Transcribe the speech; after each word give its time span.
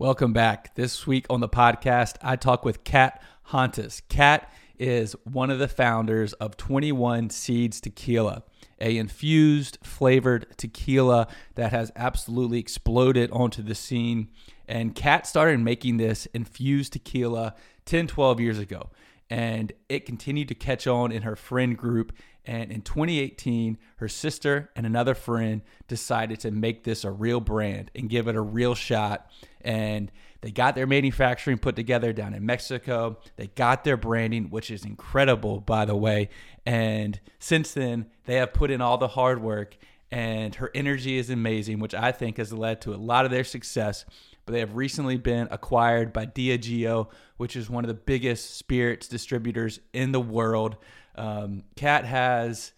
Welcome 0.00 0.32
back. 0.32 0.74
This 0.76 1.06
week 1.06 1.26
on 1.28 1.40
the 1.40 1.48
podcast, 1.48 2.16
I 2.22 2.34
talk 2.36 2.64
with 2.64 2.84
Kat 2.84 3.22
Hantas. 3.48 4.00
Kat 4.08 4.50
is 4.78 5.14
one 5.24 5.50
of 5.50 5.58
the 5.58 5.68
founders 5.68 6.32
of 6.32 6.56
21 6.56 7.28
Seeds 7.28 7.82
Tequila, 7.82 8.42
a 8.80 8.96
infused 8.96 9.76
flavored 9.82 10.56
tequila 10.56 11.28
that 11.56 11.72
has 11.72 11.92
absolutely 11.96 12.58
exploded 12.58 13.30
onto 13.30 13.60
the 13.60 13.74
scene. 13.74 14.28
And 14.66 14.94
Kat 14.94 15.26
started 15.26 15.60
making 15.60 15.98
this 15.98 16.24
infused 16.32 16.94
tequila 16.94 17.54
10, 17.84 18.06
12 18.06 18.40
years 18.40 18.58
ago. 18.58 18.88
And 19.28 19.70
it 19.90 20.06
continued 20.06 20.48
to 20.48 20.54
catch 20.54 20.86
on 20.86 21.12
in 21.12 21.24
her 21.24 21.36
friend 21.36 21.76
group. 21.76 22.14
And 22.46 22.72
in 22.72 22.82
2018, 22.82 23.78
her 23.96 24.08
sister 24.08 24.70
and 24.74 24.86
another 24.86 25.14
friend 25.14 25.62
decided 25.88 26.40
to 26.40 26.50
make 26.50 26.84
this 26.84 27.04
a 27.04 27.10
real 27.10 27.40
brand 27.40 27.90
and 27.94 28.08
give 28.08 28.28
it 28.28 28.36
a 28.36 28.40
real 28.40 28.74
shot. 28.74 29.30
And 29.60 30.10
they 30.40 30.50
got 30.50 30.74
their 30.74 30.86
manufacturing 30.86 31.58
put 31.58 31.76
together 31.76 32.12
down 32.12 32.32
in 32.32 32.46
Mexico. 32.46 33.18
They 33.36 33.48
got 33.48 33.84
their 33.84 33.98
branding, 33.98 34.50
which 34.50 34.70
is 34.70 34.84
incredible, 34.84 35.60
by 35.60 35.84
the 35.84 35.96
way. 35.96 36.30
And 36.64 37.20
since 37.38 37.72
then, 37.72 38.06
they 38.24 38.36
have 38.36 38.54
put 38.54 38.70
in 38.70 38.80
all 38.80 38.96
the 38.96 39.08
hard 39.08 39.42
work, 39.42 39.76
and 40.10 40.54
her 40.54 40.70
energy 40.74 41.18
is 41.18 41.28
amazing, 41.30 41.78
which 41.78 41.94
I 41.94 42.10
think 42.10 42.38
has 42.38 42.52
led 42.52 42.80
to 42.82 42.94
a 42.94 42.96
lot 42.96 43.26
of 43.26 43.30
their 43.30 43.44
success. 43.44 44.06
But 44.46 44.52
they 44.52 44.60
have 44.60 44.74
recently 44.74 45.18
been 45.18 45.46
acquired 45.50 46.12
by 46.12 46.26
Diageo, 46.26 47.08
which 47.36 47.54
is 47.54 47.68
one 47.68 47.84
of 47.84 47.88
the 47.88 47.94
biggest 47.94 48.56
spirits 48.56 49.08
distributors 49.08 49.80
in 49.92 50.12
the 50.12 50.20
world. 50.20 50.76
Um, 51.16 51.64
Kat 51.76 52.04
has 52.04 52.72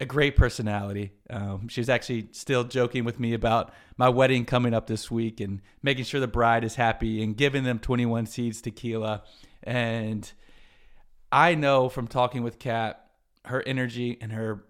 a 0.00 0.06
great 0.06 0.36
personality. 0.36 1.12
Um, 1.28 1.68
she's 1.68 1.88
actually 1.88 2.28
still 2.32 2.64
joking 2.64 3.04
with 3.04 3.18
me 3.18 3.34
about 3.34 3.72
my 3.96 4.08
wedding 4.08 4.44
coming 4.44 4.72
up 4.72 4.86
this 4.86 5.10
week 5.10 5.40
and 5.40 5.60
making 5.82 6.04
sure 6.04 6.20
the 6.20 6.28
bride 6.28 6.64
is 6.64 6.76
happy 6.76 7.22
and 7.22 7.36
giving 7.36 7.64
them 7.64 7.78
21 7.78 8.26
seeds 8.26 8.60
tequila. 8.60 9.22
And 9.62 10.30
I 11.32 11.54
know 11.54 11.88
from 11.88 12.06
talking 12.06 12.42
with 12.42 12.58
Kat, 12.58 13.04
her 13.44 13.62
energy 13.66 14.16
and 14.20 14.32
her 14.32 14.64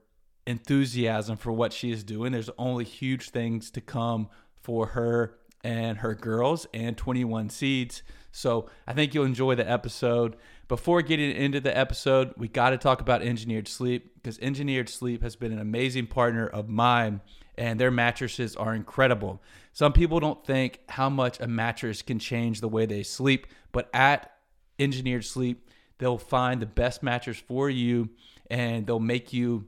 enthusiasm 0.46 1.36
for 1.36 1.52
what 1.52 1.72
she 1.74 1.90
is 1.90 2.02
doing, 2.02 2.32
there's 2.32 2.50
only 2.56 2.84
huge 2.84 3.30
things 3.30 3.70
to 3.72 3.82
come 3.82 4.28
for 4.62 4.86
her 4.86 5.34
and 5.62 5.98
her 5.98 6.14
girls 6.14 6.66
and 6.72 6.96
21 6.96 7.50
seeds. 7.50 8.02
So 8.32 8.70
I 8.86 8.94
think 8.94 9.12
you'll 9.12 9.24
enjoy 9.24 9.56
the 9.56 9.68
episode. 9.70 10.36
Before 10.68 11.00
getting 11.00 11.34
into 11.34 11.60
the 11.60 11.76
episode, 11.76 12.34
we 12.36 12.46
got 12.46 12.70
to 12.70 12.76
talk 12.76 13.00
about 13.00 13.22
Engineered 13.22 13.68
Sleep 13.68 14.14
because 14.16 14.38
Engineered 14.40 14.90
Sleep 14.90 15.22
has 15.22 15.34
been 15.34 15.50
an 15.50 15.60
amazing 15.60 16.08
partner 16.08 16.46
of 16.46 16.68
mine 16.68 17.22
and 17.56 17.80
their 17.80 17.90
mattresses 17.90 18.54
are 18.54 18.74
incredible. 18.74 19.42
Some 19.72 19.94
people 19.94 20.20
don't 20.20 20.44
think 20.44 20.80
how 20.90 21.08
much 21.08 21.40
a 21.40 21.46
mattress 21.46 22.02
can 22.02 22.18
change 22.18 22.60
the 22.60 22.68
way 22.68 22.84
they 22.84 23.02
sleep, 23.02 23.46
but 23.72 23.88
at 23.94 24.30
Engineered 24.78 25.24
Sleep, 25.24 25.70
they'll 25.96 26.18
find 26.18 26.60
the 26.60 26.66
best 26.66 27.02
mattress 27.02 27.38
for 27.38 27.70
you 27.70 28.10
and 28.50 28.86
they'll 28.86 29.00
make 29.00 29.32
you 29.32 29.64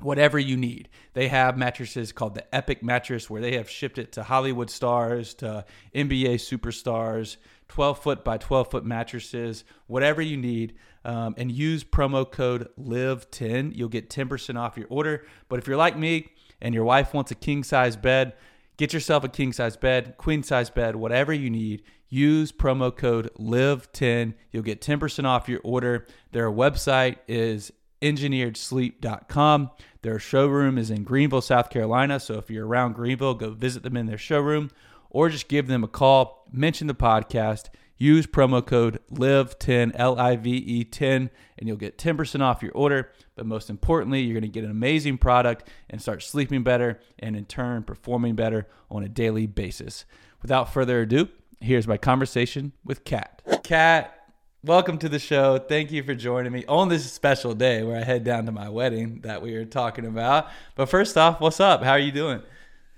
whatever 0.00 0.38
you 0.38 0.56
need. 0.56 0.88
They 1.14 1.28
have 1.28 1.58
mattresses 1.58 2.12
called 2.12 2.34
the 2.34 2.54
Epic 2.54 2.82
mattress 2.82 3.28
where 3.28 3.42
they 3.42 3.56
have 3.56 3.68
shipped 3.68 3.98
it 3.98 4.12
to 4.12 4.22
Hollywood 4.22 4.70
stars, 4.70 5.34
to 5.34 5.64
NBA 5.94 6.34
superstars, 6.34 7.36
12 7.68 8.02
foot 8.02 8.24
by 8.24 8.38
12 8.38 8.70
foot 8.70 8.84
mattresses, 8.84 9.64
whatever 9.86 10.22
you 10.22 10.36
need. 10.36 10.74
Um, 11.04 11.34
and 11.38 11.50
use 11.50 11.84
promo 11.84 12.30
code 12.30 12.68
LIVE10. 12.78 13.74
You'll 13.74 13.88
get 13.88 14.10
10% 14.10 14.58
off 14.58 14.76
your 14.76 14.88
order. 14.90 15.24
But 15.48 15.58
if 15.58 15.66
you're 15.66 15.76
like 15.76 15.96
me 15.96 16.32
and 16.60 16.74
your 16.74 16.84
wife 16.84 17.14
wants 17.14 17.30
a 17.30 17.34
king 17.34 17.64
size 17.64 17.96
bed, 17.96 18.34
get 18.76 18.92
yourself 18.92 19.24
a 19.24 19.28
king 19.28 19.52
size 19.52 19.76
bed, 19.76 20.16
queen 20.18 20.42
size 20.42 20.70
bed, 20.70 20.96
whatever 20.96 21.32
you 21.32 21.48
need. 21.50 21.82
Use 22.10 22.52
promo 22.52 22.94
code 22.94 23.30
LIVE10. 23.38 24.34
You'll 24.50 24.62
get 24.62 24.80
10% 24.80 25.24
off 25.24 25.48
your 25.48 25.60
order. 25.62 26.06
Their 26.32 26.50
website 26.50 27.16
is 27.26 27.72
engineeredsleep.com. 28.02 29.70
Their 30.02 30.18
showroom 30.18 30.78
is 30.78 30.90
in 30.90 31.02
Greenville, 31.04 31.40
South 31.40 31.70
Carolina. 31.70 32.20
So 32.20 32.34
if 32.34 32.50
you're 32.50 32.66
around 32.66 32.94
Greenville, 32.94 33.34
go 33.34 33.50
visit 33.50 33.82
them 33.82 33.96
in 33.96 34.06
their 34.06 34.18
showroom 34.18 34.70
or 35.10 35.28
just 35.28 35.48
give 35.48 35.66
them 35.66 35.84
a 35.84 35.88
call, 35.88 36.46
mention 36.52 36.86
the 36.86 36.94
podcast, 36.94 37.68
use 37.96 38.26
promo 38.26 38.64
code 38.64 39.00
LIVE10, 39.12 39.92
L 39.94 40.18
I 40.18 40.36
V 40.36 40.50
E 40.50 40.84
10, 40.84 41.30
and 41.58 41.68
you'll 41.68 41.76
get 41.76 41.98
10% 41.98 42.40
off 42.40 42.62
your 42.62 42.72
order. 42.72 43.10
But 43.34 43.46
most 43.46 43.70
importantly, 43.70 44.20
you're 44.20 44.34
going 44.34 44.42
to 44.42 44.48
get 44.48 44.64
an 44.64 44.70
amazing 44.70 45.18
product 45.18 45.68
and 45.90 46.00
start 46.00 46.22
sleeping 46.22 46.62
better 46.62 47.00
and 47.18 47.36
in 47.36 47.46
turn 47.46 47.82
performing 47.82 48.34
better 48.34 48.68
on 48.90 49.02
a 49.02 49.08
daily 49.08 49.46
basis. 49.46 50.04
Without 50.42 50.72
further 50.72 51.00
ado, 51.00 51.28
here's 51.60 51.88
my 51.88 51.96
conversation 51.96 52.72
with 52.84 53.04
Kat. 53.04 53.42
Kat, 53.64 54.17
welcome 54.64 54.98
to 54.98 55.08
the 55.08 55.18
show. 55.18 55.56
Thank 55.58 55.92
you 55.92 56.02
for 56.02 56.14
joining 56.14 56.52
me 56.52 56.64
on 56.66 56.88
this 56.88 57.10
special 57.12 57.54
day 57.54 57.82
where 57.84 57.96
I 57.96 58.02
head 58.02 58.24
down 58.24 58.46
to 58.46 58.52
my 58.52 58.68
wedding 58.68 59.20
that 59.20 59.40
we 59.40 59.56
were 59.56 59.64
talking 59.64 60.04
about. 60.04 60.48
But 60.74 60.86
first 60.88 61.16
off, 61.16 61.40
what's 61.40 61.60
up? 61.60 61.82
How 61.82 61.92
are 61.92 61.98
you 61.98 62.12
doing? 62.12 62.42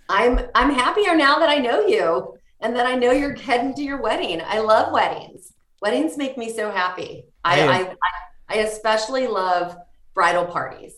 I'm 0.09 0.41
I'm 0.55 0.73
happier 0.73 1.15
now 1.15 1.39
that 1.39 1.51
I 1.51 1.59
know 1.59 1.87
you 1.87 2.35
and 2.61 2.75
that 2.77 2.87
I 2.87 2.97
know 2.97 3.13
you're 3.13 3.37
heading 3.37 3.75
to 3.75 3.83
your 3.83 4.01
wedding. 4.01 4.41
I 4.45 4.59
love 4.59 4.93
weddings. 4.93 5.53
Weddings 5.83 6.17
make 6.17 6.37
me 6.37 6.53
so 6.53 6.71
happy. 6.71 7.25
I 7.45 7.63
I, 7.69 7.95
I 8.49 8.57
especially 8.61 9.27
love 9.27 9.77
bridal 10.15 10.47
parties, 10.47 10.95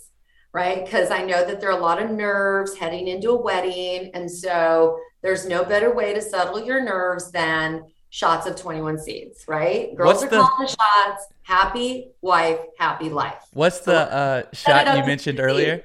right? 0.52 0.84
Because 0.84 1.10
I 1.10 1.24
know 1.24 1.44
that 1.44 1.60
there 1.60 1.70
are 1.70 1.78
a 1.78 1.82
lot 1.82 2.00
of 2.00 2.10
nerves 2.10 2.76
heading 2.76 3.08
into 3.08 3.30
a 3.30 3.40
wedding, 3.40 4.10
and 4.14 4.30
so 4.30 4.98
there's 5.22 5.46
no 5.46 5.64
better 5.64 5.94
way 5.94 6.14
to 6.14 6.22
settle 6.22 6.64
your 6.64 6.82
nerves 6.82 7.30
than 7.30 7.82
shots 8.12 8.46
of 8.46 8.54
21 8.56 8.98
seeds, 8.98 9.46
right? 9.48 9.96
Girls 9.96 10.20
What's 10.20 10.24
are 10.24 10.28
the, 10.28 10.36
calling 10.36 10.66
the 10.66 10.68
shots. 10.68 11.28
Happy 11.44 12.10
wife, 12.20 12.60
happy 12.78 13.08
life. 13.08 13.42
What's 13.54 13.80
the 13.80 14.12
uh, 14.12 14.42
shot 14.52 14.98
you 14.98 15.06
mentioned 15.06 15.40
earlier? 15.40 15.82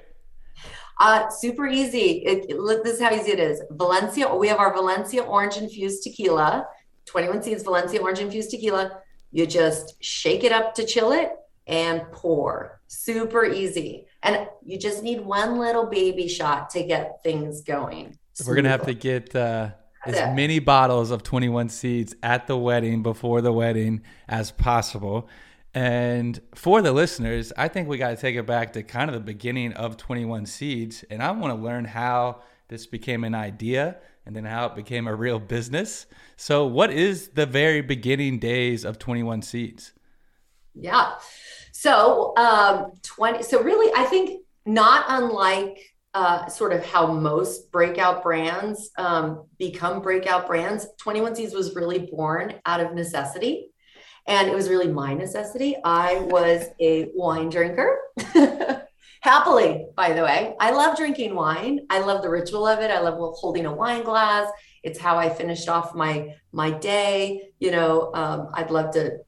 Uh, 0.99 1.29
super 1.29 1.67
easy. 1.67 2.25
It, 2.25 2.49
it, 2.49 2.83
this 2.83 2.95
is 2.95 3.01
how 3.01 3.13
easy 3.13 3.31
it 3.31 3.39
is. 3.39 3.61
Valencia, 3.71 4.35
we 4.35 4.49
have 4.49 4.59
our 4.59 4.73
Valencia 4.73 5.23
orange 5.23 5.55
infused 5.55 6.03
tequila, 6.03 6.67
21 7.05 7.43
seeds 7.43 7.63
Valencia 7.63 8.01
orange 8.01 8.19
infused 8.19 8.51
tequila. 8.51 8.99
You 9.31 9.47
just 9.47 9.95
shake 10.03 10.43
it 10.43 10.51
up 10.51 10.75
to 10.75 10.85
chill 10.85 11.13
it 11.13 11.31
and 11.65 12.01
pour. 12.11 12.81
Super 12.87 13.45
easy. 13.45 14.05
And 14.21 14.49
you 14.65 14.77
just 14.77 15.01
need 15.01 15.21
one 15.21 15.57
little 15.57 15.85
baby 15.85 16.27
shot 16.27 16.71
to 16.71 16.83
get 16.83 17.23
things 17.23 17.61
going. 17.61 18.17
We're 18.45 18.55
going 18.55 18.65
to 18.65 18.69
have 18.69 18.85
to 18.85 18.93
get 18.93 19.33
uh, 19.33 19.69
as 20.09 20.35
many 20.35 20.59
bottles 20.59 21.11
of 21.11 21.23
21 21.23 21.69
seeds 21.69 22.15
at 22.23 22.47
the 22.47 22.57
wedding 22.57 23.03
before 23.03 23.41
the 23.41 23.51
wedding 23.51 24.01
as 24.27 24.51
possible. 24.51 25.27
And 25.73 26.41
for 26.55 26.81
the 26.81 26.91
listeners, 26.91 27.53
I 27.55 27.67
think 27.67 27.87
we 27.87 27.97
got 27.97 28.09
to 28.09 28.15
take 28.15 28.35
it 28.35 28.47
back 28.47 28.73
to 28.73 28.83
kind 28.83 29.09
of 29.09 29.13
the 29.13 29.19
beginning 29.19 29.73
of 29.73 29.95
21 29.95 30.47
Seeds. 30.47 31.03
And 31.11 31.21
I 31.21 31.29
want 31.31 31.55
to 31.55 31.63
learn 31.63 31.85
how 31.85 32.41
this 32.67 32.87
became 32.87 33.23
an 33.23 33.35
idea 33.35 33.97
and 34.25 34.35
then 34.35 34.43
how 34.43 34.65
it 34.65 34.75
became 34.75 35.07
a 35.07 35.13
real 35.13 35.39
business. 35.39 36.07
So, 36.35 36.65
what 36.65 36.91
is 36.91 37.29
the 37.29 37.45
very 37.45 37.81
beginning 37.81 38.39
days 38.39 38.85
of 38.85 38.97
21 38.97 39.43
Seeds? 39.43 39.93
Yeah. 40.73 41.13
So, 41.71 42.33
um, 42.37 42.91
20, 43.03 43.43
so 43.43 43.61
really, 43.61 43.93
I 43.95 44.05
think 44.05 44.41
not 44.65 45.05
unlike 45.07 45.95
uh, 46.13 46.47
sort 46.47 46.73
of 46.73 46.85
how 46.85 47.07
most 47.07 47.71
breakout 47.71 48.23
brands 48.23 48.89
um, 48.97 49.45
become 49.59 50.01
breakout 50.01 50.47
brands, 50.47 50.87
21 50.99 51.35
Seeds 51.35 51.53
was 51.53 51.75
really 51.75 52.09
born 52.11 52.55
out 52.65 52.79
of 52.79 52.93
necessity. 52.93 53.69
And 54.27 54.49
it 54.49 54.53
was 54.53 54.69
really 54.69 54.87
my 54.87 55.13
necessity. 55.13 55.75
I 55.83 56.19
was 56.19 56.65
a 56.81 57.09
wine 57.15 57.49
drinker. 57.49 57.99
Happily, 59.21 59.87
by 59.95 60.13
the 60.13 60.23
way. 60.23 60.55
I 60.59 60.71
love 60.71 60.97
drinking 60.97 61.33
wine. 61.33 61.81
I 61.89 61.99
love 61.99 62.21
the 62.21 62.29
ritual 62.29 62.67
of 62.67 62.79
it. 62.79 62.91
I 62.91 62.99
love 62.99 63.15
holding 63.37 63.65
a 63.65 63.73
wine 63.73 64.03
glass. 64.03 64.49
It's 64.83 64.99
how 64.99 65.17
I 65.17 65.29
finished 65.29 65.69
off 65.69 65.95
my 65.95 66.35
my 66.51 66.71
day. 66.71 67.49
You 67.59 67.71
know, 67.71 68.11
um, 68.13 68.49
I'd 68.53 68.71
love 68.71 68.91
to 68.93 69.19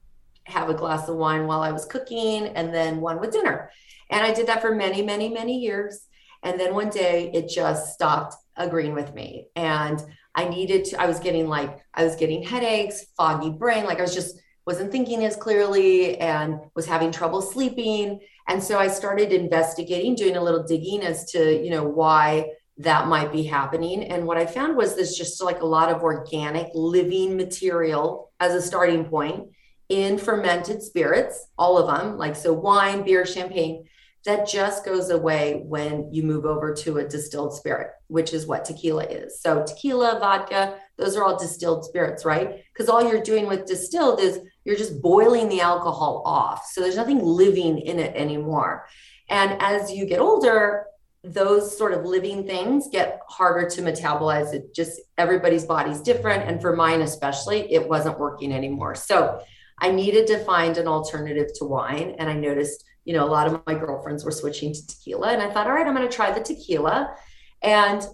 have 0.43 0.69
a 0.69 0.73
glass 0.73 1.07
of 1.07 1.15
wine 1.15 1.47
while 1.47 1.61
I 1.61 1.71
was 1.71 1.85
cooking 1.85 2.47
and 2.47 2.73
then 2.73 3.01
one 3.01 3.19
with 3.19 3.31
dinner. 3.31 3.71
And 4.09 4.21
I 4.25 4.33
did 4.33 4.47
that 4.47 4.61
for 4.61 4.73
many, 4.73 5.01
many, 5.01 5.29
many 5.29 5.59
years. 5.59 6.07
And 6.43 6.59
then 6.59 6.73
one 6.73 6.89
day 6.89 7.31
it 7.33 7.49
just 7.49 7.93
stopped 7.93 8.35
agreeing 8.55 8.93
with 8.93 9.13
me. 9.13 9.47
And 9.55 10.01
I 10.35 10.47
needed 10.47 10.85
to, 10.85 11.01
I 11.01 11.05
was 11.05 11.19
getting 11.19 11.47
like, 11.47 11.79
I 11.93 12.03
was 12.03 12.15
getting 12.15 12.43
headaches, 12.43 13.05
foggy 13.17 13.49
brain. 13.49 13.85
Like 13.85 13.99
I 13.99 14.03
was 14.03 14.13
just 14.13 14.39
wasn't 14.69 14.91
thinking 14.91 15.25
as 15.25 15.35
clearly 15.35 16.19
and 16.19 16.59
was 16.75 16.85
having 16.85 17.11
trouble 17.11 17.41
sleeping 17.41 18.19
and 18.47 18.61
so 18.61 18.77
i 18.77 18.87
started 18.87 19.33
investigating 19.33 20.13
doing 20.13 20.35
a 20.35 20.43
little 20.43 20.61
digging 20.61 21.01
as 21.01 21.25
to 21.31 21.59
you 21.63 21.71
know 21.71 21.83
why 21.83 22.45
that 22.77 23.07
might 23.07 23.31
be 23.31 23.41
happening 23.41 24.03
and 24.03 24.27
what 24.27 24.37
i 24.37 24.45
found 24.45 24.77
was 24.77 24.95
there's 24.95 25.15
just 25.15 25.41
like 25.41 25.61
a 25.61 25.65
lot 25.65 25.91
of 25.91 26.03
organic 26.03 26.67
living 26.75 27.35
material 27.35 28.31
as 28.39 28.53
a 28.53 28.61
starting 28.61 29.05
point 29.05 29.47
in 29.89 30.19
fermented 30.19 30.83
spirits 30.83 31.47
all 31.57 31.79
of 31.79 31.87
them 31.87 32.15
like 32.19 32.35
so 32.35 32.53
wine 32.53 33.01
beer 33.01 33.25
champagne 33.25 33.83
that 34.29 34.47
just 34.47 34.85
goes 34.85 35.09
away 35.09 35.63
when 35.65 36.11
you 36.13 36.23
move 36.23 36.45
over 36.45 36.73
to 36.73 36.97
a 36.97 37.07
distilled 37.07 37.53
spirit 37.53 37.89
which 38.07 38.33
is 38.33 38.45
what 38.45 38.65
tequila 38.65 39.03
is 39.03 39.41
so 39.41 39.63
tequila 39.65 40.19
vodka 40.19 40.75
those 40.99 41.15
are 41.15 41.23
all 41.23 41.37
distilled 41.37 41.85
spirits, 41.85 42.25
right? 42.25 42.61
Because 42.73 42.89
all 42.89 43.01
you're 43.01 43.23
doing 43.23 43.47
with 43.47 43.65
distilled 43.65 44.19
is 44.19 44.39
you're 44.65 44.75
just 44.75 45.01
boiling 45.01 45.47
the 45.47 45.61
alcohol 45.61 46.21
off. 46.25 46.65
So 46.65 46.81
there's 46.81 46.97
nothing 46.97 47.23
living 47.23 47.79
in 47.79 47.99
it 47.99 48.15
anymore. 48.15 48.85
And 49.29 49.59
as 49.61 49.91
you 49.91 50.05
get 50.05 50.19
older, 50.19 50.85
those 51.23 51.77
sort 51.77 51.93
of 51.93 52.05
living 52.05 52.45
things 52.45 52.89
get 52.91 53.21
harder 53.29 53.69
to 53.69 53.81
metabolize. 53.81 54.53
It 54.53 54.73
just 54.75 54.99
everybody's 55.17 55.65
body's 55.65 56.01
different. 56.01 56.43
And 56.43 56.61
for 56.61 56.75
mine, 56.75 57.01
especially, 57.01 57.71
it 57.71 57.87
wasn't 57.87 58.19
working 58.19 58.51
anymore. 58.51 58.95
So 58.95 59.41
I 59.79 59.91
needed 59.91 60.27
to 60.27 60.43
find 60.43 60.77
an 60.77 60.87
alternative 60.87 61.47
to 61.55 61.65
wine. 61.65 62.15
And 62.19 62.29
I 62.29 62.33
noticed, 62.33 62.83
you 63.09 63.15
know, 63.15 63.25
a 63.25 63.33
lot 63.39 63.47
of 63.47 63.59
my 63.65 63.73
girlfriends 63.73 64.23
were 64.23 64.29
switching 64.29 64.71
to 64.71 64.85
tequila. 64.85 65.29
And 65.29 65.41
I 65.41 65.49
thought, 65.49 65.65
all 65.65 65.73
right, 65.73 65.87
I'm 65.87 65.95
going 65.95 66.07
to 66.07 66.15
try 66.15 66.31
the 66.31 66.41
tequila. 66.41 67.15
And 67.63 68.05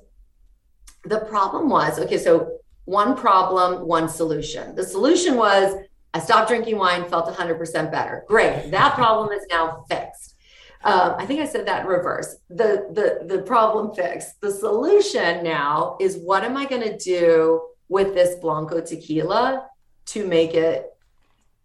the 1.03 1.19
problem 1.19 1.67
was 1.67 1.99
okay, 1.99 2.17
so 2.17 2.59
one 2.85 3.17
problem, 3.17 3.85
one 3.85 4.07
solution. 4.07 4.73
The 4.73 4.85
solution 4.85 5.35
was 5.35 5.75
I 6.13 6.19
stopped 6.21 6.47
drinking 6.47 6.77
wine, 6.77 7.09
felt 7.09 7.27
100% 7.27 7.91
better. 7.91 8.23
Great. 8.29 8.71
That 8.71 8.93
problem 8.95 9.33
is 9.33 9.45
now 9.51 9.83
fixed. 9.89 10.37
Um, 10.85 11.15
I 11.17 11.25
think 11.25 11.41
I 11.41 11.45
said 11.45 11.67
that 11.67 11.81
in 11.81 11.87
reverse. 11.87 12.37
The, 12.47 12.87
the, 12.93 13.35
the 13.35 13.41
problem 13.41 13.93
fixed. 13.93 14.39
The 14.39 14.51
solution 14.51 15.43
now 15.43 15.97
is 15.99 16.15
what 16.15 16.45
am 16.45 16.55
I 16.55 16.67
going 16.67 16.83
to 16.83 16.97
do 16.97 17.61
with 17.89 18.13
this 18.13 18.39
Blanco 18.39 18.79
tequila 18.79 19.67
to 20.05 20.25
make 20.25 20.53
it 20.53 20.85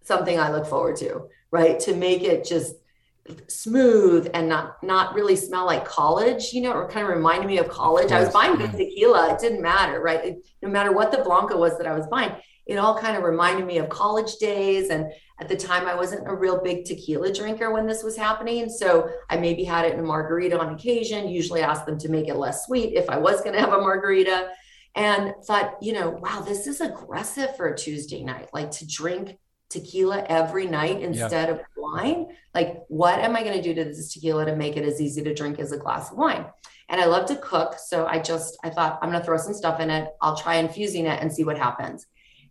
something 0.02 0.36
I 0.36 0.50
look 0.50 0.66
forward 0.66 0.96
to, 0.96 1.28
right? 1.52 1.78
To 1.80 1.94
make 1.94 2.22
it 2.22 2.44
just 2.44 2.74
smooth 3.48 4.30
and 4.34 4.48
not 4.48 4.82
not 4.82 5.14
really 5.14 5.36
smell 5.36 5.66
like 5.66 5.84
college, 5.84 6.52
you 6.52 6.62
know, 6.62 6.72
or 6.72 6.88
kind 6.88 7.06
of 7.06 7.14
reminded 7.14 7.46
me 7.46 7.58
of 7.58 7.68
college. 7.68 8.12
I 8.12 8.20
was 8.20 8.30
buying 8.30 8.56
good 8.56 8.72
tequila. 8.72 9.34
It 9.34 9.40
didn't 9.40 9.62
matter, 9.62 10.00
right? 10.00 10.24
It, 10.24 10.46
no 10.62 10.68
matter 10.68 10.92
what 10.92 11.12
the 11.12 11.18
Blanco 11.18 11.58
was 11.58 11.76
that 11.78 11.86
I 11.86 11.94
was 11.94 12.06
buying, 12.06 12.32
it 12.66 12.76
all 12.76 12.98
kind 12.98 13.16
of 13.16 13.24
reminded 13.24 13.66
me 13.66 13.78
of 13.78 13.88
college 13.88 14.36
days. 14.36 14.90
And 14.90 15.10
at 15.40 15.48
the 15.48 15.56
time, 15.56 15.86
I 15.86 15.94
wasn't 15.94 16.28
a 16.28 16.34
real 16.34 16.62
big 16.62 16.84
tequila 16.84 17.32
drinker 17.32 17.72
when 17.72 17.86
this 17.86 18.02
was 18.02 18.16
happening. 18.16 18.68
So 18.68 19.10
I 19.28 19.36
maybe 19.36 19.64
had 19.64 19.86
it 19.86 19.94
in 19.94 20.00
a 20.00 20.04
margarita 20.04 20.58
on 20.58 20.74
occasion, 20.74 21.28
usually 21.28 21.62
asked 21.62 21.86
them 21.86 21.98
to 21.98 22.08
make 22.08 22.28
it 22.28 22.36
less 22.36 22.66
sweet 22.66 22.94
if 22.94 23.10
I 23.10 23.18
was 23.18 23.40
going 23.40 23.54
to 23.54 23.60
have 23.60 23.72
a 23.72 23.80
margarita. 23.80 24.50
And 24.96 25.34
thought, 25.44 25.76
you 25.80 25.92
know, 25.92 26.10
wow, 26.10 26.40
this 26.40 26.66
is 26.66 26.80
aggressive 26.80 27.56
for 27.56 27.68
a 27.68 27.76
Tuesday 27.76 28.24
night, 28.24 28.50
like 28.52 28.72
to 28.72 28.86
drink 28.86 29.38
tequila 29.70 30.24
every 30.28 30.66
night 30.66 31.00
instead 31.00 31.48
yeah. 31.48 31.54
of 31.54 31.60
wine. 31.76 32.26
Like, 32.54 32.82
what 32.88 33.20
am 33.20 33.36
I 33.36 33.42
going 33.42 33.56
to 33.56 33.62
do 33.62 33.72
to 33.74 33.84
this 33.84 34.12
tequila 34.12 34.44
to 34.46 34.56
make 34.56 34.76
it 34.76 34.84
as 34.84 35.00
easy 35.00 35.22
to 35.22 35.32
drink 35.32 35.58
as 35.58 35.72
a 35.72 35.78
glass 35.78 36.10
of 36.10 36.18
wine? 36.18 36.44
And 36.88 37.00
I 37.00 37.06
love 37.06 37.26
to 37.26 37.36
cook. 37.36 37.76
So 37.78 38.06
I 38.06 38.18
just, 38.18 38.58
I 38.64 38.70
thought, 38.70 38.98
I'm 39.00 39.10
going 39.10 39.20
to 39.20 39.24
throw 39.24 39.36
some 39.36 39.54
stuff 39.54 39.80
in 39.80 39.90
it. 39.90 40.08
I'll 40.20 40.36
try 40.36 40.56
infusing 40.56 41.06
it 41.06 41.22
and 41.22 41.32
see 41.32 41.44
what 41.44 41.56
happens. 41.56 42.06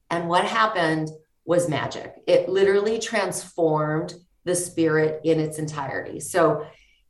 And 0.09 0.29
what 0.29 0.45
happened 0.45 1.09
was 1.45 1.69
magic. 1.69 2.15
It 2.25 2.47
literally 2.47 2.99
transformed 2.99 4.15
the 4.45 4.55
spirit 4.55 5.21
in 5.25 5.39
its 5.39 5.59
entirety. 5.59 6.21
So 6.21 6.65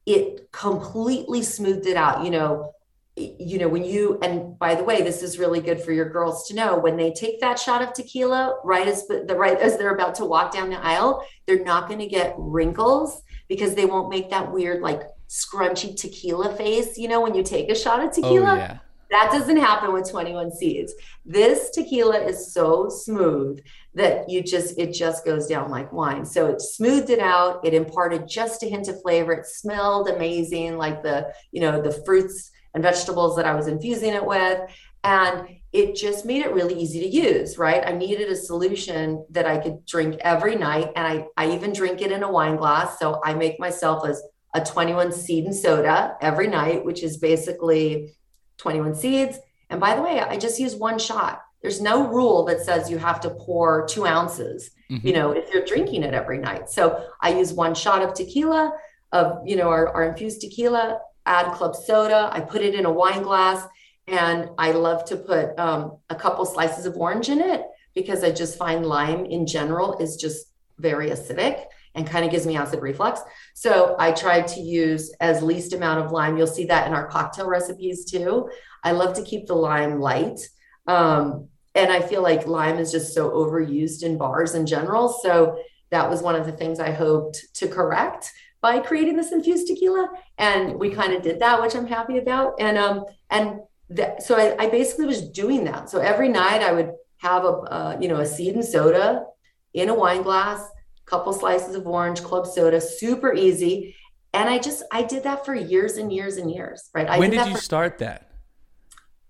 it 0.06 0.52
completely 0.52 1.44
smoothed 1.44 1.86
it 1.86 1.98
out. 1.98 2.26
You 2.26 2.32
know, 2.32 2.74
you 3.19 3.57
know 3.57 3.68
when 3.68 3.83
you 3.83 4.18
and 4.21 4.57
by 4.57 4.75
the 4.75 4.83
way 4.83 5.01
this 5.01 5.21
is 5.21 5.39
really 5.39 5.60
good 5.60 5.81
for 5.81 5.92
your 5.92 6.10
girls 6.10 6.48
to 6.48 6.56
know 6.56 6.77
when 6.77 6.98
they 6.98 7.12
take 7.12 7.39
that 7.39 7.60
shot 7.60 7.81
of 7.81 7.94
tequila 7.94 8.56
right 8.63 8.88
as 8.88 9.07
the 9.07 9.36
right 9.36 9.60
as 9.60 9.77
they're 9.77 9.94
about 9.94 10.16
to 10.16 10.25
walk 10.25 10.54
down 10.54 10.69
the 10.69 10.80
aisle 10.80 11.25
they're 11.45 11.63
not 11.63 11.88
going 11.88 12.00
to 12.00 12.07
get 12.07 12.33
wrinkles 12.38 13.21
because 13.48 13.75
they 13.75 13.86
won't 13.86 14.10
make 14.10 14.30
that 14.30 14.51
weird 14.51 14.81
like 14.81 15.01
scrunchy 15.27 15.95
tequila 15.95 16.56
face 16.56 16.98
you 16.98 17.07
know 17.07 17.21
when 17.21 17.36
you 17.36 17.44
take 17.44 17.69
a 17.69 17.75
shot 17.75 18.00
of 18.00 18.10
oh, 18.10 18.12
tequila. 18.12 18.54
oh, 18.54 18.56
yeah. 18.56 18.77
that 19.12 19.30
doesn't 19.31 19.57
happen 19.57 19.94
with 19.94 20.10
21 20.10 20.51
seeds. 20.51 20.94
This 21.25 21.69
tequila 21.69 22.19
is 22.19 22.54
so 22.54 22.89
smooth 22.89 23.60
that 23.94 24.30
you 24.30 24.42
just 24.42 24.77
it 24.80 24.94
just 24.94 25.25
goes 25.25 25.45
down 25.45 25.69
like 25.69 25.92
wine. 25.92 26.25
So 26.25 26.48
it 26.48 26.62
smoothed 26.62 27.10
it 27.10 27.19
out 27.19 27.63
it 27.63 27.74
imparted 27.74 28.27
just 28.27 28.63
a 28.63 28.68
hint 28.68 28.88
of 28.88 29.01
flavor 29.01 29.33
it 29.33 29.45
smelled 29.45 30.10
amazing 30.10 30.77
like 30.77 31.04
the 31.04 31.31
you 31.51 31.62
know 31.62 31.81
the 31.81 31.92
fruits 31.92 32.51
and 32.74 32.83
vegetables 32.83 33.36
that 33.36 33.45
I 33.45 33.56
was 33.56 33.68
infusing 33.68 34.13
it 34.13 34.25
with. 34.25 34.62
And 35.04 35.48
it 35.71 35.95
just 35.95 36.25
made 36.25 36.42
it 36.42 36.54
really 36.54 36.74
easy 36.74 37.00
to 37.01 37.07
use, 37.07 37.57
right? 37.57 37.83
I 37.86 37.92
needed 37.92 38.30
a 38.30 38.36
solution 38.36 39.25
that 39.30 39.45
I 39.45 39.60
could 39.60 39.86
drink 39.86 40.18
every 40.21 40.56
night. 40.56 40.92
And 40.95 41.06
I, 41.06 41.27
I 41.38 41.51
even 41.51 41.74
drink 41.74 42.01
it 42.01 42.12
in 42.12 42.24
a 42.24 42.31
wine 42.31 42.56
glass. 42.56 43.00
So 43.00 43.21
I 43.24 43.33
make 43.33 43.60
myself 43.60 44.07
as 44.07 44.21
a 44.54 44.63
21 44.63 45.12
seed 45.12 45.45
and 45.45 45.56
soda 45.56 46.18
every 46.21 46.48
night, 46.48 46.83
which 46.83 47.04
is 47.04 47.18
basically 47.18 48.16
21 48.57 48.95
seeds. 48.95 49.38
And 49.69 49.80
by 49.80 49.95
the 49.95 50.01
way, 50.01 50.19
I 50.19 50.38
just 50.38 50.60
use 50.60 50.75
one 50.75 50.98
shot. 50.98 51.42
There's 51.62 51.81
no 51.81 52.07
rule 52.07 52.45
that 52.45 52.62
says 52.62 52.89
you 52.89 52.98
have 52.98 53.19
to 53.22 53.30
pour 53.30 53.86
two 53.86 54.06
ounces, 54.07 54.72
mm-hmm. 54.89 55.06
you 55.06 55.13
know, 55.13 55.31
if 55.31 55.54
you're 55.54 55.65
drinking 55.65 56.04
it 56.04 56.13
every 56.13 56.38
night. 56.38 56.69
So 56.69 57.06
I 57.22 57.33
use 57.33 57.54
one 57.54 57.75
shot 57.75 58.01
of 58.01 58.13
tequila, 58.13 58.74
of, 59.12 59.45
you 59.45 59.56
know, 59.56 59.69
our, 59.69 59.89
our 59.89 60.04
infused 60.06 60.42
tequila, 60.42 61.00
add 61.30 61.54
club 61.54 61.76
soda. 61.76 62.30
I 62.34 62.42
put 62.42 62.62
it 62.62 62.74
in 62.74 62.86
a 62.86 62.92
wine 62.92 63.22
glass 63.22 63.66
and 64.08 64.50
I 64.58 64.72
love 64.72 65.06
to 65.06 65.16
put 65.16 65.58
um, 65.60 65.98
a 66.10 66.16
couple 66.16 66.44
slices 66.46 66.86
of 66.86 66.98
orange 66.98 67.30
in 67.30 67.40
it 67.40 67.64
because 67.94 68.24
I 68.24 68.31
just 68.31 68.58
find 68.58 68.86
lime 68.86 69.26
in 69.26 69.46
general 69.46 69.98
is 70.00 70.16
just 70.16 70.48
very 70.80 71.12
acidic 71.12 71.66
and 71.96 72.08
kind 72.08 72.26
of 72.26 72.31
gives 72.31 72.46
me 72.46 72.58
acid 72.58 72.81
reflux. 72.81 73.22
So 73.54 73.96
I 74.00 74.12
tried 74.12 74.48
to 74.50 74.60
use 74.60 75.14
as 75.20 75.44
least 75.44 75.74
amount 75.74 76.04
of 76.04 76.12
lime. 76.12 76.38
You'll 76.38 76.48
see 76.48 76.66
that 76.66 76.88
in 76.88 76.94
our 76.94 77.08
cocktail 77.08 77.48
recipes 77.48 78.06
too. 78.06 78.50
I 78.84 78.92
love 78.92 79.14
to 79.16 79.24
keep 79.24 79.48
the 79.48 79.56
lime 79.56 80.00
light. 80.00 80.40
Um, 80.88 81.50
and 81.75 81.92
I 81.92 82.02
feel 82.02 82.24
like 82.24 82.48
lime 82.48 82.80
is 82.80 82.92
just 82.92 83.14
so 83.14 83.30
overused 83.30 84.04
in 84.04 84.18
bars 84.18 84.56
in 84.56 84.66
general. 84.66 85.10
So 85.10 85.60
that 85.92 86.10
was 86.10 86.22
one 86.22 86.36
of 86.36 86.46
the 86.46 86.52
things 86.52 86.80
I 86.80 86.92
hoped 86.92 87.54
to 87.56 87.68
correct 87.68 88.32
by 88.62 88.80
creating 88.80 89.16
this 89.16 89.32
infused 89.32 89.68
tequila. 89.68 90.10
And 90.38 90.80
we 90.80 90.90
kind 90.92 91.14
of 91.14 91.22
did 91.22 91.40
that, 91.40 91.62
which 91.62 91.76
I'm 91.76 91.88
happy 91.88 92.18
about. 92.18 92.54
And 92.60 92.78
um 92.78 93.06
and 93.30 93.60
that, 93.90 94.24
so 94.24 94.36
I, 94.36 94.56
I 94.64 94.70
basically 94.70 95.06
was 95.06 95.30
doing 95.30 95.64
that. 95.66 95.90
So 95.90 96.00
every 96.00 96.30
night 96.30 96.62
I 96.62 96.74
would 96.74 96.92
have 97.18 97.44
a 97.44 97.48
uh, 97.48 97.98
you 98.00 98.08
know 98.08 98.18
a 98.18 98.26
seed 98.26 98.56
and 98.56 98.66
soda 98.66 99.26
in 99.74 99.90
a 99.90 99.94
wine 99.94 100.22
glass, 100.22 100.68
couple 101.06 101.34
slices 101.34 101.76
of 101.76 101.88
orange 101.88 102.24
club 102.24 102.48
soda, 102.48 102.80
super 102.80 103.34
easy. 103.34 103.96
And 104.34 104.48
I 104.50 104.60
just 104.60 104.84
I 104.92 105.04
did 105.04 105.24
that 105.24 105.46
for 105.46 105.56
years 105.56 105.98
and 105.98 106.14
years 106.14 106.38
and 106.38 106.52
years. 106.52 106.90
Right. 106.94 107.08
I 107.08 107.20
when 107.20 107.32
did, 107.32 107.38
did 107.38 107.48
you 107.48 107.56
for, 107.56 107.62
start 107.62 107.98
that? 108.00 108.30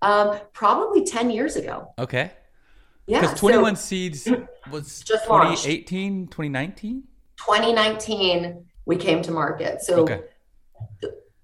Um, 0.02 0.38
probably 0.54 1.04
10 1.04 1.30
years 1.30 1.56
ago. 1.56 1.92
Okay. 1.98 2.32
Yeah. 3.06 3.20
Because 3.20 3.38
21 3.38 3.76
so, 3.76 3.80
Seeds 3.80 4.28
was 4.70 5.00
just 5.02 5.24
2018, 5.24 6.28
2019? 6.28 7.02
2019 7.36 8.64
we 8.86 8.96
came 8.96 9.22
to 9.22 9.30
market. 9.30 9.82
So, 9.82 10.02
okay. 10.02 10.22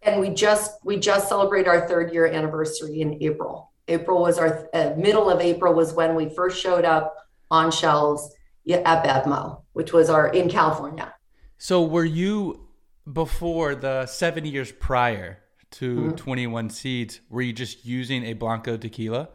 and 0.02 0.20
we 0.20 0.30
just 0.30 0.78
we 0.84 0.98
just 0.98 1.28
celebrated 1.28 1.68
our 1.68 1.86
third 1.88 2.12
year 2.12 2.26
anniversary 2.26 3.00
in 3.00 3.22
April. 3.22 3.72
April 3.88 4.20
was 4.20 4.38
our 4.38 4.68
uh, 4.74 4.94
middle 4.96 5.30
of 5.30 5.40
April 5.40 5.72
was 5.74 5.92
when 5.92 6.14
we 6.14 6.28
first 6.28 6.60
showed 6.60 6.84
up 6.84 7.14
on 7.50 7.70
shelves 7.70 8.34
at 8.68 9.04
BevMo, 9.04 9.62
which 9.72 9.92
was 9.92 10.10
our 10.10 10.28
in 10.28 10.48
California. 10.48 11.14
So, 11.58 11.82
were 11.82 12.04
you 12.04 12.68
before 13.10 13.74
the 13.74 14.06
seven 14.06 14.44
years 14.44 14.72
prior 14.72 15.38
to 15.72 15.96
mm-hmm. 15.96 16.16
21 16.16 16.70
Seeds? 16.70 17.20
Were 17.30 17.42
you 17.42 17.52
just 17.52 17.84
using 17.84 18.24
a 18.24 18.32
Blanco 18.32 18.76
tequila? 18.76 19.28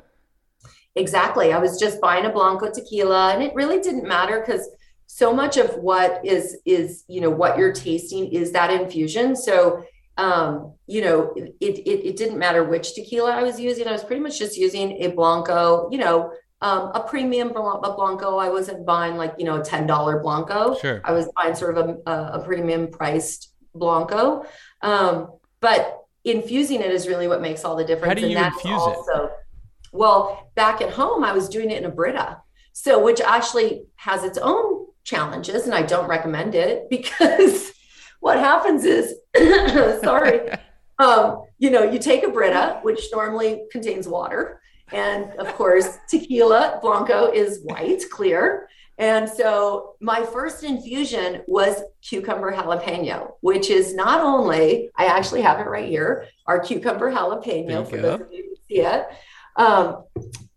Exactly. 0.96 1.53
I 1.53 1.58
was 1.58 1.79
just 1.79 2.01
buying 2.01 2.25
a 2.25 2.29
Blanco 2.29 2.70
tequila, 2.70 3.34
and 3.34 3.41
it 3.41 3.53
really 3.55 3.79
didn't 3.79 4.08
matter 4.08 4.43
because 4.46 4.67
so 5.13 5.34
much 5.34 5.58
of 5.58 5.75
what 5.75 6.25
is 6.25 6.58
is 6.65 7.03
you 7.10 7.20
know 7.20 7.30
what 7.30 7.58
you're 7.58 7.74
tasting 7.74 8.32
is 8.32 8.53
that 8.53 8.72
infusion. 8.72 9.36
So 9.36 9.84
um 10.18 10.74
you 10.88 11.01
know 11.01 11.34
it, 11.36 11.53
it 11.60 12.08
it 12.10 12.15
didn't 12.15 12.38
matter 12.38 12.63
which 12.63 12.96
tequila 12.96 13.32
i 13.32 13.44
was 13.44 13.60
using. 13.60 13.88
I 13.88 13.91
was 13.91 14.06
pretty 14.06 14.22
much 14.22 14.39
just 14.39 14.58
using 14.58 15.03
a 15.03 15.08
blanco 15.08 15.89
you 15.91 15.98
know 15.98 16.32
um, 16.62 16.91
a 16.94 17.01
premium 17.01 17.50
blanco. 17.50 18.38
I 18.38 18.50
wasn't 18.50 18.86
buying 18.86 19.18
like 19.18 19.34
you 19.38 19.46
know 19.46 19.56
a 19.56 19.62
$10 19.62 20.22
blanco. 20.22 20.77
Sure. 20.80 21.01
i 21.03 21.12
was 21.12 21.27
buying 21.36 21.56
sort 21.56 21.77
of 21.77 21.98
a, 22.06 22.12
a 22.38 22.44
premium 22.46 22.88
priced 22.88 23.53
blanco. 23.75 24.46
Um, 24.82 25.32
but 25.60 26.06
infusing 26.24 26.82
it 26.82 26.91
is 26.91 27.08
really 27.08 27.27
what 27.27 27.41
makes 27.41 27.65
all 27.65 27.75
the 27.75 27.84
difference. 27.84 28.12
How 28.12 28.13
do 28.13 28.27
you 28.27 28.38
and 28.38 28.53
infuse 28.53 28.82
also, 28.82 29.25
it 29.25 29.32
well 29.91 30.51
back 30.56 30.82
at 30.82 30.89
home 30.89 31.22
i 31.22 31.34
was 31.34 31.50
doing 31.50 31.70
it 31.70 31.80
in 31.80 31.86
a 31.86 31.94
brita. 32.00 32.38
So 32.74 33.03
which 33.03 33.20
actually 33.20 33.84
has 33.96 34.24
its 34.24 34.38
own 34.38 34.80
challenges 35.03 35.65
and 35.65 35.74
I 35.74 35.81
don't 35.81 36.08
recommend 36.08 36.55
it 36.55 36.88
because 36.89 37.72
what 38.20 38.38
happens 38.39 38.86
is 38.86 39.15
sorry. 40.03 40.50
Um, 41.00 41.46
you 41.58 41.72
know 41.72 41.81
you 41.81 41.98
take 41.98 42.24
a 42.24 42.29
Brita 42.29 42.79
which 42.84 43.10
normally 43.12 43.63
contains 43.72 44.08
water 44.08 44.62
and 44.93 45.31
of 45.39 45.48
course 45.55 45.98
tequila 46.08 46.77
blanco 46.79 47.31
is 47.31 47.62
white 47.63 48.03
clear. 48.12 48.70
And 49.00 49.27
so 49.27 49.96
my 50.00 50.24
first 50.24 50.63
infusion 50.63 51.41
was 51.48 51.81
cucumber 52.08 52.51
jalapeno 52.51 53.31
which 53.41 53.72
is 53.72 53.96
not 53.96 54.22
only 54.22 54.91
I 54.96 55.05
actually 55.05 55.41
have 55.41 55.60
it 55.60 55.67
right 55.67 55.89
here 55.89 56.27
our 56.46 56.60
cucumber 56.60 57.12
jalapeno 57.12 57.89
for 57.89 57.98
those 57.98 58.22
of 58.22 58.27
you 58.31 58.43
who 58.50 58.55
see 58.67 58.81
it. 58.81 59.08
Um, 59.55 60.03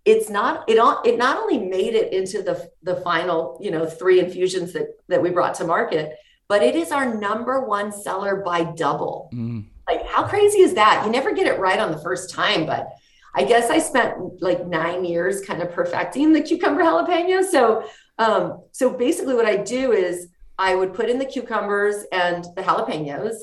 it's 0.05 0.29
not 0.29 0.69
it 0.69 0.79
on 0.79 0.99
it 1.05 1.17
not 1.17 1.39
only 1.39 1.59
made 1.59 1.95
it 1.95 2.13
into 2.13 2.43
the 2.43 2.71
the 2.83 2.97
final 2.97 3.59
you 3.61 3.71
know 3.71 3.87
three 3.87 4.21
infusions 4.21 4.73
that 4.73 4.89
that 5.09 5.23
we 5.23 5.31
brought 5.31 5.55
to 5.55 5.65
market 5.65 6.17
but 6.47 6.63
it 6.63 6.77
is 6.77 6.93
our 6.93 7.15
number 7.15 7.65
one 7.65 7.91
seller 7.91 8.43
by 8.45 8.65
double. 8.65 9.31
Mm. 9.33 9.65
like 9.89 10.07
how 10.07 10.27
crazy 10.27 10.61
is 10.61 10.75
that? 10.75 11.05
You 11.07 11.11
never 11.11 11.33
get 11.33 11.47
it 11.47 11.59
right 11.59 11.79
on 11.79 11.91
the 11.91 11.99
first 11.99 12.31
time 12.31 12.67
but 12.67 12.89
i 13.35 13.43
guess 13.43 13.71
i 13.71 13.79
spent 13.79 14.43
like 14.43 14.67
nine 14.67 15.05
years 15.05 15.41
kind 15.41 15.63
of 15.63 15.73
perfecting 15.73 16.33
the 16.33 16.43
cucumber 16.43 16.83
jalapeno. 16.83 17.43
So 17.43 17.89
um 18.19 18.63
so 18.73 18.91
basically 18.91 19.35
what 19.35 19.47
i 19.47 19.57
do 19.57 19.93
is 19.93 20.29
i 20.59 20.75
would 20.75 20.95
put 20.95 21.09
in 21.09 21.19
the 21.19 21.25
cucumbers 21.25 22.05
and 22.13 22.45
the 22.57 22.63
jalapenos 22.63 23.37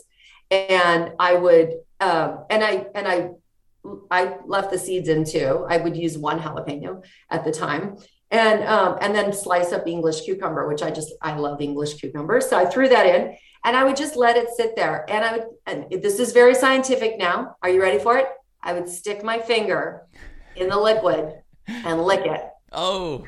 and 0.51 1.11
i 1.19 1.33
would 1.33 1.73
um 1.99 2.45
and 2.49 2.63
i 2.63 2.85
and 2.95 3.07
i 3.07 3.29
I 4.09 4.37
left 4.45 4.71
the 4.71 4.77
seeds 4.77 5.09
in 5.09 5.25
too. 5.25 5.65
I 5.67 5.77
would 5.77 5.95
use 5.97 6.17
one 6.17 6.39
jalapeno 6.39 7.03
at 7.29 7.43
the 7.43 7.51
time. 7.51 7.97
And 8.29 8.63
um, 8.63 8.97
and 9.01 9.13
then 9.13 9.33
slice 9.33 9.73
up 9.73 9.87
English 9.87 10.21
cucumber, 10.21 10.67
which 10.67 10.81
I 10.81 10.89
just 10.89 11.11
I 11.21 11.35
love 11.35 11.59
English 11.59 11.95
cucumber. 11.95 12.39
So 12.39 12.57
I 12.57 12.65
threw 12.65 12.87
that 12.87 13.05
in 13.05 13.35
and 13.65 13.75
I 13.75 13.83
would 13.83 13.97
just 13.97 14.15
let 14.15 14.37
it 14.37 14.47
sit 14.55 14.75
there. 14.75 15.05
And 15.09 15.25
I 15.25 15.31
would 15.33 15.47
and 15.65 16.01
this 16.01 16.19
is 16.19 16.31
very 16.31 16.55
scientific 16.55 17.17
now. 17.17 17.55
Are 17.61 17.69
you 17.69 17.81
ready 17.81 17.99
for 17.99 18.17
it? 18.17 18.27
I 18.63 18.73
would 18.73 18.87
stick 18.87 19.23
my 19.23 19.39
finger 19.39 20.03
in 20.55 20.69
the 20.69 20.77
liquid 20.77 21.33
and 21.67 22.03
lick 22.03 22.25
it. 22.25 22.41
Oh. 22.71 23.25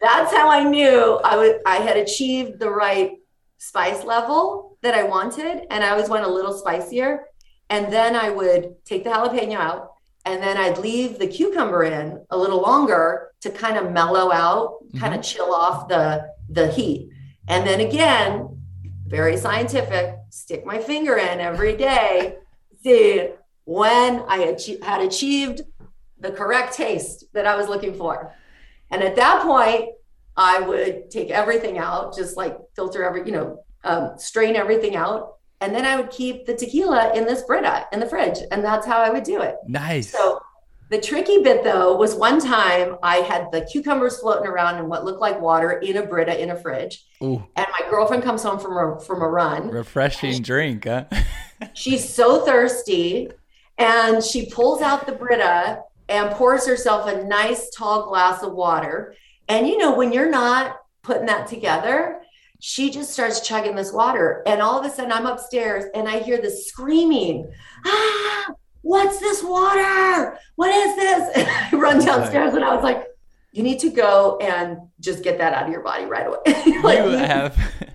That's 0.00 0.32
how 0.32 0.48
I 0.48 0.64
knew 0.64 1.20
I 1.22 1.36
would 1.36 1.60
I 1.66 1.76
had 1.76 1.98
achieved 1.98 2.60
the 2.60 2.70
right 2.70 3.12
spice 3.58 4.04
level 4.04 4.78
that 4.82 4.94
I 4.94 5.02
wanted. 5.02 5.66
And 5.70 5.84
I 5.84 5.90
always 5.90 6.08
went 6.08 6.24
a 6.24 6.30
little 6.30 6.54
spicier. 6.54 7.26
And 7.70 7.92
then 7.92 8.16
I 8.16 8.30
would 8.30 8.84
take 8.84 9.04
the 9.04 9.10
jalapeno 9.10 9.54
out 9.54 9.92
and 10.26 10.42
then 10.42 10.56
I'd 10.56 10.78
leave 10.78 11.18
the 11.18 11.26
cucumber 11.26 11.84
in 11.84 12.24
a 12.30 12.36
little 12.36 12.60
longer 12.60 13.30
to 13.40 13.50
kind 13.50 13.78
of 13.78 13.92
mellow 13.92 14.30
out, 14.32 14.84
mm-hmm. 14.84 14.98
kind 14.98 15.14
of 15.14 15.22
chill 15.22 15.54
off 15.54 15.88
the, 15.88 16.30
the 16.50 16.70
heat. 16.70 17.10
And 17.48 17.66
then 17.66 17.80
again, 17.80 18.60
very 19.06 19.36
scientific, 19.36 20.16
stick 20.30 20.66
my 20.66 20.78
finger 20.78 21.16
in 21.16 21.40
every 21.40 21.76
day, 21.76 22.36
see 22.82 23.28
when 23.64 24.24
I 24.28 24.38
had, 24.38 24.62
had 24.82 25.00
achieved 25.00 25.62
the 26.18 26.32
correct 26.32 26.74
taste 26.74 27.24
that 27.32 27.46
I 27.46 27.56
was 27.56 27.68
looking 27.68 27.94
for. 27.94 28.34
And 28.90 29.02
at 29.02 29.16
that 29.16 29.42
point, 29.42 29.90
I 30.36 30.60
would 30.60 31.10
take 31.10 31.30
everything 31.30 31.78
out, 31.78 32.16
just 32.16 32.36
like 32.36 32.56
filter 32.74 33.04
every, 33.04 33.24
you 33.24 33.32
know, 33.32 33.64
um, 33.84 34.14
strain 34.18 34.56
everything 34.56 34.96
out 34.96 35.36
and 35.60 35.74
then 35.74 35.84
I 35.84 35.96
would 35.96 36.10
keep 36.10 36.46
the 36.46 36.54
tequila 36.54 37.12
in 37.14 37.24
this 37.24 37.42
Brita 37.42 37.68
uh, 37.68 37.84
in 37.92 38.00
the 38.00 38.06
fridge. 38.06 38.38
And 38.50 38.64
that's 38.64 38.86
how 38.86 38.98
I 38.98 39.10
would 39.10 39.24
do 39.24 39.42
it. 39.42 39.56
Nice. 39.66 40.10
So 40.10 40.40
the 40.88 41.00
tricky 41.00 41.42
bit 41.42 41.62
though 41.62 41.96
was 41.96 42.14
one 42.14 42.40
time 42.40 42.96
I 43.02 43.16
had 43.16 43.52
the 43.52 43.64
cucumbers 43.70 44.18
floating 44.18 44.46
around 44.46 44.78
in 44.78 44.88
what 44.88 45.04
looked 45.04 45.20
like 45.20 45.40
water 45.40 45.72
in 45.72 45.98
a 45.98 46.02
Brita 46.06 46.40
in 46.40 46.50
a 46.50 46.56
fridge. 46.56 47.04
Ooh. 47.22 47.46
And 47.56 47.66
my 47.78 47.88
girlfriend 47.90 48.22
comes 48.22 48.42
home 48.42 48.58
from 48.58 48.76
a 48.76 49.00
from 49.00 49.22
a 49.22 49.28
run. 49.28 49.68
Refreshing 49.68 50.32
she, 50.32 50.40
drink, 50.40 50.86
huh? 50.86 51.04
she's 51.74 52.08
so 52.08 52.44
thirsty. 52.44 53.30
And 53.78 54.22
she 54.22 54.50
pulls 54.50 54.82
out 54.82 55.06
the 55.06 55.12
Brita 55.12 55.82
and 56.08 56.30
pours 56.32 56.66
herself 56.66 57.08
a 57.08 57.22
nice 57.24 57.70
tall 57.70 58.08
glass 58.08 58.42
of 58.42 58.52
water. 58.52 59.14
And 59.48 59.68
you 59.68 59.78
know, 59.78 59.94
when 59.94 60.12
you're 60.12 60.30
not 60.30 60.76
putting 61.02 61.26
that 61.26 61.46
together, 61.46 62.20
she 62.60 62.90
just 62.90 63.12
starts 63.12 63.40
chugging 63.40 63.74
this 63.74 63.92
water. 63.92 64.42
And 64.46 64.60
all 64.60 64.78
of 64.78 64.86
a 64.86 64.90
sudden, 64.90 65.12
I'm 65.12 65.26
upstairs 65.26 65.84
and 65.94 66.08
I 66.08 66.20
hear 66.20 66.40
this 66.40 66.66
screaming, 66.66 67.50
Ah, 67.84 68.52
what's 68.82 69.18
this 69.18 69.42
water? 69.42 70.38
What 70.56 70.70
is 70.70 70.96
this? 70.96 71.36
And 71.36 71.48
I 71.48 71.76
run 71.76 72.04
downstairs 72.04 72.54
and 72.54 72.64
I 72.64 72.74
was 72.74 72.84
like, 72.84 73.06
You 73.52 73.62
need 73.62 73.80
to 73.80 73.90
go 73.90 74.38
and 74.40 74.78
just 75.00 75.24
get 75.24 75.38
that 75.38 75.54
out 75.54 75.66
of 75.66 75.72
your 75.72 75.82
body 75.82 76.04
right 76.04 76.26
away. 76.26 76.38
like, 76.82 76.98
you 76.98 77.16
have. 77.16 77.58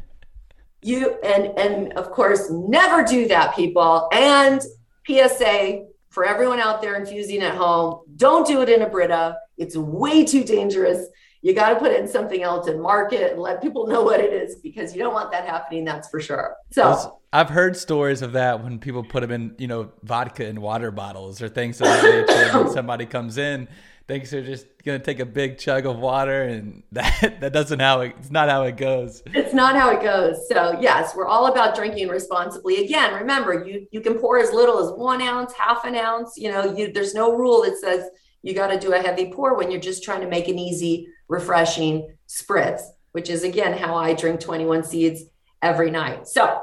you 0.86 1.18
and 1.24 1.48
and 1.58 1.94
of 1.94 2.12
course 2.12 2.50
never 2.52 3.04
do 3.04 3.28
that 3.28 3.56
people 3.56 4.08
and 4.14 4.62
psa 5.08 5.84
for 6.10 6.26
everyone 6.26 6.60
out 6.60 6.80
there 6.80 6.96
infusing 6.96 7.42
at 7.42 7.56
home 7.56 8.02
don't 8.18 8.46
do 8.46 8.62
it 8.62 8.70
in 8.70 8.84
a 8.84 8.90
brita 8.90 9.36
it's 9.58 9.76
way 9.76 10.24
too 10.24 10.44
dangerous 10.44 11.08
you 11.46 11.54
got 11.54 11.70
to 11.70 11.76
put 11.76 11.92
it 11.92 12.02
in 12.02 12.08
something 12.08 12.42
else 12.42 12.68
and 12.68 12.82
market 12.82 13.34
and 13.34 13.40
let 13.40 13.62
people 13.62 13.86
know 13.86 14.02
what 14.02 14.20
it 14.20 14.34
is 14.34 14.56
because 14.56 14.96
you 14.96 15.04
don't 15.04 15.14
want 15.14 15.32
that 15.32 15.46
happening. 15.46 15.86
That's 15.86 16.10
for 16.10 16.20
sure. 16.20 16.56
So 16.72 17.20
I've 17.32 17.50
heard 17.50 17.78
stories 17.78 18.24
of 18.24 18.32
that 18.32 18.64
when 18.64 18.80
people 18.80 19.04
put 19.04 19.22
them 19.22 19.30
in, 19.30 19.54
you 19.60 19.68
know, 19.68 19.92
vodka 20.02 20.48
in 20.48 20.60
water 20.60 20.90
bottles 20.90 21.44
or 21.44 21.50
things 21.50 21.80
of 21.80 21.86
that 21.86 22.04
nature. 22.04 22.58
when 22.64 22.72
somebody 22.72 23.06
comes 23.06 23.38
in, 23.38 23.68
thinks 24.08 24.32
they're 24.32 24.42
just 24.42 24.66
gonna 24.84 24.98
take 24.98 25.20
a 25.20 25.26
big 25.26 25.60
chug 25.60 25.86
of 25.86 26.00
water, 26.00 26.46
and 26.46 26.82
that 26.94 27.38
that 27.42 27.54
doesn't 27.54 27.80
how 27.80 28.02
it, 28.02 28.16
it's 28.18 28.32
not 28.32 28.50
how 28.50 28.64
it 28.64 28.76
goes. 28.76 29.22
It's 29.28 29.54
not 29.54 29.76
how 29.76 29.92
it 29.92 30.02
goes. 30.02 30.48
So 30.50 30.80
yes, 30.82 31.16
we're 31.16 31.28
all 31.28 31.46
about 31.46 31.76
drinking 31.76 32.08
responsibly. 32.08 32.84
Again, 32.84 33.14
remember 33.14 33.64
you 33.64 33.86
you 33.92 34.02
can 34.02 34.16
pour 34.16 34.40
as 34.40 34.52
little 34.52 34.80
as 34.80 34.98
one 34.98 35.22
ounce, 35.22 35.54
half 35.54 35.86
an 35.86 35.94
ounce. 35.94 36.38
You 36.38 36.52
know, 36.52 36.76
you, 36.76 36.92
there's 36.92 37.14
no 37.14 37.38
rule 37.38 37.62
that 37.62 37.78
says 37.78 38.10
you 38.42 38.56
got 38.56 38.68
to 38.68 38.80
do 38.80 38.94
a 38.94 39.00
heavy 39.00 39.32
pour 39.32 39.56
when 39.56 39.70
you're 39.70 39.80
just 39.80 40.04
trying 40.04 40.22
to 40.22 40.28
make 40.28 40.48
an 40.48 40.58
easy 40.58 41.08
refreshing 41.28 42.16
spritz, 42.28 42.82
which 43.12 43.30
is 43.30 43.44
again 43.44 43.78
how 43.78 43.96
I 43.96 44.14
drink 44.14 44.40
21 44.40 44.84
seeds 44.84 45.24
every 45.62 45.92
night. 45.92 46.28
So 46.28 46.62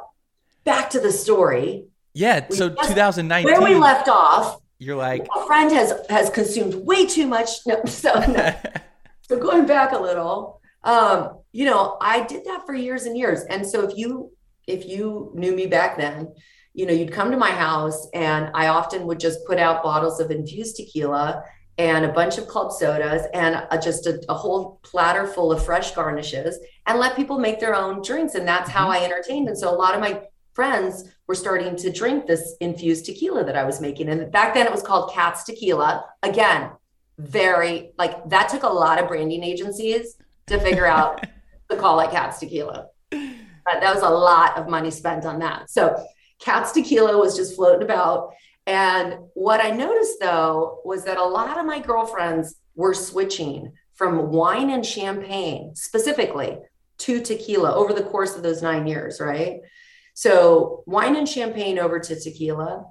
back 0.64 0.90
to 0.90 1.00
the 1.00 1.12
story. 1.12 1.86
Yeah. 2.14 2.46
So 2.50 2.70
2019. 2.70 3.44
Where 3.44 3.62
we 3.62 3.74
left 3.74 4.08
off. 4.08 4.60
You're 4.78 4.96
like 4.96 5.26
a 5.36 5.46
friend 5.46 5.70
has 5.70 5.92
has 6.10 6.28
consumed 6.30 6.74
way 6.74 7.06
too 7.06 7.26
much. 7.26 7.48
No, 7.66 7.82
so 7.86 8.12
no. 8.14 8.54
so 9.22 9.38
going 9.38 9.66
back 9.66 9.92
a 9.92 9.98
little, 9.98 10.60
um, 10.82 11.38
you 11.52 11.64
know, 11.64 11.96
I 12.00 12.24
did 12.24 12.44
that 12.46 12.66
for 12.66 12.74
years 12.74 13.04
and 13.04 13.16
years. 13.16 13.42
And 13.42 13.66
so 13.66 13.88
if 13.88 13.96
you 13.96 14.32
if 14.66 14.86
you 14.86 15.32
knew 15.34 15.54
me 15.54 15.66
back 15.66 15.96
then, 15.96 16.34
you 16.74 16.86
know, 16.86 16.92
you'd 16.92 17.12
come 17.12 17.30
to 17.30 17.36
my 17.36 17.50
house 17.50 18.08
and 18.14 18.50
I 18.54 18.68
often 18.68 19.06
would 19.06 19.20
just 19.20 19.44
put 19.46 19.58
out 19.58 19.82
bottles 19.82 20.20
of 20.20 20.30
infused 20.30 20.76
tequila 20.76 21.44
and 21.78 22.04
a 22.04 22.12
bunch 22.12 22.38
of 22.38 22.46
club 22.46 22.70
sodas 22.70 23.26
and 23.32 23.66
a, 23.70 23.78
just 23.78 24.06
a, 24.06 24.22
a, 24.28 24.34
whole 24.34 24.78
platter 24.82 25.26
full 25.26 25.50
of 25.50 25.64
fresh 25.64 25.94
garnishes 25.94 26.58
and 26.86 26.98
let 26.98 27.16
people 27.16 27.38
make 27.38 27.60
their 27.60 27.74
own 27.74 28.02
drinks. 28.02 28.34
And 28.34 28.46
that's 28.46 28.68
how 28.68 28.88
mm-hmm. 28.88 29.02
I 29.02 29.04
entertained. 29.04 29.48
And 29.48 29.56
so 29.56 29.74
a 29.74 29.76
lot 29.76 29.94
of 29.94 30.00
my 30.00 30.22
friends 30.52 31.08
were 31.26 31.34
starting 31.34 31.76
to 31.76 31.90
drink 31.90 32.26
this 32.26 32.56
infused 32.60 33.06
tequila 33.06 33.44
that 33.44 33.56
I 33.56 33.64
was 33.64 33.80
making. 33.80 34.10
And 34.10 34.30
back 34.30 34.54
then 34.54 34.66
it 34.66 34.72
was 34.72 34.82
called 34.82 35.12
Kat's 35.12 35.44
Tequila. 35.44 36.04
Again, 36.22 36.70
very 37.18 37.92
like 37.98 38.28
that 38.28 38.48
took 38.48 38.64
a 38.64 38.68
lot 38.68 39.00
of 39.00 39.08
branding 39.08 39.42
agencies 39.42 40.16
to 40.48 40.58
figure 40.58 40.86
out 40.86 41.24
to 41.70 41.76
call 41.76 42.00
it 42.00 42.10
Kat's 42.10 42.38
Tequila. 42.38 42.88
But 43.10 43.80
that 43.80 43.94
was 43.94 44.02
a 44.02 44.10
lot 44.10 44.58
of 44.58 44.68
money 44.68 44.90
spent 44.90 45.24
on 45.24 45.38
that. 45.38 45.70
So 45.70 46.04
Kat's 46.40 46.72
Tequila 46.72 47.16
was 47.16 47.36
just 47.36 47.54
floating 47.54 47.82
about 47.82 48.32
and 48.66 49.18
what 49.34 49.64
I 49.64 49.70
noticed 49.70 50.18
though 50.20 50.80
was 50.84 51.04
that 51.04 51.18
a 51.18 51.24
lot 51.24 51.58
of 51.58 51.66
my 51.66 51.80
girlfriends 51.80 52.54
were 52.74 52.94
switching 52.94 53.72
from 53.94 54.30
wine 54.30 54.70
and 54.70 54.84
champagne 54.84 55.74
specifically 55.74 56.58
to 56.98 57.20
tequila 57.20 57.74
over 57.74 57.92
the 57.92 58.02
course 58.02 58.36
of 58.36 58.42
those 58.42 58.62
nine 58.62 58.86
years, 58.86 59.20
right? 59.20 59.60
So 60.14 60.84
wine 60.86 61.16
and 61.16 61.28
champagne 61.28 61.78
over 61.78 61.98
to 61.98 62.20
tequila. 62.20 62.84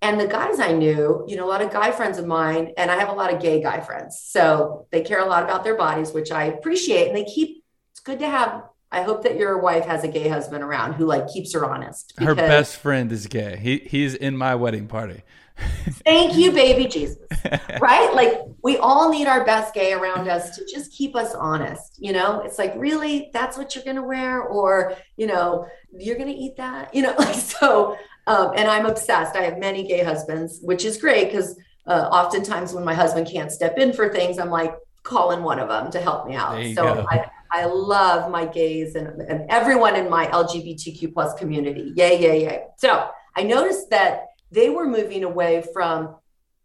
And 0.00 0.20
the 0.20 0.28
guys 0.28 0.60
I 0.60 0.72
knew, 0.72 1.24
you 1.26 1.36
know, 1.36 1.44
a 1.44 1.50
lot 1.50 1.60
of 1.60 1.72
guy 1.72 1.90
friends 1.90 2.18
of 2.18 2.26
mine, 2.26 2.72
and 2.76 2.90
I 2.90 2.96
have 2.98 3.08
a 3.08 3.14
lot 3.14 3.34
of 3.34 3.42
gay 3.42 3.60
guy 3.60 3.80
friends. 3.80 4.20
So 4.24 4.86
they 4.92 5.02
care 5.02 5.20
a 5.20 5.26
lot 5.26 5.42
about 5.42 5.64
their 5.64 5.76
bodies, 5.76 6.12
which 6.12 6.30
I 6.30 6.44
appreciate. 6.44 7.08
And 7.08 7.16
they 7.16 7.24
keep, 7.24 7.64
it's 7.90 8.00
good 8.00 8.20
to 8.20 8.28
have 8.28 8.62
I 8.90 9.02
hope 9.02 9.22
that 9.24 9.36
your 9.36 9.58
wife 9.58 9.84
has 9.84 10.02
a 10.02 10.08
gay 10.08 10.28
husband 10.28 10.64
around 10.64 10.94
who 10.94 11.04
like 11.04 11.28
keeps 11.28 11.52
her 11.52 11.64
honest. 11.64 12.14
Her 12.18 12.34
best 12.34 12.76
friend 12.76 13.12
is 13.12 13.26
gay. 13.26 13.56
He 13.56 13.78
he's 13.78 14.14
in 14.14 14.36
my 14.36 14.54
wedding 14.54 14.86
party. 14.86 15.22
thank 16.04 16.36
you, 16.36 16.52
baby 16.52 16.86
Jesus. 16.86 17.18
right? 17.80 18.14
Like 18.14 18.40
we 18.62 18.78
all 18.78 19.10
need 19.10 19.26
our 19.26 19.44
best 19.44 19.74
gay 19.74 19.92
around 19.92 20.28
us 20.28 20.56
to 20.56 20.64
just 20.64 20.92
keep 20.92 21.16
us 21.16 21.34
honest. 21.34 21.96
You 21.98 22.12
know, 22.12 22.40
it's 22.40 22.58
like 22.58 22.72
really 22.76 23.30
that's 23.32 23.58
what 23.58 23.74
you're 23.74 23.84
gonna 23.84 24.06
wear, 24.06 24.42
or 24.42 24.94
you 25.16 25.26
know, 25.26 25.66
you're 25.92 26.16
gonna 26.16 26.30
eat 26.30 26.56
that. 26.56 26.94
You 26.94 27.02
know, 27.02 27.14
like 27.18 27.34
so. 27.34 27.96
Um, 28.26 28.52
and 28.56 28.68
I'm 28.68 28.84
obsessed. 28.84 29.36
I 29.36 29.42
have 29.42 29.58
many 29.58 29.86
gay 29.86 30.02
husbands, 30.02 30.60
which 30.62 30.84
is 30.84 30.98
great 30.98 31.26
because 31.26 31.58
uh, 31.86 32.08
oftentimes 32.12 32.74
when 32.74 32.84
my 32.84 32.92
husband 32.92 33.26
can't 33.26 33.50
step 33.50 33.78
in 33.78 33.92
for 33.94 34.12
things, 34.12 34.38
I'm 34.38 34.50
like 34.50 34.74
calling 35.02 35.42
one 35.42 35.58
of 35.58 35.68
them 35.68 35.90
to 35.92 36.00
help 36.00 36.26
me 36.26 36.34
out. 36.34 36.62
So 36.74 37.06
I, 37.08 37.30
I 37.50 37.64
love 37.66 38.30
my 38.30 38.46
gays 38.46 38.94
and, 38.94 39.20
and 39.22 39.50
everyone 39.50 39.96
in 39.96 40.08
my 40.10 40.26
LGBTQ 40.26 41.12
plus 41.12 41.34
community. 41.34 41.92
Yay, 41.96 42.20
yay, 42.20 42.44
yay. 42.44 42.64
So 42.76 43.08
I 43.36 43.42
noticed 43.42 43.90
that 43.90 44.26
they 44.50 44.70
were 44.70 44.86
moving 44.86 45.24
away 45.24 45.64
from 45.72 46.16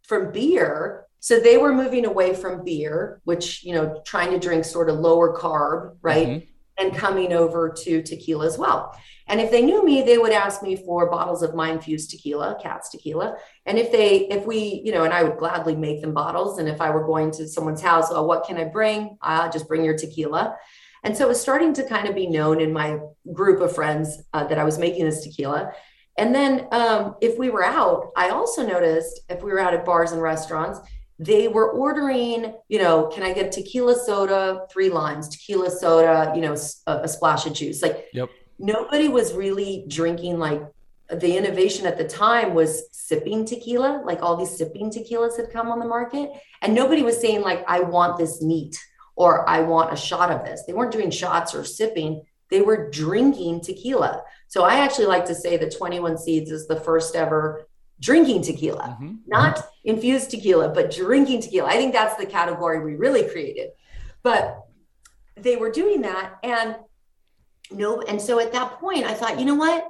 from 0.03 0.31
beer. 0.31 1.05
So 1.19 1.39
they 1.39 1.57
were 1.57 1.73
moving 1.73 2.05
away 2.05 2.33
from 2.33 2.65
beer, 2.65 3.21
which, 3.23 3.63
you 3.63 3.73
know, 3.73 4.01
trying 4.05 4.31
to 4.31 4.39
drink 4.39 4.65
sort 4.65 4.89
of 4.89 4.99
lower 4.99 5.37
carb, 5.37 5.95
right? 6.01 6.27
Mm-hmm. 6.27 6.45
and 6.77 6.95
coming 6.95 7.31
over 7.31 7.69
to 7.69 8.01
tequila 8.01 8.45
as 8.45 8.57
well. 8.57 8.97
And 9.27 9.39
if 9.39 9.51
they 9.51 9.61
knew 9.61 9.83
me, 9.85 10.01
they 10.01 10.17
would 10.17 10.31
ask 10.31 10.61
me 10.61 10.75
for 10.75 11.09
bottles 11.09 11.43
of 11.43 11.55
my 11.55 11.71
infused 11.71 12.11
tequila, 12.11 12.57
Kat's 12.61 12.89
tequila. 12.89 13.37
And 13.65 13.77
if 13.77 13.91
they, 13.91 14.27
if 14.27 14.45
we, 14.45 14.81
you 14.83 14.91
know, 14.91 15.05
and 15.05 15.13
I 15.13 15.23
would 15.23 15.37
gladly 15.37 15.75
make 15.75 16.01
them 16.01 16.13
bottles. 16.13 16.59
And 16.59 16.67
if 16.67 16.81
I 16.81 16.89
were 16.89 17.05
going 17.05 17.31
to 17.31 17.47
someone's 17.47 17.81
house, 17.81 18.07
oh, 18.11 18.23
what 18.23 18.45
can 18.45 18.57
I 18.57 18.65
bring? 18.65 19.17
I'll 19.21 19.51
just 19.51 19.67
bring 19.67 19.85
your 19.85 19.97
tequila. 19.97 20.55
And 21.03 21.15
so 21.15 21.25
it 21.25 21.29
was 21.29 21.41
starting 21.41 21.73
to 21.73 21.83
kind 21.83 22.07
of 22.07 22.15
be 22.15 22.27
known 22.27 22.61
in 22.61 22.71
my 22.71 22.99
group 23.33 23.61
of 23.61 23.73
friends 23.73 24.21
uh, 24.33 24.45
that 24.45 24.57
I 24.57 24.63
was 24.63 24.77
making 24.77 25.05
this 25.05 25.23
tequila. 25.23 25.71
And 26.17 26.33
then 26.33 26.67
um, 26.71 27.15
if 27.21 27.37
we 27.37 27.49
were 27.49 27.63
out, 27.63 28.11
I 28.15 28.29
also 28.29 28.65
noticed 28.65 29.21
if 29.29 29.41
we 29.41 29.51
were 29.51 29.59
out 29.59 29.73
at 29.73 29.83
bars 29.83 30.11
and 30.11 30.21
restaurants, 30.21 30.79
they 31.19 31.47
were 31.47 31.71
ordering, 31.71 32.53
you 32.67 32.79
know, 32.79 33.07
can 33.07 33.23
I 33.23 33.33
get 33.33 33.51
tequila 33.51 33.95
soda, 33.95 34.65
three 34.71 34.89
limes, 34.89 35.29
tequila 35.29 35.69
soda, 35.69 36.31
you 36.35 36.41
know, 36.41 36.55
a, 36.87 37.01
a 37.03 37.07
splash 37.07 37.45
of 37.45 37.53
juice. 37.53 37.81
Like, 37.81 38.05
yep. 38.13 38.29
Nobody 38.63 39.09
was 39.09 39.33
really 39.33 39.83
drinking 39.89 40.39
like 40.39 40.63
the 41.09 41.37
innovation 41.37 41.85
at 41.85 41.97
the 41.97 42.07
time 42.07 42.53
was 42.53 42.85
sipping 42.93 43.45
tequila, 43.45 44.01
like 44.05 44.21
all 44.21 44.37
these 44.37 44.57
sipping 44.57 44.89
tequilas 44.89 45.35
had 45.37 45.51
come 45.51 45.69
on 45.69 45.79
the 45.79 45.85
market. 45.85 46.31
And 46.61 46.73
nobody 46.73 47.03
was 47.03 47.19
saying, 47.19 47.41
like, 47.41 47.63
I 47.67 47.81
want 47.81 48.17
this 48.17 48.41
neat 48.41 48.79
or 49.17 49.47
I 49.47 49.59
want 49.59 49.93
a 49.93 49.97
shot 49.97 50.31
of 50.31 50.45
this. 50.45 50.63
They 50.65 50.73
weren't 50.73 50.93
doing 50.93 51.11
shots 51.11 51.53
or 51.53 51.65
sipping, 51.65 52.23
they 52.49 52.61
were 52.61 52.89
drinking 52.89 53.61
tequila. 53.61 54.23
So 54.47 54.63
I 54.63 54.75
actually 54.75 55.07
like 55.07 55.25
to 55.25 55.35
say 55.35 55.57
that 55.57 55.75
21 55.75 56.17
Seeds 56.17 56.49
is 56.49 56.65
the 56.65 56.79
first 56.79 57.15
ever 57.15 57.67
drinking 57.99 58.43
tequila, 58.43 58.97
mm-hmm. 59.01 59.15
not 59.27 59.59
infused 59.83 60.31
tequila, 60.31 60.69
but 60.69 60.91
drinking 60.91 61.41
tequila. 61.41 61.67
I 61.67 61.73
think 61.73 61.93
that's 61.93 62.15
the 62.15 62.25
category 62.25 62.83
we 62.83 62.95
really 62.95 63.27
created. 63.27 63.71
But 64.23 64.59
they 65.35 65.57
were 65.57 65.71
doing 65.71 66.01
that 66.03 66.35
and 66.43 66.77
no 67.71 68.01
and 68.01 68.21
so 68.21 68.39
at 68.39 68.53
that 68.53 68.79
point 68.79 69.05
I 69.05 69.13
thought, 69.13 69.39
you 69.39 69.45
know 69.45 69.55
what? 69.55 69.89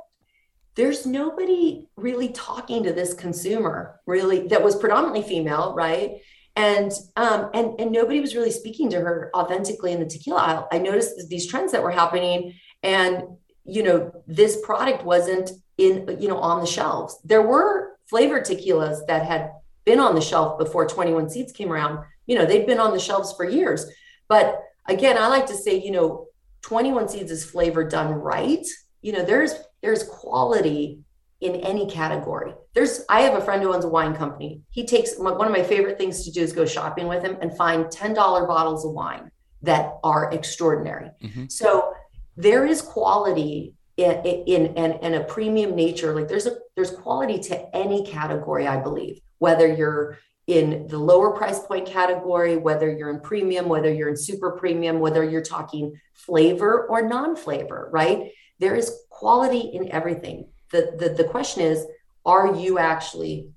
There's 0.76 1.06
nobody 1.06 1.88
really 1.96 2.30
talking 2.30 2.84
to 2.84 2.94
this 2.94 3.14
consumer 3.14 4.00
really 4.06 4.48
that 4.48 4.64
was 4.64 4.76
predominantly 4.76 5.24
female, 5.24 5.74
right? 5.76 6.22
And 6.56 6.92
um 7.16 7.50
and 7.54 7.80
and 7.80 7.92
nobody 7.92 8.20
was 8.20 8.36
really 8.36 8.52
speaking 8.52 8.90
to 8.92 9.00
her 9.00 9.32
authentically 9.36 9.92
in 9.92 10.00
the 10.00 10.06
tequila 10.06 10.42
aisle. 10.42 10.68
I 10.72 10.80
noticed 10.80 11.30
these 11.30 11.48
trends 11.48 11.72
that 11.72 11.84
were 11.84 11.92
happening 11.92 12.54
and 12.82 13.24
you 13.66 13.84
know 13.84 14.24
this 14.28 14.60
product 14.62 15.04
wasn't 15.04 15.52
in 15.78 16.18
you 16.20 16.28
know 16.28 16.38
on 16.38 16.62
the 16.62 16.68
shelves. 16.68 17.20
There 17.24 17.42
were 17.42 17.98
flavored 18.06 18.46
tequilas 18.46 19.06
that 19.08 19.26
had 19.26 19.52
been 19.86 20.00
on 20.00 20.16
the 20.16 20.22
shelf 20.22 20.58
before 20.58 20.88
21 20.88 21.30
Seeds 21.30 21.52
came 21.52 21.72
around. 21.72 22.06
You 22.26 22.38
know, 22.38 22.46
they'd 22.46 22.68
been 22.68 22.80
on 22.80 22.94
the 22.94 23.00
shelves 23.00 23.34
for 23.34 23.46
years. 23.46 23.86
But 24.28 24.62
again, 24.88 25.18
I 25.18 25.28
like 25.28 25.48
to 25.48 25.56
say, 25.56 25.82
you 25.82 25.92
know, 25.92 26.28
21 26.64 27.10
Seeds 27.10 27.32
is 27.32 27.46
flavor 27.46 27.88
done 27.88 28.12
right. 28.12 28.66
You 29.02 29.14
know, 29.14 29.24
there's 29.24 29.54
there's 29.82 30.04
quality 30.04 31.00
in 31.42 31.56
any 31.58 31.90
category. 31.90 32.54
There's 32.74 33.02
I 33.10 33.22
have 33.22 33.36
a 33.36 33.42
friend 33.42 33.62
who 33.62 33.74
owns 33.74 33.86
a 33.86 33.90
wine 33.90 34.16
company. 34.16 34.62
He 34.72 34.86
takes 34.86 35.18
one 35.18 35.46
of 35.46 35.52
my 35.52 35.64
favorite 35.64 35.98
things 35.98 36.24
to 36.24 36.32
do 36.32 36.42
is 36.42 36.54
go 36.54 36.66
shopping 36.66 37.08
with 37.08 37.22
him 37.24 37.38
and 37.42 37.56
find 37.56 37.86
$10 37.86 38.16
bottles 38.48 38.86
of 38.86 38.94
wine 38.94 39.30
that 39.62 39.94
are 40.04 40.32
extraordinary. 40.32 41.12
Mm-hmm. 41.22 41.46
So 41.50 41.94
there 42.38 42.66
is 42.66 42.82
quality 42.82 43.76
in, 43.98 44.12
in, 44.26 44.66
in, 44.78 44.92
in 44.94 45.14
a 45.14 45.24
premium 45.26 45.76
nature 45.76 46.16
like 46.16 46.28
there's 46.28 46.48
a 46.48 46.56
there's 46.76 46.90
quality 46.90 47.38
to 47.38 47.76
any 47.76 48.04
category 48.04 48.68
i 48.68 48.76
believe 48.76 49.20
whether 49.38 49.72
you're 49.72 50.18
in 50.48 50.88
the 50.88 50.98
lower 50.98 51.32
price 51.32 51.60
point 51.60 51.86
category 51.86 52.58
whether 52.58 52.92
you're 52.92 53.10
in 53.10 53.20
premium 53.22 53.70
whether 53.70 53.92
you're 53.92 54.10
in 54.10 54.18
super 54.18 54.52
premium 54.52 55.00
whether 55.00 55.24
you're 55.24 55.42
talking 55.42 56.00
flavor 56.14 56.86
or 56.88 57.02
non-flavor 57.02 57.90
right? 57.92 58.32
There 58.60 58.76
is 58.76 58.94
quality 59.10 59.60
in 59.74 59.92
everything. 59.92 60.50
The 60.72 60.96
the, 60.98 61.10
the 61.10 61.30
question 61.30 61.64
is 61.64 61.86
are 62.26 62.56
you 62.56 62.78
actually 62.78 63.50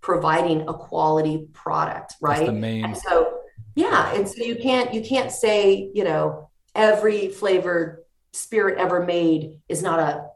providing 0.00 0.62
a 0.62 0.74
quality 0.74 1.48
product 1.52 2.14
right? 2.20 2.38
That's 2.38 2.48
the 2.48 2.52
main 2.52 2.84
and 2.84 2.96
so 2.96 3.38
yeah. 3.74 4.12
and 4.14 4.28
so 4.28 4.42
you 4.42 4.56
can't 4.56 4.94
you 4.94 5.02
can't 5.02 5.30
say 5.30 5.90
you 5.94 6.04
know 6.04 6.50
every 6.74 7.28
flavored 7.28 8.04
spirit 8.32 8.78
ever 8.78 9.04
made 9.04 9.60
is 9.68 9.82
not 9.82 9.98
a 9.98 10.29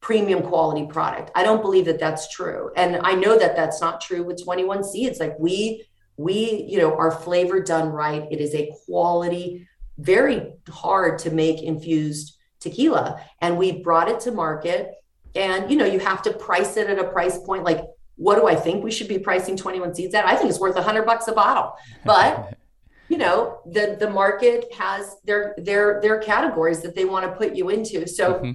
premium 0.00 0.42
quality 0.42 0.86
product. 0.86 1.30
I 1.34 1.42
don't 1.42 1.62
believe 1.62 1.86
that 1.86 1.98
that's 1.98 2.28
true. 2.28 2.70
And 2.76 3.00
I 3.02 3.14
know 3.14 3.38
that 3.38 3.56
that's 3.56 3.80
not 3.80 4.00
true 4.00 4.22
with 4.22 4.42
21 4.42 4.84
Seeds. 4.84 5.18
Like 5.18 5.38
we, 5.38 5.84
we, 6.16 6.66
you 6.68 6.78
know, 6.78 6.96
our 6.96 7.10
flavor 7.10 7.60
done 7.62 7.88
right. 7.90 8.26
It 8.30 8.40
is 8.40 8.54
a 8.54 8.72
quality, 8.86 9.66
very 9.98 10.52
hard 10.68 11.18
to 11.20 11.30
make 11.30 11.62
infused 11.62 12.36
tequila. 12.60 13.20
And 13.40 13.58
we 13.58 13.82
brought 13.82 14.08
it 14.08 14.20
to 14.20 14.32
market. 14.32 14.92
And, 15.34 15.70
you 15.70 15.76
know, 15.76 15.84
you 15.84 15.98
have 16.00 16.22
to 16.22 16.32
price 16.32 16.76
it 16.76 16.88
at 16.88 16.98
a 16.98 17.04
price 17.04 17.38
point. 17.38 17.64
Like, 17.64 17.80
what 18.16 18.36
do 18.36 18.48
I 18.48 18.54
think 18.54 18.82
we 18.82 18.90
should 18.90 19.08
be 19.08 19.18
pricing 19.18 19.56
21 19.56 19.94
Seeds 19.94 20.14
at? 20.14 20.26
I 20.26 20.36
think 20.36 20.50
it's 20.50 20.60
worth 20.60 20.76
a 20.76 20.82
hundred 20.82 21.06
bucks 21.06 21.28
a 21.28 21.32
bottle. 21.32 21.74
But 22.04 22.54
you 23.08 23.16
know 23.16 23.60
the 23.66 23.96
the 23.98 24.08
market 24.08 24.72
has 24.72 25.16
their 25.24 25.54
their 25.58 26.00
their 26.00 26.18
categories 26.18 26.82
that 26.82 26.94
they 26.94 27.04
want 27.04 27.24
to 27.24 27.32
put 27.32 27.56
you 27.56 27.70
into 27.70 28.06
so 28.06 28.34
mm-hmm. 28.34 28.52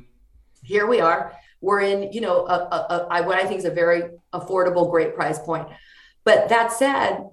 Here 0.63 0.87
we 0.87 0.99
are 0.99 1.33
we're 1.61 1.81
in 1.81 2.11
you 2.11 2.21
know 2.21 2.45
a, 2.47 2.53
a, 2.53 3.07
a, 3.11 3.23
what 3.23 3.37
i 3.37 3.45
think 3.45 3.59
is 3.59 3.65
a 3.65 3.71
very 3.71 4.03
affordable 4.33 4.89
great 4.89 5.15
price 5.15 5.39
point 5.39 5.67
but 6.23 6.49
that 6.49 6.71
said 6.71 7.29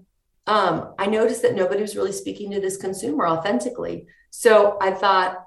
um, 0.46 0.94
i 0.98 1.06
noticed 1.06 1.42
that 1.42 1.54
nobody 1.54 1.80
was 1.80 1.96
really 1.96 2.12
speaking 2.12 2.50
to 2.50 2.60
this 2.60 2.76
consumer 2.76 3.26
authentically 3.26 4.06
so 4.30 4.76
i 4.80 4.90
thought 4.90 5.44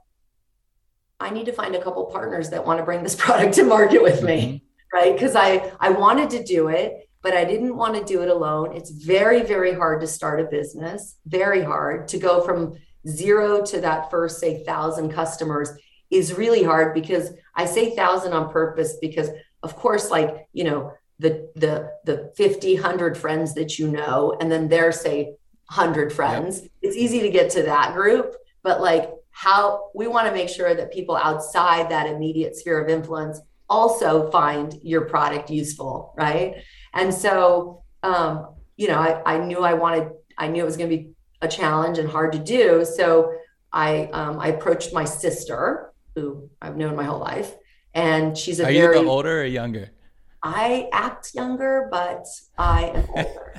i 1.20 1.30
need 1.30 1.46
to 1.46 1.54
find 1.54 1.76
a 1.76 1.82
couple 1.82 2.06
partners 2.06 2.50
that 2.50 2.66
want 2.66 2.80
to 2.80 2.84
bring 2.84 3.04
this 3.04 3.16
product 3.24 3.54
to 3.54 3.64
market 3.64 4.02
with 4.02 4.24
me 4.24 4.42
mm-hmm. 4.42 4.98
right 4.98 5.14
because 5.14 5.36
i 5.36 5.72
i 5.80 5.90
wanted 5.90 6.30
to 6.30 6.44
do 6.44 6.70
it 6.70 7.08
but 7.24 7.34
I 7.34 7.46
didn't 7.46 7.78
want 7.78 7.96
to 7.96 8.04
do 8.04 8.22
it 8.22 8.28
alone. 8.28 8.76
It's 8.76 8.92
very, 8.92 9.44
very 9.44 9.74
hard 9.74 10.02
to 10.02 10.08
start 10.08 10.42
a 10.42 10.44
business, 10.44 11.16
very 11.26 11.64
hard 11.64 12.10
to 12.10 12.20
go 12.20 12.42
from 12.42 12.74
zero 13.08 13.66
to 13.66 13.80
that 13.80 14.12
first, 14.12 14.40
say, 14.40 14.64
thousand 14.66 15.14
customers 15.14 15.72
is 16.14 16.34
really 16.34 16.64
hard 16.64 16.94
because 16.94 17.34
I 17.56 17.66
say 17.66 17.96
thousand 17.96 18.34
on 18.34 18.52
purpose 18.52 18.98
because, 19.02 19.30
of 19.62 19.76
course, 19.76 20.10
like, 20.10 20.48
you 20.54 20.64
know, 20.64 20.94
the 21.20 21.50
the 21.56 21.92
the 22.06 22.34
50 22.36 22.76
100 22.76 23.18
friends 23.18 23.54
that 23.54 23.78
you 23.78 23.88
know 23.88 24.36
and 24.42 24.52
then 24.52 24.68
their 24.68 24.92
say 24.92 25.36
100 25.68 26.12
friends 26.12 26.62
yep. 26.62 26.72
it's 26.82 26.98
easy 26.98 27.20
to 27.22 27.30
get 27.30 27.52
to 27.52 27.62
that 27.62 27.94
group 27.94 28.36
but 28.64 28.82
like 28.82 29.12
how 29.30 29.92
we 29.94 30.08
want 30.08 30.28
to 30.28 30.34
make 30.34 30.50
sure 30.50 30.74
that 30.74 30.92
people 30.92 31.16
outside 31.16 31.88
that 31.90 32.08
immediate 32.08 32.56
sphere 32.56 32.84
of 32.84 32.90
influence 32.90 33.40
also 33.70 34.30
find 34.32 34.74
your 34.82 35.02
product 35.02 35.52
useful 35.52 36.16
right 36.18 36.56
and 36.94 37.14
so, 37.14 37.84
um, 38.04 38.56
you 38.78 38.88
know, 38.88 39.00
I, 39.00 39.36
I 39.36 39.38
knew 39.40 39.64
I 39.64 39.74
wanted, 39.74 40.12
I 40.38 40.48
knew 40.48 40.62
it 40.62 40.66
was 40.66 40.78
going 40.78 40.90
to 40.90 40.98
be 40.98 41.10
a 41.42 41.48
challenge 41.48 41.98
and 41.98 42.10
hard 42.10 42.32
to 42.34 42.40
do. 42.40 42.86
So 42.86 43.34
I, 43.72 44.06
um, 44.14 44.40
I 44.40 44.50
approached 44.50 44.94
my 44.94 45.04
sister, 45.04 45.92
who 46.16 46.50
I've 46.62 46.78
known 46.78 46.96
my 46.96 47.04
whole 47.04 47.20
life, 47.20 47.56
and 47.94 48.38
she's 48.38 48.60
a 48.60 48.64
Are 48.64 48.72
very. 48.72 49.00
you 49.00 49.10
older 49.10 49.42
or 49.42 49.46
younger? 49.46 49.90
I 50.42 50.90
act 50.92 51.34
younger, 51.34 51.88
but 51.92 52.26
I 52.58 52.92
am 52.96 53.06
older. 53.16 53.54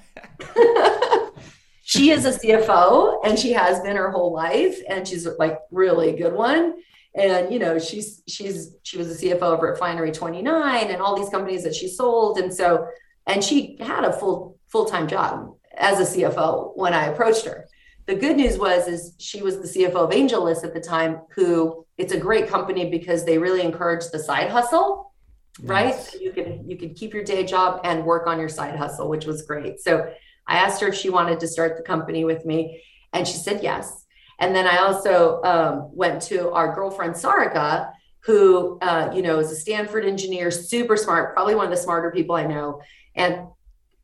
she 1.83 2.11
is 2.11 2.25
a 2.25 2.33
CFO 2.33 3.21
and 3.25 3.39
she 3.39 3.53
has 3.53 3.81
been 3.81 3.97
her 3.97 4.11
whole 4.11 4.33
life, 4.33 4.79
and 4.89 5.07
she's 5.07 5.27
like 5.39 5.59
really 5.71 6.11
a 6.11 6.17
good 6.17 6.35
one. 6.35 6.75
And 7.15 7.53
you 7.53 7.59
know, 7.59 7.79
she's 7.79 8.23
she's 8.27 8.75
she 8.83 8.99
was 8.99 9.11
a 9.11 9.27
CFO 9.27 9.57
at 9.57 9.63
Refinery 9.63 10.11
29 10.13 10.91
and 10.91 11.01
all 11.01 11.17
these 11.17 11.29
companies 11.29 11.63
that 11.65 11.75
she 11.75 11.89
sold. 11.89 12.39
And 12.39 12.53
so 12.53 12.87
and 13.27 13.43
she 13.43 13.79
had 13.81 14.05
a 14.05 14.13
full 14.13 14.59
full-time 14.69 15.07
job 15.07 15.55
as 15.77 16.01
a 16.01 16.19
CFO 16.19 16.77
when 16.77 16.93
I 16.93 17.07
approached 17.07 17.47
her. 17.47 17.69
The 18.07 18.17
good 18.17 18.37
news 18.37 18.59
was 18.59 18.89
is 18.89 19.15
she 19.19 19.41
was 19.41 19.59
the 19.59 19.69
CFO 19.69 19.95
of 19.95 20.11
AngelList 20.11 20.65
at 20.65 20.75
the 20.75 20.81
time, 20.81 21.21
who 21.35 21.84
it's 21.99 22.13
a 22.13 22.19
great 22.19 22.49
company 22.49 22.91
because 22.91 23.25
they 23.25 23.39
really 23.39 23.63
encourage 23.63 24.05
the 24.11 24.19
side 24.19 24.51
hustle, 24.51 25.13
yes. 25.59 25.69
right? 25.69 25.95
So 25.95 26.19
you 26.19 26.33
can 26.33 26.69
you 26.69 26.77
can 26.77 26.95
keep 26.95 27.15
your 27.15 27.25
day 27.25 27.45
job 27.45 27.81
and 27.85 28.05
work 28.05 28.27
on 28.27 28.39
your 28.39 28.49
side 28.49 28.77
hustle, 28.77 29.09
which 29.09 29.27
was 29.27 29.43
great. 29.43 29.81
So 29.81 30.13
I 30.47 30.59
asked 30.59 30.81
her 30.81 30.89
if 30.89 30.95
she 30.95 31.11
wanted 31.11 31.41
to 31.41 31.49
start 31.49 31.77
the 31.77 31.83
company 31.83 32.25
with 32.25 32.45
me, 32.45 32.83
and 33.13 33.27
she 33.27 33.37
said 33.37 33.63
yes. 33.63 34.05
And 34.41 34.55
then 34.55 34.67
I 34.67 34.79
also 34.79 35.41
um, 35.43 35.91
went 35.93 36.21
to 36.23 36.51
our 36.51 36.75
girlfriend 36.75 37.15
Sarika, 37.15 37.93
who 38.25 38.79
uh, 38.81 39.13
you 39.15 39.23
know 39.23 39.39
is 39.39 39.51
a 39.51 39.57
Stanford 39.57 40.05
engineer, 40.05 40.51
super 40.51 40.97
smart, 40.97 41.35
probably 41.35 41.55
one 41.55 41.67
of 41.67 41.71
the 41.71 41.77
smarter 41.77 42.11
people 42.11 42.35
I 42.35 42.47
know 42.47 42.81
and 43.15 43.47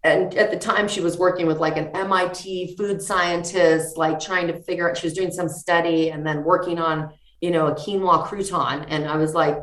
and 0.03 0.35
at 0.35 0.51
the 0.51 0.57
time 0.57 0.89
she 0.89 1.03
was 1.03 1.19
working 1.19 1.47
with 1.47 1.59
like 1.59 1.77
an 1.77 1.89
MIT 1.89 2.75
food 2.77 3.03
scientist, 3.03 3.99
like 3.99 4.19
trying 4.19 4.47
to 4.47 4.63
figure 4.63 4.89
out, 4.89 4.97
she 4.97 5.07
was 5.07 5.13
doing 5.13 5.31
some 5.31 5.49
study 5.49 6.11
and 6.11 6.27
then 6.27 6.43
working 6.43 6.79
on, 6.79 7.13
you 7.41 7.51
know, 7.51 7.69
a 7.69 7.75
quinoa 7.75 8.27
crouton. 8.27 8.85
And 8.89 9.07
I 9.07 9.17
was 9.17 9.35
like, 9.35 9.59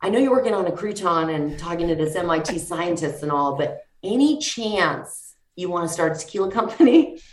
I 0.00 0.10
know 0.10 0.18
you're 0.18 0.30
working 0.30 0.54
on 0.54 0.66
a 0.66 0.72
crouton 0.72 1.34
and 1.34 1.58
talking 1.58 1.88
to 1.88 1.94
this 1.94 2.14
MIT 2.14 2.58
scientist 2.58 3.22
and 3.22 3.32
all, 3.32 3.56
but 3.56 3.80
any 4.02 4.38
chance 4.38 5.34
you 5.56 5.70
want 5.70 5.88
to 5.88 5.92
start 5.92 6.16
a 6.16 6.18
tequila 6.18 6.50
company? 6.50 7.20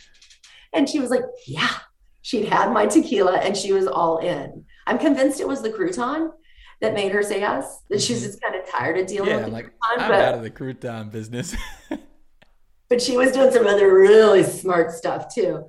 And 0.75 0.89
she 0.89 0.99
was 0.99 1.11
like, 1.11 1.21
yeah, 1.45 1.69
she'd 2.23 2.45
had 2.45 2.71
my 2.71 2.87
tequila 2.87 3.37
and 3.37 3.55
she 3.55 3.73
was 3.73 3.85
all 3.85 4.17
in. 4.17 4.65
I'm 4.87 4.97
convinced 4.97 5.39
it 5.39 5.47
was 5.47 5.61
the 5.61 5.69
crouton 5.69 6.31
that 6.81 6.95
made 6.95 7.11
her 7.11 7.21
say 7.21 7.41
yes. 7.41 7.83
That 7.91 8.01
she's 8.01 8.23
just 8.23 8.41
kind 8.41 8.55
of 8.55 8.67
tired 8.67 8.97
of 8.97 9.05
dealing 9.05 9.29
yeah, 9.29 9.43
with 9.43 9.53
like, 9.53 9.65
crouton. 9.65 9.99
I'm 9.99 10.09
but, 10.09 10.19
out 10.19 10.33
of 10.33 10.41
the 10.41 10.49
crouton 10.49 11.11
business. 11.11 11.55
but 12.89 13.03
she 13.03 13.15
was 13.15 13.33
doing 13.33 13.51
some 13.51 13.67
other 13.67 13.93
really 13.93 14.41
smart 14.41 14.91
stuff 14.91 15.31
too. 15.31 15.65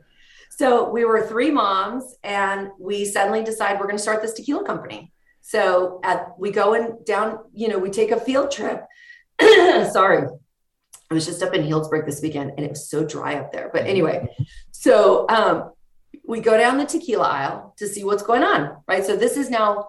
So 0.57 0.89
we 0.89 1.05
were 1.05 1.27
three 1.27 1.51
moms, 1.51 2.15
and 2.23 2.71
we 2.79 3.05
suddenly 3.05 3.43
decide 3.43 3.81
we're 3.81 3.87
going 3.87 3.97
to 3.97 4.03
start 4.03 4.23
this 4.23 4.35
tequila 4.35 4.65
company. 4.65 5.13
So 5.41 6.01
at 6.05 6.39
we 6.39 6.53
go 6.53 6.75
and 6.75 7.05
down, 7.05 7.41
you 7.53 7.69
know, 7.69 7.79
we 7.79 7.91
take 7.91 8.13
a 8.13 8.21
field 8.21 8.53
trip. 8.53 8.85
Sorry, 9.41 10.29
I 11.11 11.15
was 11.15 11.27
just 11.27 11.43
up 11.43 11.55
in 11.55 11.63
Healdsburg 11.63 12.07
this 12.07 12.23
weekend, 12.23 12.53
and 12.57 12.65
it 12.65 12.71
was 12.71 12.89
so 12.89 13.05
dry 13.05 13.35
up 13.35 13.53
there. 13.53 13.69
But 13.73 13.87
anyway, 13.87 14.29
so 14.71 15.27
um, 15.29 15.73
we 16.25 16.41
go 16.41 16.57
down 16.57 16.79
the 16.79 16.85
tequila 16.85 17.25
aisle 17.25 17.75
to 17.79 17.89
see 17.89 18.05
what's 18.05 18.23
going 18.23 18.45
on, 18.45 18.77
right? 18.87 19.05
So 19.05 19.17
this 19.17 19.37
is 19.37 19.51
now 19.51 19.89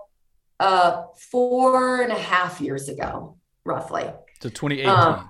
uh, 0.59 1.03
four 1.29 2.01
and 2.01 2.11
a 2.11 2.17
half 2.17 2.59
years 2.59 2.89
ago, 2.89 3.37
roughly. 3.65 4.05
So 4.41 4.49
2018. 4.49 4.89
Um, 4.89 5.29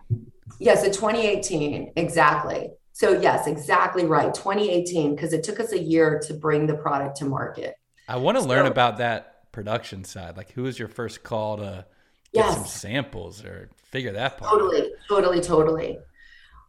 yeah, 0.59 0.75
so 0.75 0.85
2018, 0.85 1.91
exactly. 1.97 2.71
So 2.95 3.11
yes, 3.11 3.45
exactly 3.45 4.05
right. 4.05 4.33
2018, 4.33 5.15
because 5.15 5.33
it 5.33 5.43
took 5.43 5.59
us 5.59 5.73
a 5.73 5.77
year 5.77 6.17
to 6.27 6.33
bring 6.33 6.65
the 6.65 6.75
product 6.75 7.17
to 7.17 7.25
market. 7.25 7.75
I 8.07 8.15
want 8.15 8.37
to 8.37 8.43
so, 8.43 8.47
learn 8.47 8.67
about 8.67 8.99
that 8.99 9.51
production 9.51 10.05
side. 10.05 10.37
Like, 10.37 10.51
who 10.51 10.63
was 10.63 10.79
your 10.79 10.87
first 10.87 11.21
call 11.21 11.57
to 11.57 11.85
get 12.33 12.45
yes. 12.45 12.55
some 12.55 12.65
samples 12.65 13.43
or 13.43 13.69
figure 13.91 14.13
that 14.13 14.37
part? 14.37 14.49
Totally, 14.49 14.79
out? 14.79 14.89
totally, 15.09 15.41
totally. 15.41 15.97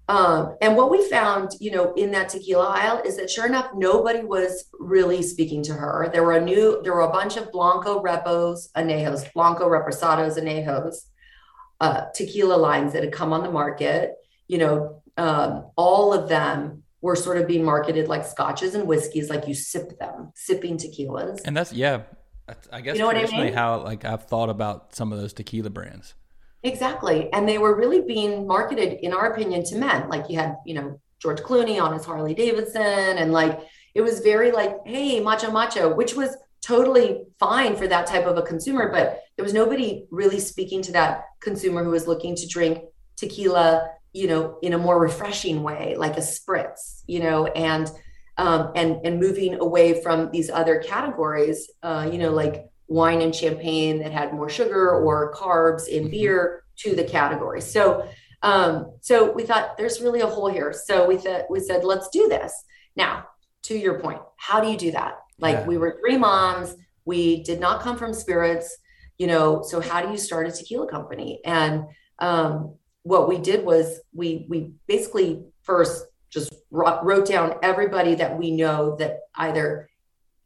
Um, 0.08 0.56
and 0.60 0.76
what 0.76 0.90
we 0.90 1.08
found, 1.08 1.52
you 1.60 1.70
know, 1.70 1.94
in 1.94 2.10
that 2.10 2.28
tequila 2.28 2.70
aisle 2.70 3.02
is 3.06 3.18
that 3.18 3.30
sure 3.30 3.46
enough, 3.46 3.70
nobody 3.76 4.24
was 4.24 4.64
really 4.80 5.22
speaking 5.22 5.62
to 5.62 5.74
her. 5.74 6.10
There 6.12 6.24
were 6.24 6.38
a 6.38 6.44
new, 6.44 6.80
there 6.82 6.92
were 6.92 7.02
a 7.02 7.12
bunch 7.12 7.36
of 7.36 7.52
Blanco 7.52 8.02
Repos, 8.02 8.70
Anejos, 8.76 9.32
Blanco 9.32 9.68
Reposados, 9.68 10.42
Anejos, 10.42 10.96
uh, 11.80 12.06
tequila 12.16 12.56
lines 12.56 12.94
that 12.94 13.04
had 13.04 13.12
come 13.12 13.32
on 13.32 13.44
the 13.44 13.50
market. 13.52 14.16
You 14.48 14.58
know, 14.58 15.02
um, 15.16 15.70
all 15.76 16.12
of 16.12 16.28
them 16.28 16.82
were 17.00 17.16
sort 17.16 17.38
of 17.38 17.46
being 17.46 17.64
marketed 17.64 18.08
like 18.08 18.24
scotches 18.24 18.74
and 18.74 18.86
whiskeys, 18.86 19.30
like 19.30 19.46
you 19.46 19.54
sip 19.54 19.98
them, 19.98 20.32
sipping 20.34 20.76
tequilas. 20.76 21.40
And 21.44 21.56
that's 21.56 21.72
yeah, 21.72 22.02
I 22.72 22.80
guess 22.80 22.96
you 22.96 23.02
know 23.02 23.10
traditionally 23.10 23.44
I 23.44 23.46
mean? 23.46 23.54
how 23.54 23.82
like 23.82 24.04
I've 24.04 24.24
thought 24.24 24.48
about 24.48 24.94
some 24.94 25.12
of 25.12 25.18
those 25.18 25.32
tequila 25.32 25.70
brands. 25.70 26.14
Exactly. 26.62 27.32
And 27.32 27.48
they 27.48 27.58
were 27.58 27.76
really 27.76 28.00
being 28.00 28.46
marketed, 28.46 28.98
in 29.00 29.12
our 29.12 29.32
opinion, 29.32 29.64
to 29.66 29.76
men. 29.76 30.08
Like 30.08 30.28
you 30.28 30.38
had, 30.38 30.56
you 30.64 30.74
know, 30.74 31.00
George 31.20 31.40
Clooney 31.40 31.80
on 31.80 31.92
his 31.92 32.04
Harley 32.04 32.34
Davidson. 32.34 32.82
And 32.82 33.32
like 33.32 33.60
it 33.94 34.00
was 34.00 34.20
very 34.20 34.50
like, 34.50 34.76
hey, 34.84 35.20
macho 35.20 35.50
macho, 35.50 35.94
which 35.94 36.14
was 36.14 36.36
totally 36.62 37.24
fine 37.38 37.76
for 37.76 37.86
that 37.86 38.06
type 38.06 38.26
of 38.26 38.36
a 38.36 38.42
consumer. 38.42 38.90
But 38.90 39.22
there 39.36 39.44
was 39.44 39.54
nobody 39.54 40.06
really 40.10 40.40
speaking 40.40 40.82
to 40.82 40.92
that 40.92 41.24
consumer 41.40 41.84
who 41.84 41.90
was 41.90 42.08
looking 42.08 42.34
to 42.34 42.48
drink 42.48 42.80
tequila, 43.16 43.90
you 44.16 44.26
know, 44.26 44.58
in 44.62 44.72
a 44.72 44.78
more 44.78 44.98
refreshing 44.98 45.62
way, 45.62 45.94
like 45.98 46.16
a 46.16 46.20
spritz, 46.20 47.02
you 47.06 47.20
know, 47.20 47.46
and 47.48 47.90
um, 48.38 48.72
and 48.74 49.04
and 49.04 49.20
moving 49.20 49.60
away 49.60 50.02
from 50.02 50.30
these 50.30 50.48
other 50.48 50.78
categories, 50.78 51.70
uh, 51.82 52.08
you 52.10 52.16
know, 52.16 52.32
like 52.32 52.64
wine 52.88 53.20
and 53.20 53.34
champagne 53.34 53.98
that 53.98 54.12
had 54.12 54.32
more 54.32 54.48
sugar 54.48 54.90
or 54.90 55.34
carbs 55.34 55.86
in 55.86 56.04
mm-hmm. 56.04 56.12
beer 56.12 56.62
to 56.76 56.96
the 56.96 57.04
category. 57.04 57.60
So 57.60 58.08
um, 58.42 58.92
so 59.02 59.32
we 59.32 59.42
thought 59.42 59.76
there's 59.76 60.00
really 60.00 60.20
a 60.20 60.26
hole 60.26 60.50
here. 60.50 60.72
So 60.72 61.06
we 61.06 61.18
thought 61.18 61.50
we 61.50 61.60
said, 61.60 61.84
let's 61.84 62.08
do 62.08 62.26
this. 62.28 62.52
Now, 62.94 63.26
to 63.64 63.76
your 63.76 64.00
point, 64.00 64.20
how 64.36 64.60
do 64.60 64.70
you 64.70 64.78
do 64.78 64.92
that? 64.92 65.18
Like 65.38 65.56
yeah. 65.56 65.66
we 65.66 65.76
were 65.76 65.98
three 66.00 66.16
moms, 66.16 66.74
we 67.04 67.42
did 67.42 67.60
not 67.60 67.82
come 67.82 67.98
from 67.98 68.14
spirits, 68.14 68.78
you 69.18 69.26
know. 69.26 69.62
So 69.62 69.80
how 69.80 70.00
do 70.00 70.10
you 70.10 70.16
start 70.16 70.48
a 70.48 70.52
tequila 70.52 70.88
company? 70.90 71.40
And 71.44 71.84
um, 72.18 72.76
what 73.06 73.28
we 73.28 73.38
did 73.38 73.64
was 73.64 74.00
we 74.12 74.46
we 74.48 74.72
basically 74.88 75.44
first 75.62 76.06
just 76.28 76.52
wrote 76.72 77.26
down 77.26 77.54
everybody 77.62 78.16
that 78.16 78.36
we 78.36 78.50
know 78.50 78.96
that 78.96 79.20
either 79.36 79.88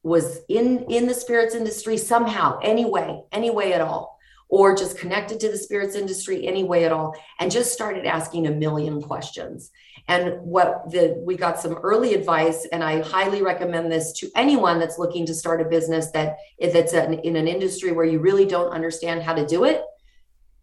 was 0.03 0.41
in 0.49 0.85
in 0.91 1.07
the 1.07 1.15
spirits 1.15 1.55
industry 1.55 1.97
somehow 1.97 2.59
anyway 2.63 3.19
any 3.33 3.49
way 3.49 3.73
at 3.73 3.81
all 3.81 4.19
or 4.51 4.77
just 4.77 4.99
connected 4.99 5.41
to 5.41 5.49
the 5.49 5.57
spirits 5.57 5.95
industry 5.95 6.47
any 6.47 6.63
way 6.63 6.85
at 6.85 6.93
all 6.93 7.15
and 7.39 7.51
just 7.51 7.73
started 7.73 8.05
asking 8.05 8.47
a 8.47 8.51
million 8.51 9.01
questions. 9.01 9.71
And 10.09 10.41
what 10.43 10.91
the 10.91 11.23
we 11.25 11.37
got 11.37 11.61
some 11.61 11.75
early 11.75 12.13
advice 12.15 12.67
and 12.73 12.85
i 12.85 13.01
highly 13.01 13.43
recommend 13.43 13.91
this 13.91 14.13
to 14.21 14.31
anyone 14.35 14.79
that's 14.79 14.99
looking 14.99 15.25
to 15.27 15.35
start 15.35 15.63
a 15.63 15.65
business 15.65 16.11
that 16.11 16.37
if 16.59 16.75
it's 16.75 16.93
an, 16.93 17.15
in 17.21 17.37
an 17.37 17.49
industry 17.49 17.93
where 17.93 18.05
you 18.05 18.19
really 18.19 18.45
don't 18.45 18.73
understand 18.73 19.23
how 19.23 19.35
to 19.35 19.47
do 19.47 19.65
it 19.65 19.83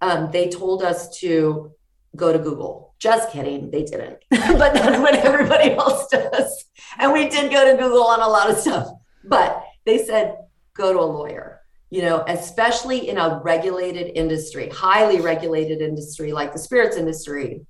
um, 0.02 0.30
they 0.32 0.50
told 0.50 0.84
us 0.84 1.18
to 1.20 1.72
go 2.16 2.34
to 2.34 2.40
google 2.40 2.96
just 3.00 3.32
kidding 3.32 3.70
they 3.72 3.84
didn't 3.84 4.18
but 4.30 4.74
that's 4.74 5.00
what 5.00 5.16
everybody 5.16 5.72
else 5.74 6.08
does 6.08 6.66
and 6.98 7.14
we 7.14 7.30
did 7.30 7.52
go 7.52 7.70
to 7.70 7.78
google 7.82 8.04
on 8.04 8.22
a 8.22 8.28
lot 8.28 8.50
of 8.50 8.58
stuff 8.58 8.88
but 9.28 9.64
they 9.86 9.98
said, 9.98 10.38
go 10.76 10.94
to 10.94 11.00
a 11.00 11.02
lawyer, 11.02 11.62
you 11.90 12.02
know, 12.02 12.24
especially 12.28 13.10
in 13.10 13.18
a 13.18 13.42
regulated 13.44 14.12
industry, 14.16 14.70
highly 14.70 15.20
regulated 15.20 15.82
industry 15.82 16.32
like 16.32 16.54
the 16.54 16.60
spirits 16.60 16.98
industry. 16.98 17.66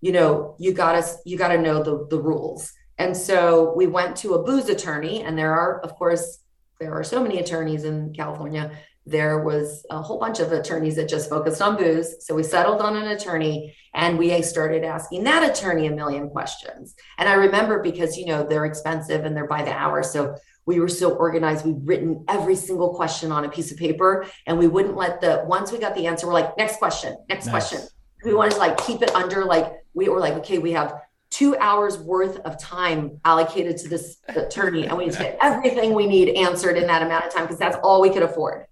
You 0.00 0.12
know, 0.12 0.56
you 0.58 0.72
gotta 0.72 1.06
you 1.24 1.36
gotta 1.36 1.58
know 1.58 1.82
the, 1.82 2.06
the 2.08 2.20
rules. 2.20 2.72
And 2.98 3.16
so 3.16 3.74
we 3.74 3.86
went 3.86 4.16
to 4.18 4.34
a 4.34 4.42
booze 4.42 4.68
attorney, 4.68 5.22
and 5.22 5.38
there 5.38 5.52
are, 5.52 5.80
of 5.80 5.94
course, 5.94 6.38
there 6.78 6.92
are 6.92 7.04
so 7.04 7.22
many 7.22 7.38
attorneys 7.38 7.84
in 7.84 8.12
California. 8.14 8.72
There 9.10 9.40
was 9.40 9.84
a 9.90 10.00
whole 10.00 10.20
bunch 10.20 10.38
of 10.38 10.52
attorneys 10.52 10.94
that 10.94 11.08
just 11.08 11.28
focused 11.28 11.60
on 11.60 11.76
booze. 11.76 12.24
So 12.24 12.32
we 12.32 12.44
settled 12.44 12.80
on 12.80 12.96
an 12.96 13.08
attorney 13.08 13.74
and 13.92 14.16
we 14.16 14.40
started 14.42 14.84
asking 14.84 15.24
that 15.24 15.50
attorney 15.50 15.88
a 15.88 15.90
million 15.90 16.30
questions. 16.30 16.94
And 17.18 17.28
I 17.28 17.32
remember 17.32 17.82
because, 17.82 18.16
you 18.16 18.26
know, 18.26 18.46
they're 18.48 18.66
expensive 18.66 19.24
and 19.24 19.36
they're 19.36 19.48
by 19.48 19.64
the 19.64 19.72
hour. 19.72 20.04
So 20.04 20.36
we 20.64 20.78
were 20.78 20.88
so 20.88 21.10
organized. 21.16 21.66
We'd 21.66 21.84
written 21.84 22.24
every 22.28 22.54
single 22.54 22.94
question 22.94 23.32
on 23.32 23.44
a 23.44 23.48
piece 23.48 23.72
of 23.72 23.78
paper 23.78 24.26
and 24.46 24.56
we 24.56 24.68
wouldn't 24.68 24.96
let 24.96 25.20
the, 25.20 25.42
once 25.44 25.72
we 25.72 25.78
got 25.78 25.96
the 25.96 26.06
answer, 26.06 26.28
we're 26.28 26.34
like, 26.34 26.56
next 26.56 26.76
question, 26.76 27.16
next 27.28 27.46
nice. 27.46 27.68
question. 27.68 27.88
We 28.24 28.32
wanted 28.32 28.52
to 28.52 28.58
like 28.58 28.76
keep 28.78 29.02
it 29.02 29.12
under 29.16 29.44
like, 29.44 29.72
we 29.92 30.08
were 30.08 30.20
like, 30.20 30.34
okay, 30.34 30.58
we 30.58 30.70
have 30.70 30.94
two 31.30 31.56
hours 31.56 31.98
worth 31.98 32.36
of 32.40 32.60
time 32.60 33.20
allocated 33.24 33.76
to 33.78 33.88
this 33.88 34.18
attorney 34.28 34.86
and 34.86 34.96
we 34.96 35.06
need 35.06 35.14
to 35.14 35.18
get 35.18 35.38
everything 35.40 35.94
we 35.94 36.06
need 36.06 36.36
answered 36.36 36.76
in 36.76 36.86
that 36.86 37.02
amount 37.02 37.24
of 37.24 37.32
time 37.32 37.42
because 37.42 37.58
that's 37.58 37.76
all 37.82 38.00
we 38.00 38.10
could 38.10 38.22
afford. 38.22 38.66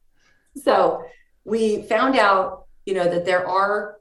So 0.63 1.05
we 1.45 1.83
found 1.83 2.17
out, 2.17 2.67
you 2.85 2.95
know, 2.95 3.05
that 3.05 3.25
there 3.25 3.47
are 3.47 3.99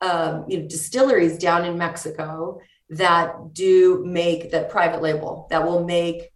um, 0.00 0.44
you 0.48 0.58
know, 0.58 0.68
distilleries 0.68 1.38
down 1.38 1.64
in 1.64 1.76
Mexico 1.76 2.60
that 2.90 3.52
do 3.52 4.02
make 4.04 4.50
that 4.50 4.70
private 4.70 5.02
label 5.02 5.46
that 5.50 5.64
will 5.64 5.84
make 5.84 6.32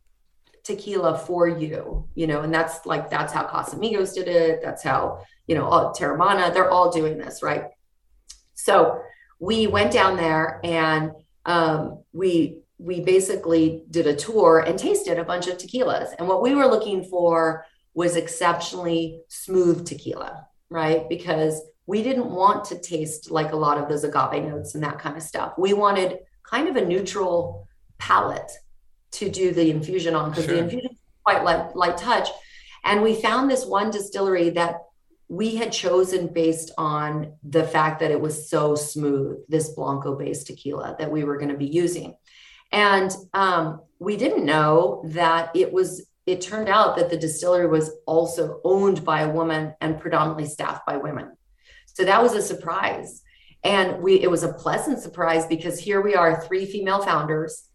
tequila 0.62 1.18
for 1.18 1.46
you, 1.46 2.08
you 2.14 2.26
know, 2.26 2.40
and 2.40 2.52
that's 2.52 2.86
like, 2.86 3.10
that's 3.10 3.32
how 3.32 3.46
Casamigos 3.46 4.14
did 4.14 4.28
it. 4.28 4.60
That's 4.62 4.82
how, 4.82 5.20
you 5.46 5.54
know, 5.54 5.66
all, 5.66 5.94
Teremana, 5.94 6.52
they're 6.52 6.70
all 6.70 6.90
doing 6.90 7.18
this, 7.18 7.42
right? 7.42 7.64
So 8.54 9.00
we 9.38 9.66
went 9.66 9.92
down 9.92 10.16
there 10.16 10.60
and 10.64 11.12
um, 11.44 12.02
we, 12.12 12.58
we 12.78 13.00
basically 13.00 13.82
did 13.90 14.06
a 14.06 14.16
tour 14.16 14.60
and 14.60 14.78
tasted 14.78 15.18
a 15.18 15.24
bunch 15.24 15.48
of 15.48 15.58
tequilas. 15.58 16.14
And 16.18 16.26
what 16.26 16.42
we 16.42 16.54
were 16.54 16.66
looking 16.66 17.04
for 17.04 17.66
was 17.94 18.16
exceptionally 18.16 19.22
smooth 19.28 19.86
tequila, 19.86 20.46
right? 20.68 21.08
Because 21.08 21.62
we 21.86 22.02
didn't 22.02 22.30
want 22.30 22.64
to 22.66 22.78
taste 22.78 23.30
like 23.30 23.52
a 23.52 23.56
lot 23.56 23.78
of 23.78 23.88
those 23.88 24.04
agave 24.04 24.44
notes 24.44 24.74
and 24.74 24.82
that 24.82 24.98
kind 24.98 25.16
of 25.16 25.22
stuff. 25.22 25.52
We 25.58 25.72
wanted 25.72 26.18
kind 26.42 26.68
of 26.68 26.76
a 26.76 26.84
neutral 26.84 27.68
palate 27.98 28.50
to 29.12 29.30
do 29.30 29.52
the 29.52 29.70
infusion 29.70 30.14
on 30.14 30.30
because 30.30 30.46
sure. 30.46 30.54
the 30.54 30.60
infusion 30.60 30.90
is 30.92 30.98
quite 31.24 31.44
light, 31.44 31.76
light 31.76 31.96
touch. 31.96 32.28
And 32.84 33.02
we 33.02 33.14
found 33.14 33.50
this 33.50 33.64
one 33.64 33.90
distillery 33.90 34.50
that 34.50 34.80
we 35.28 35.56
had 35.56 35.72
chosen 35.72 36.28
based 36.28 36.70
on 36.76 37.32
the 37.42 37.64
fact 37.64 38.00
that 38.00 38.10
it 38.10 38.20
was 38.20 38.50
so 38.50 38.74
smooth, 38.74 39.38
this 39.48 39.70
Blanco 39.70 40.16
based 40.16 40.48
tequila 40.48 40.96
that 40.98 41.10
we 41.10 41.24
were 41.24 41.38
going 41.38 41.50
to 41.50 41.56
be 41.56 41.66
using. 41.66 42.14
And 42.72 43.10
um, 43.32 43.80
we 43.98 44.16
didn't 44.16 44.44
know 44.44 45.02
that 45.06 45.50
it 45.54 45.72
was, 45.72 46.06
it 46.26 46.40
turned 46.40 46.68
out 46.68 46.96
that 46.96 47.10
the 47.10 47.16
distillery 47.16 47.66
was 47.66 47.90
also 48.06 48.60
owned 48.64 49.04
by 49.04 49.22
a 49.22 49.30
woman 49.30 49.74
and 49.80 50.00
predominantly 50.00 50.46
staffed 50.46 50.86
by 50.86 50.96
women. 50.96 51.36
So 51.86 52.04
that 52.04 52.22
was 52.22 52.34
a 52.34 52.42
surprise. 52.42 53.22
And 53.62 54.02
we, 54.02 54.20
it 54.20 54.30
was 54.30 54.42
a 54.42 54.52
pleasant 54.52 55.00
surprise 55.00 55.46
because 55.46 55.78
here 55.78 56.00
we 56.00 56.14
are, 56.14 56.42
three 56.42 56.66
female 56.66 57.02
founders 57.02 57.68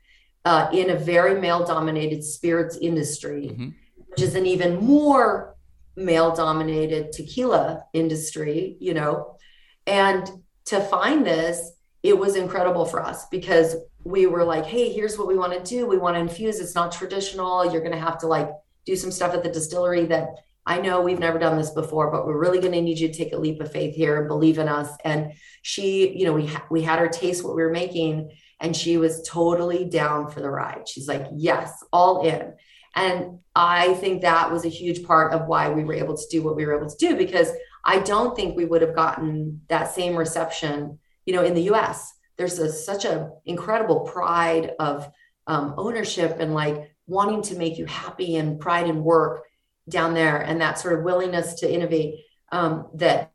uh, 0.45 0.69
in 0.71 0.89
a 0.89 0.95
very 0.95 1.39
male 1.39 1.65
dominated 1.65 2.23
spirits 2.23 2.77
industry, 2.77 3.49
mm-hmm. 3.51 3.69
which 4.07 4.21
is 4.21 4.35
an 4.35 4.45
even 4.45 4.77
more 4.77 5.55
male 5.95 6.33
dominated 6.35 7.11
tequila 7.11 7.83
industry, 7.93 8.77
you 8.79 8.93
know. 8.93 9.37
And 9.85 10.29
to 10.65 10.79
find 10.79 11.25
this, 11.25 11.71
it 12.03 12.17
was 12.17 12.35
incredible 12.35 12.85
for 12.85 13.03
us 13.03 13.27
because 13.27 13.75
we 14.03 14.25
were 14.25 14.43
like, 14.43 14.65
hey, 14.65 14.91
here's 14.91 15.17
what 15.17 15.27
we 15.27 15.37
want 15.37 15.53
to 15.53 15.59
do. 15.59 15.85
We 15.85 15.97
want 15.97 16.15
to 16.15 16.21
infuse. 16.21 16.59
It's 16.59 16.75
not 16.75 16.91
traditional. 16.91 17.71
You're 17.71 17.81
going 17.81 17.93
to 17.93 17.99
have 17.99 18.17
to 18.19 18.27
like 18.27 18.49
do 18.85 18.95
some 18.95 19.11
stuff 19.11 19.33
at 19.33 19.43
the 19.43 19.51
distillery 19.51 20.05
that 20.05 20.29
I 20.65 20.79
know 20.79 21.01
we've 21.01 21.19
never 21.19 21.39
done 21.39 21.57
this 21.57 21.71
before, 21.71 22.11
but 22.11 22.27
we're 22.27 22.37
really 22.37 22.59
going 22.59 22.73
to 22.73 22.81
need 22.81 22.99
you 22.99 23.07
to 23.07 23.13
take 23.13 23.33
a 23.33 23.37
leap 23.37 23.59
of 23.59 23.71
faith 23.71 23.95
here 23.95 24.19
and 24.19 24.27
believe 24.27 24.59
in 24.59 24.67
us. 24.67 24.89
And 25.03 25.33
she, 25.63 26.15
you 26.15 26.25
know, 26.25 26.33
we 26.33 26.45
ha- 26.45 26.65
we 26.69 26.81
had 26.81 26.99
her 26.99 27.07
taste 27.07 27.43
what 27.43 27.55
we 27.55 27.63
were 27.63 27.71
making, 27.71 28.31
and 28.59 28.75
she 28.75 28.97
was 28.97 29.27
totally 29.27 29.85
down 29.85 30.29
for 30.29 30.41
the 30.41 30.49
ride. 30.49 30.87
She's 30.87 31.07
like, 31.07 31.25
yes, 31.33 31.83
all 31.91 32.25
in. 32.25 32.53
And 32.95 33.39
I 33.55 33.95
think 33.95 34.21
that 34.21 34.51
was 34.51 34.65
a 34.65 34.69
huge 34.69 35.03
part 35.03 35.33
of 35.33 35.47
why 35.47 35.69
we 35.69 35.83
were 35.83 35.93
able 35.93 36.17
to 36.17 36.27
do 36.29 36.43
what 36.43 36.55
we 36.55 36.65
were 36.65 36.77
able 36.77 36.89
to 36.89 36.97
do 36.97 37.15
because 37.15 37.51
I 37.83 37.99
don't 37.99 38.35
think 38.35 38.55
we 38.55 38.65
would 38.65 38.81
have 38.81 38.95
gotten 38.95 39.61
that 39.69 39.93
same 39.93 40.15
reception, 40.15 40.99
you 41.25 41.33
know, 41.33 41.43
in 41.43 41.53
the 41.53 41.69
US. 41.73 42.13
There's 42.39 42.57
a, 42.57 42.71
such 42.71 43.03
an 43.03 43.31
incredible 43.45 43.99
pride 43.99 44.71
of 44.79 45.11
um, 45.45 45.75
ownership 45.77 46.37
and 46.39 46.53
like 46.53 46.89
wanting 47.05 47.41
to 47.43 47.55
make 47.57 47.77
you 47.77 47.85
happy 47.85 48.37
and 48.37 48.59
pride 48.59 48.87
in 48.87 49.03
work 49.03 49.43
down 49.89 50.13
there 50.13 50.37
and 50.37 50.61
that 50.61 50.79
sort 50.79 50.97
of 50.97 51.03
willingness 51.03 51.55
to 51.55 51.71
innovate 51.71 52.15
um, 52.53 52.87
that 52.95 53.33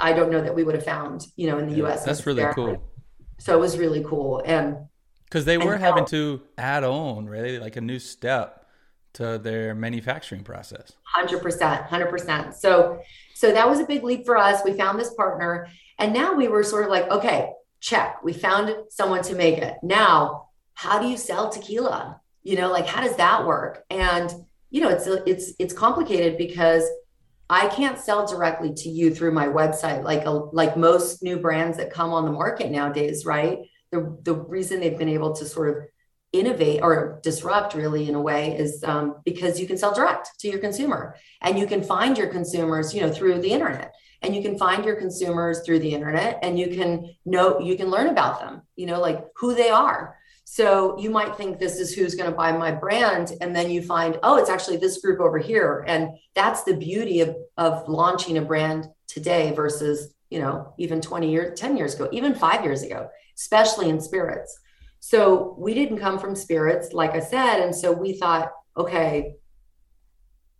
I 0.00 0.12
don't 0.14 0.32
know 0.32 0.42
that 0.42 0.54
we 0.54 0.64
would 0.64 0.74
have 0.74 0.84
found, 0.84 1.26
you 1.36 1.46
know, 1.48 1.58
in 1.58 1.68
the 1.68 1.76
Yeah, 1.76 1.86
US. 1.86 2.04
that's 2.04 2.26
really 2.26 2.44
cool. 2.54 2.82
So 3.38 3.56
it 3.56 3.60
was 3.60 3.78
really 3.78 4.02
cool. 4.02 4.42
And 4.44 4.88
Because 5.26 5.44
they 5.44 5.56
were 5.58 5.76
having 5.76 6.06
to 6.06 6.42
add 6.58 6.82
on, 6.82 7.26
really, 7.26 7.60
like 7.60 7.76
a 7.76 7.80
new 7.80 8.00
step 8.00 8.66
to 9.14 9.38
their 9.38 9.74
manufacturing 9.76 10.42
process. 10.42 10.92
Hundred 11.04 11.40
percent, 11.40 11.84
hundred 11.84 12.10
percent. 12.10 12.54
So, 12.54 13.00
so 13.34 13.52
that 13.52 13.68
was 13.68 13.78
a 13.78 13.84
big 13.84 14.02
leap 14.02 14.26
for 14.26 14.36
us. 14.36 14.62
We 14.64 14.72
found 14.72 14.98
this 14.98 15.14
partner, 15.14 15.68
and 15.98 16.12
now 16.12 16.34
we 16.34 16.48
were 16.48 16.62
sort 16.64 16.84
of 16.84 16.90
like, 16.90 17.08
okay, 17.10 17.50
check. 17.80 18.22
We 18.22 18.32
found 18.32 18.74
someone 18.90 19.22
to 19.24 19.34
make 19.34 19.58
it. 19.58 19.76
Now, 19.82 20.48
how 20.74 20.98
do 20.98 21.08
you 21.08 21.16
sell 21.16 21.50
tequila? 21.50 22.20
You 22.42 22.56
know, 22.56 22.70
like 22.70 22.86
how 22.86 23.02
does 23.02 23.16
that 23.16 23.46
work? 23.46 23.84
And 23.90 24.32
you 24.70 24.80
know, 24.80 24.88
it's 24.88 25.06
it's 25.06 25.52
it's 25.58 25.74
complicated 25.74 26.38
because 26.38 26.84
I 27.48 27.66
can't 27.68 27.98
sell 27.98 28.26
directly 28.26 28.72
to 28.74 28.88
you 28.88 29.12
through 29.12 29.32
my 29.32 29.46
website, 29.46 30.04
like 30.04 30.24
a, 30.24 30.30
like 30.30 30.76
most 30.76 31.22
new 31.22 31.36
brands 31.38 31.76
that 31.78 31.92
come 31.92 32.12
on 32.12 32.24
the 32.24 32.30
market 32.30 32.70
nowadays, 32.70 33.26
right? 33.26 33.58
The 33.90 34.16
the 34.22 34.34
reason 34.34 34.80
they've 34.80 34.96
been 34.96 35.08
able 35.08 35.34
to 35.34 35.44
sort 35.44 35.76
of 35.76 35.84
innovate 36.32 36.80
or 36.82 37.18
disrupt 37.22 37.74
really 37.74 38.08
in 38.08 38.14
a 38.14 38.20
way 38.20 38.56
is 38.56 38.84
um, 38.84 39.16
because 39.24 39.58
you 39.58 39.66
can 39.66 39.76
sell 39.76 39.92
direct 39.92 40.30
to 40.38 40.48
your 40.48 40.60
consumer 40.60 41.16
and 41.42 41.58
you 41.58 41.66
can 41.66 41.82
find 41.82 42.16
your 42.16 42.28
consumers 42.28 42.94
you 42.94 43.00
know 43.00 43.10
through 43.10 43.40
the 43.40 43.50
internet 43.50 43.92
and 44.22 44.34
you 44.34 44.42
can 44.42 44.58
find 44.58 44.84
your 44.84 44.96
consumers 44.96 45.62
through 45.64 45.78
the 45.78 45.94
internet 45.94 46.38
and 46.42 46.58
you 46.58 46.68
can 46.68 47.14
know 47.24 47.58
you 47.60 47.76
can 47.76 47.90
learn 47.90 48.08
about 48.08 48.40
them 48.40 48.62
you 48.76 48.86
know 48.86 49.00
like 49.00 49.24
who 49.36 49.54
they 49.54 49.70
are. 49.70 50.16
So 50.44 50.98
you 50.98 51.10
might 51.10 51.36
think 51.36 51.60
this 51.60 51.78
is 51.78 51.94
who's 51.94 52.16
going 52.16 52.28
to 52.28 52.36
buy 52.36 52.50
my 52.50 52.72
brand 52.72 53.34
and 53.40 53.54
then 53.54 53.70
you 53.70 53.82
find 53.82 54.18
oh 54.22 54.36
it's 54.36 54.50
actually 54.50 54.78
this 54.78 55.00
group 55.00 55.20
over 55.20 55.38
here. 55.38 55.84
And 55.86 56.10
that's 56.34 56.64
the 56.64 56.76
beauty 56.76 57.20
of 57.20 57.36
of 57.56 57.88
launching 57.88 58.38
a 58.38 58.42
brand 58.42 58.88
today 59.06 59.52
versus 59.52 60.14
you 60.28 60.40
know 60.40 60.74
even 60.78 61.00
20 61.00 61.30
years 61.30 61.58
10 61.58 61.76
years 61.76 61.94
ago 61.94 62.08
even 62.12 62.34
5 62.34 62.64
years 62.64 62.82
ago 62.82 63.08
especially 63.40 63.88
in 63.88 64.00
spirits. 64.00 64.58
So 65.00 65.56
we 65.58 65.72
didn't 65.72 65.98
come 65.98 66.18
from 66.18 66.36
spirits, 66.36 66.92
like 66.92 67.12
I 67.12 67.20
said. 67.20 67.60
And 67.60 67.74
so 67.74 67.90
we 67.90 68.12
thought, 68.12 68.52
okay, 68.76 69.36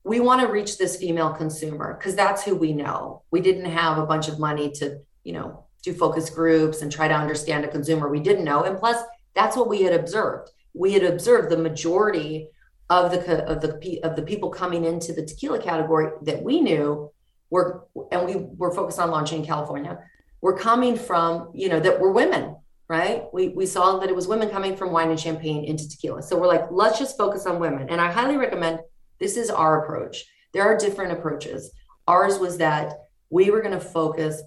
we 0.04 0.20
want 0.20 0.40
to 0.40 0.48
reach 0.48 0.78
this 0.78 0.96
female 0.96 1.32
consumer 1.32 1.94
because 1.94 2.14
that's 2.14 2.42
who 2.42 2.54
we 2.54 2.72
know. 2.72 3.22
We 3.30 3.40
didn't 3.40 3.66
have 3.66 3.98
a 3.98 4.06
bunch 4.06 4.28
of 4.28 4.38
money 4.38 4.70
to, 4.72 5.00
you 5.24 5.32
know, 5.32 5.64
do 5.82 5.92
focus 5.92 6.30
groups 6.30 6.82
and 6.82 6.90
try 6.90 7.08
to 7.08 7.14
understand 7.14 7.64
a 7.64 7.68
consumer 7.68 8.08
we 8.08 8.20
didn't 8.20 8.44
know. 8.44 8.64
And 8.64 8.78
plus, 8.78 9.02
that's 9.34 9.56
what 9.56 9.68
we 9.68 9.82
had 9.82 9.92
observed. 9.92 10.50
We 10.74 10.92
had 10.92 11.04
observed 11.04 11.50
the 11.50 11.58
majority 11.58 12.48
of 12.88 13.10
the 13.10 13.44
of 13.44 13.60
the 13.60 14.00
of 14.02 14.16
the 14.16 14.22
people 14.22 14.50
coming 14.50 14.84
into 14.84 15.12
the 15.12 15.24
tequila 15.24 15.60
category 15.62 16.12
that 16.22 16.42
we 16.42 16.60
knew 16.60 17.10
were, 17.50 17.84
and 18.10 18.26
we 18.26 18.36
were 18.36 18.74
focused 18.74 18.98
on 18.98 19.10
launching 19.10 19.40
in 19.40 19.46
California, 19.46 19.98
were 20.40 20.56
coming 20.56 20.96
from, 20.96 21.50
you 21.54 21.68
know, 21.68 21.80
that 21.80 22.00
were 22.00 22.12
women 22.12 22.56
right? 22.90 23.26
We, 23.32 23.50
we 23.50 23.66
saw 23.66 24.00
that 24.00 24.08
it 24.08 24.16
was 24.16 24.26
women 24.26 24.50
coming 24.50 24.76
from 24.76 24.90
wine 24.90 25.10
and 25.10 25.20
champagne 25.20 25.64
into 25.64 25.88
tequila. 25.88 26.24
So 26.24 26.36
we're 26.36 26.48
like, 26.48 26.66
let's 26.72 26.98
just 26.98 27.16
focus 27.16 27.46
on 27.46 27.60
women. 27.60 27.88
And 27.88 28.00
I 28.00 28.10
highly 28.10 28.36
recommend 28.36 28.80
this 29.20 29.36
is 29.36 29.50
our 29.50 29.82
approach. 29.84 30.24
There 30.52 30.62
are 30.62 30.76
different 30.76 31.12
approaches. 31.12 31.70
Ours 32.08 32.38
was 32.38 32.58
that 32.58 32.94
we 33.28 33.50
were 33.50 33.60
going 33.60 33.78
to 33.78 33.80
focus 33.80 34.42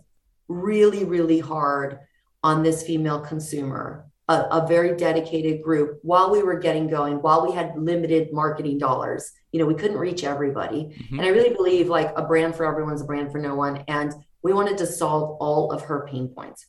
really, 0.47 1.05
really 1.05 1.39
hard 1.39 1.99
on 2.43 2.63
this 2.63 2.83
female 2.83 3.21
consumer, 3.21 4.05
a, 4.27 4.41
a 4.51 4.67
very 4.67 4.97
dedicated 4.97 5.61
group 5.63 5.99
while 6.01 6.29
we 6.29 6.43
were 6.43 6.59
getting 6.59 6.89
going, 6.89 7.21
while 7.21 7.47
we 7.47 7.53
had 7.53 7.73
limited 7.77 8.33
marketing 8.33 8.77
dollars. 8.77 9.31
You 9.53 9.59
know, 9.59 9.65
we 9.65 9.75
couldn't 9.75 9.97
reach 9.97 10.23
everybody. 10.25 10.93
Mhm. 11.09 11.11
And 11.19 11.21
I 11.21 11.29
really 11.29 11.55
believe 11.55 11.87
like 11.87 12.11
a 12.17 12.23
brand 12.23 12.55
for 12.55 12.65
everyone's 12.65 13.01
a 13.01 13.05
brand 13.05 13.31
for 13.31 13.37
no 13.37 13.55
one. 13.55 13.83
And 13.87 14.13
we 14.41 14.51
wanted 14.51 14.77
to 14.79 14.85
solve 14.85 15.37
all 15.39 15.71
of 15.71 15.83
her 15.83 16.05
pain 16.09 16.27
points. 16.27 16.65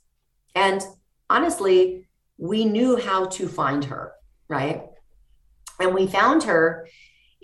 And 0.54 0.80
honestly, 1.28 2.06
we 2.38 2.64
knew 2.64 2.96
how 2.96 3.26
to 3.26 3.48
find 3.48 3.84
her, 3.86 4.12
right? 4.48 4.84
And 5.80 5.92
we 5.92 6.06
found 6.06 6.44
her 6.44 6.86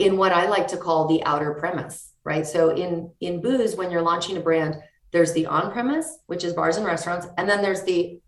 in 0.00 0.16
what 0.16 0.32
I 0.32 0.48
like 0.48 0.66
to 0.68 0.78
call 0.78 1.06
the 1.06 1.22
outer 1.24 1.52
premise, 1.54 2.12
right? 2.24 2.46
So 2.46 2.70
in 2.70 3.12
in 3.20 3.40
booze, 3.42 3.76
when 3.76 3.90
you're 3.90 4.02
launching 4.02 4.36
a 4.36 4.40
brand, 4.40 4.76
there's 5.12 5.32
the 5.34 5.46
on 5.46 5.70
premise, 5.70 6.18
which 6.26 6.42
is 6.42 6.54
bars 6.54 6.78
and 6.78 6.86
restaurants, 6.86 7.26
and 7.36 7.48
then 7.48 7.60
there's 7.62 7.82
the 7.82 8.18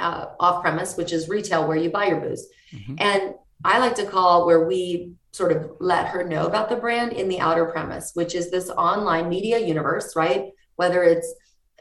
uh, 0.00 0.26
off 0.40 0.62
premise, 0.62 0.96
which 0.96 1.12
is 1.12 1.28
retail, 1.28 1.68
where 1.68 1.76
you 1.76 1.90
buy 1.90 2.06
your 2.06 2.20
booze. 2.20 2.48
Mhm. 2.72 2.96
And 3.00 3.34
I 3.64 3.78
like 3.78 3.94
to 3.96 4.06
call 4.06 4.46
where 4.46 4.66
we 4.66 5.12
sort 5.32 5.52
of 5.52 5.70
let 5.78 6.08
her 6.08 6.24
know 6.24 6.46
about 6.46 6.68
the 6.68 6.76
brand 6.76 7.12
in 7.12 7.28
the 7.28 7.38
outer 7.38 7.66
premise, 7.66 8.10
which 8.14 8.34
is 8.34 8.50
this 8.50 8.68
online 8.70 9.28
media 9.28 9.58
universe, 9.58 10.16
right? 10.16 10.52
Whether 10.76 11.04
it's, 11.04 11.32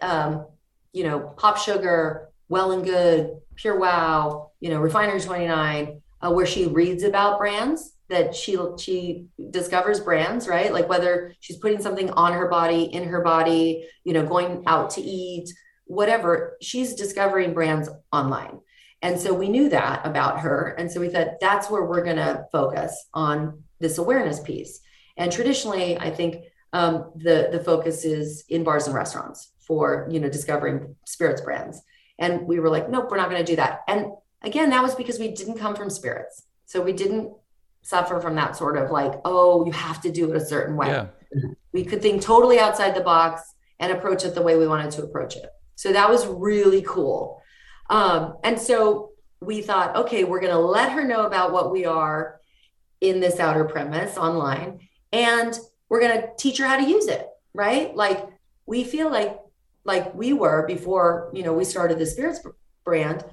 um, 0.01 0.45
you 0.91 1.03
know, 1.05 1.33
Pop 1.37 1.57
Sugar, 1.57 2.29
Well 2.49 2.71
and 2.73 2.83
Good, 2.83 3.37
Pure 3.55 3.79
Wow, 3.79 4.51
you 4.59 4.69
know, 4.69 4.79
Refinery 4.81 5.21
29, 5.21 6.01
uh, 6.21 6.31
where 6.31 6.45
she 6.45 6.67
reads 6.67 7.03
about 7.03 7.39
brands 7.39 7.93
that 8.09 8.35
she 8.35 8.57
she 8.77 9.27
discovers 9.51 9.99
brands, 9.99 10.47
right? 10.47 10.73
Like 10.73 10.89
whether 10.89 11.33
she's 11.39 11.57
putting 11.57 11.81
something 11.81 12.09
on 12.11 12.33
her 12.33 12.47
body, 12.47 12.83
in 12.83 13.03
her 13.05 13.21
body, 13.21 13.87
you 14.03 14.13
know, 14.13 14.25
going 14.25 14.63
out 14.67 14.89
to 14.91 15.01
eat, 15.01 15.49
whatever, 15.85 16.57
she's 16.61 16.95
discovering 16.95 17.53
brands 17.53 17.89
online. 18.11 18.59
And 19.01 19.19
so 19.19 19.33
we 19.33 19.47
knew 19.47 19.69
that 19.69 20.05
about 20.05 20.39
her. 20.41 20.75
And 20.77 20.91
so 20.91 20.99
we 20.99 21.09
thought 21.09 21.39
that's 21.39 21.69
where 21.69 21.85
we're 21.85 22.03
going 22.03 22.17
to 22.17 22.45
focus 22.51 23.07
on 23.13 23.63
this 23.79 23.97
awareness 23.97 24.39
piece. 24.41 24.81
And 25.17 25.31
traditionally, 25.31 25.97
I 25.97 26.09
think 26.11 26.43
um, 26.73 27.11
the 27.15 27.49
the 27.51 27.59
focus 27.59 28.05
is 28.05 28.43
in 28.49 28.63
bars 28.63 28.87
and 28.87 28.95
restaurants 28.95 29.51
for 29.59 30.07
you 30.11 30.19
know 30.19 30.29
discovering 30.29 30.95
spirits 31.05 31.41
brands. 31.41 31.81
And 32.17 32.47
we 32.47 32.59
were 32.59 32.69
like, 32.69 32.89
nope, 32.89 33.07
we're 33.09 33.17
not 33.17 33.29
going 33.29 33.43
to 33.43 33.51
do 33.51 33.55
that. 33.55 33.81
And 33.87 34.11
again, 34.41 34.69
that 34.71 34.83
was 34.83 34.93
because 34.93 35.19
we 35.19 35.29
didn't 35.29 35.57
come 35.57 35.75
from 35.75 35.89
spirits, 35.89 36.43
so 36.65 36.81
we 36.81 36.93
didn't 36.93 37.33
suffer 37.81 38.19
from 38.19 38.35
that 38.35 38.55
sort 38.55 38.77
of 38.77 38.91
like, 38.91 39.13
oh, 39.25 39.65
you 39.65 39.71
have 39.71 40.01
to 40.01 40.11
do 40.11 40.29
it 40.29 40.35
a 40.35 40.45
certain 40.45 40.75
way. 40.75 40.87
Yeah. 40.87 41.07
We 41.73 41.85
could 41.85 42.01
think 42.01 42.21
totally 42.21 42.59
outside 42.59 42.95
the 42.95 43.01
box 43.01 43.41
and 43.79 43.91
approach 43.91 44.25
it 44.25 44.35
the 44.35 44.41
way 44.41 44.57
we 44.57 44.67
wanted 44.67 44.91
to 44.91 45.03
approach 45.03 45.35
it. 45.35 45.49
So 45.75 45.93
that 45.93 46.09
was 46.09 46.27
really 46.27 46.81
cool. 46.81 47.41
Um, 47.89 48.37
and 48.43 48.59
so 48.59 49.11
we 49.41 49.61
thought, 49.61 49.95
okay, 49.95 50.23
we're 50.23 50.41
going 50.41 50.53
to 50.53 50.59
let 50.59 50.91
her 50.91 51.05
know 51.05 51.25
about 51.25 51.51
what 51.51 51.71
we 51.71 51.85
are 51.85 52.39
in 53.01 53.19
this 53.19 53.39
outer 53.39 53.63
premise 53.63 54.17
online, 54.17 54.79
and 55.13 55.57
we're 55.87 56.01
going 56.01 56.21
to 56.21 56.27
teach 56.37 56.57
her 56.57 56.65
how 56.65 56.77
to 56.77 56.87
use 56.87 57.07
it, 57.07 57.25
right? 57.53 57.95
Like 57.95 58.27
we 58.65 58.83
feel 58.83 59.09
like 59.09 59.39
like 59.85 60.13
we 60.13 60.33
were 60.33 60.67
before, 60.67 61.31
you 61.33 61.41
know, 61.41 61.53
we 61.53 61.63
started 61.63 61.97
the 61.97 62.05
spirits 62.05 62.45
brand. 62.83 63.23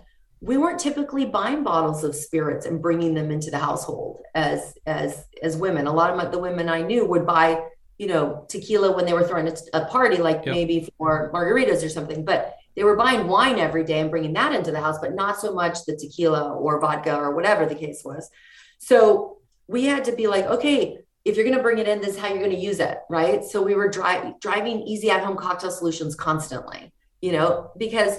We 0.40 0.57
weren't 0.59 0.79
typically 0.79 1.25
buying 1.25 1.62
bottles 1.64 2.05
of 2.05 2.14
spirits 2.14 2.66
and 2.66 2.83
bringing 2.83 3.14
them 3.14 3.31
into 3.31 3.51
the 3.51 3.59
household 3.59 4.22
as 4.35 4.75
as 4.87 5.25
as 5.42 5.57
women. 5.57 5.87
A 5.87 5.92
lot 5.92 6.11
of 6.11 6.16
my, 6.16 6.27
the 6.27 6.38
women 6.38 6.68
I 6.68 6.83
knew 6.83 7.07
would 7.07 7.27
buy, 7.27 7.64
you 7.99 8.07
know, 8.07 8.44
tequila 8.49 8.94
when 8.94 9.07
they 9.07 9.14
were 9.14 9.27
throwing 9.27 9.49
a, 9.49 9.57
a 9.72 9.87
party, 9.87 10.18
like 10.18 10.44
Yep. 10.44 10.55
maybe 10.55 10.88
for 10.99 11.31
margaritas 11.33 11.85
or 11.85 11.88
something. 11.88 12.25
But 12.25 12.55
they 12.75 12.85
were 12.85 12.96
buying 12.96 13.27
wine 13.27 13.59
every 13.59 13.85
day 13.85 14.01
and 14.01 14.11
bringing 14.11 14.35
that 14.35 14.55
into 14.55 14.70
the 14.70 14.81
house, 14.81 14.99
but 14.99 15.14
not 15.14 15.40
so 15.40 15.55
much 15.55 15.85
the 15.87 15.96
tequila 15.96 16.53
or 16.53 16.79
vodka 16.81 17.16
or 17.16 17.35
whatever 17.35 17.64
the 17.64 17.75
case 17.75 18.03
was. 18.05 18.31
So 18.79 19.38
we 19.66 19.87
had 19.87 20.05
to 20.05 20.12
be 20.14 20.27
like, 20.27 20.44
okay, 20.44 20.99
if 21.25 21.35
you're 21.35 21.44
going 21.44 21.57
to 21.57 21.62
bring 21.62 21.79
it 21.79 21.88
in, 21.88 22.01
this 22.01 22.11
is 22.11 22.18
how 22.18 22.29
you're 22.29 22.38
going 22.38 22.51
to 22.51 22.57
use 22.57 22.79
it, 22.79 22.99
right? 23.09 23.42
So 23.42 23.62
we 23.62 23.75
were 23.75 23.88
dri- 23.88 24.35
driving 24.40 24.83
easy 24.83 25.11
at 25.11 25.25
home 25.25 25.37
cocktail 25.37 25.70
solutions 25.70 26.14
constantly, 26.14 26.92
you 27.22 27.33
know, 27.33 27.70
because 27.79 28.18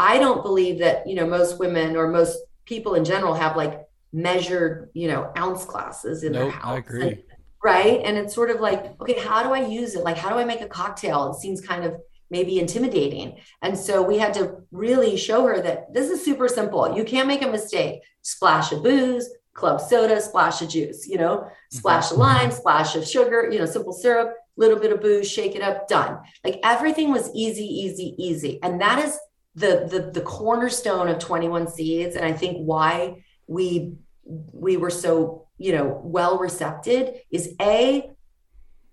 I 0.00 0.18
don't 0.18 0.42
believe 0.42 0.78
that, 0.78 1.06
you 1.06 1.14
know, 1.14 1.26
most 1.26 1.58
women 1.58 1.94
or 1.94 2.08
most 2.08 2.38
people 2.64 2.94
in 2.94 3.04
general 3.04 3.34
have 3.34 3.54
like 3.54 3.82
measured, 4.14 4.88
you 4.94 5.08
know, 5.08 5.30
ounce 5.36 5.66
classes 5.66 6.24
in 6.24 6.32
their 6.32 6.44
Nope, 6.44 6.54
house. 6.54 6.64
I 6.64 6.78
agree. 6.78 7.08
And- 7.08 7.22
right. 7.62 8.00
And 8.02 8.16
it's 8.16 8.34
sort 8.34 8.50
of 8.50 8.60
like, 8.60 8.98
okay, 9.02 9.18
how 9.20 9.42
do 9.42 9.52
I 9.52 9.66
use 9.66 9.94
it? 9.94 10.02
Like, 10.02 10.16
how 10.16 10.30
do 10.30 10.36
I 10.36 10.44
make 10.44 10.62
a 10.62 10.68
cocktail? 10.68 11.30
It 11.30 11.40
seems 11.40 11.60
kind 11.60 11.84
of 11.84 12.00
maybe 12.30 12.58
intimidating. 12.58 13.40
And 13.60 13.76
so 13.76 14.00
we 14.00 14.16
had 14.16 14.32
to 14.34 14.62
really 14.72 15.18
show 15.18 15.46
her 15.46 15.60
that 15.60 15.92
this 15.92 16.08
is 16.08 16.24
super 16.24 16.48
simple. 16.48 16.96
You 16.96 17.04
can't 17.04 17.28
make 17.28 17.42
a 17.42 17.48
mistake. 17.48 18.00
Splash 18.22 18.72
of 18.72 18.82
booze, 18.82 19.28
club 19.52 19.82
soda, 19.82 20.18
splash 20.22 20.62
of 20.62 20.70
juice, 20.70 21.06
you 21.06 21.18
know, 21.18 21.36
mm-hmm. 21.38 21.76
splash 21.76 22.10
of 22.10 22.16
lime, 22.16 22.50
splash 22.50 22.96
of 22.96 23.06
sugar, 23.06 23.50
you 23.52 23.58
know, 23.58 23.66
simple 23.66 23.92
syrup, 23.92 24.34
little 24.56 24.78
bit 24.78 24.92
of 24.92 25.02
booze, 25.02 25.30
shake 25.30 25.54
it 25.54 25.62
up, 25.62 25.88
done. 25.88 26.20
Like 26.42 26.58
everything 26.64 27.10
was 27.10 27.30
easy, 27.34 27.66
easy, 27.66 28.14
easy. 28.16 28.58
And 28.62 28.80
that 28.80 29.04
is 29.04 29.18
the 29.54 29.86
the 29.90 30.10
the 30.12 30.20
cornerstone 30.20 31.08
of 31.08 31.18
21 31.18 31.68
seeds. 31.68 32.16
And 32.16 32.24
I 32.24 32.32
think 32.32 32.58
why 32.58 33.24
we 33.46 33.94
we 34.24 34.76
were 34.76 34.90
so, 34.90 35.48
you 35.58 35.72
know, 35.72 36.00
well 36.04 36.38
recepted 36.38 37.20
is 37.30 37.54
a 37.60 38.10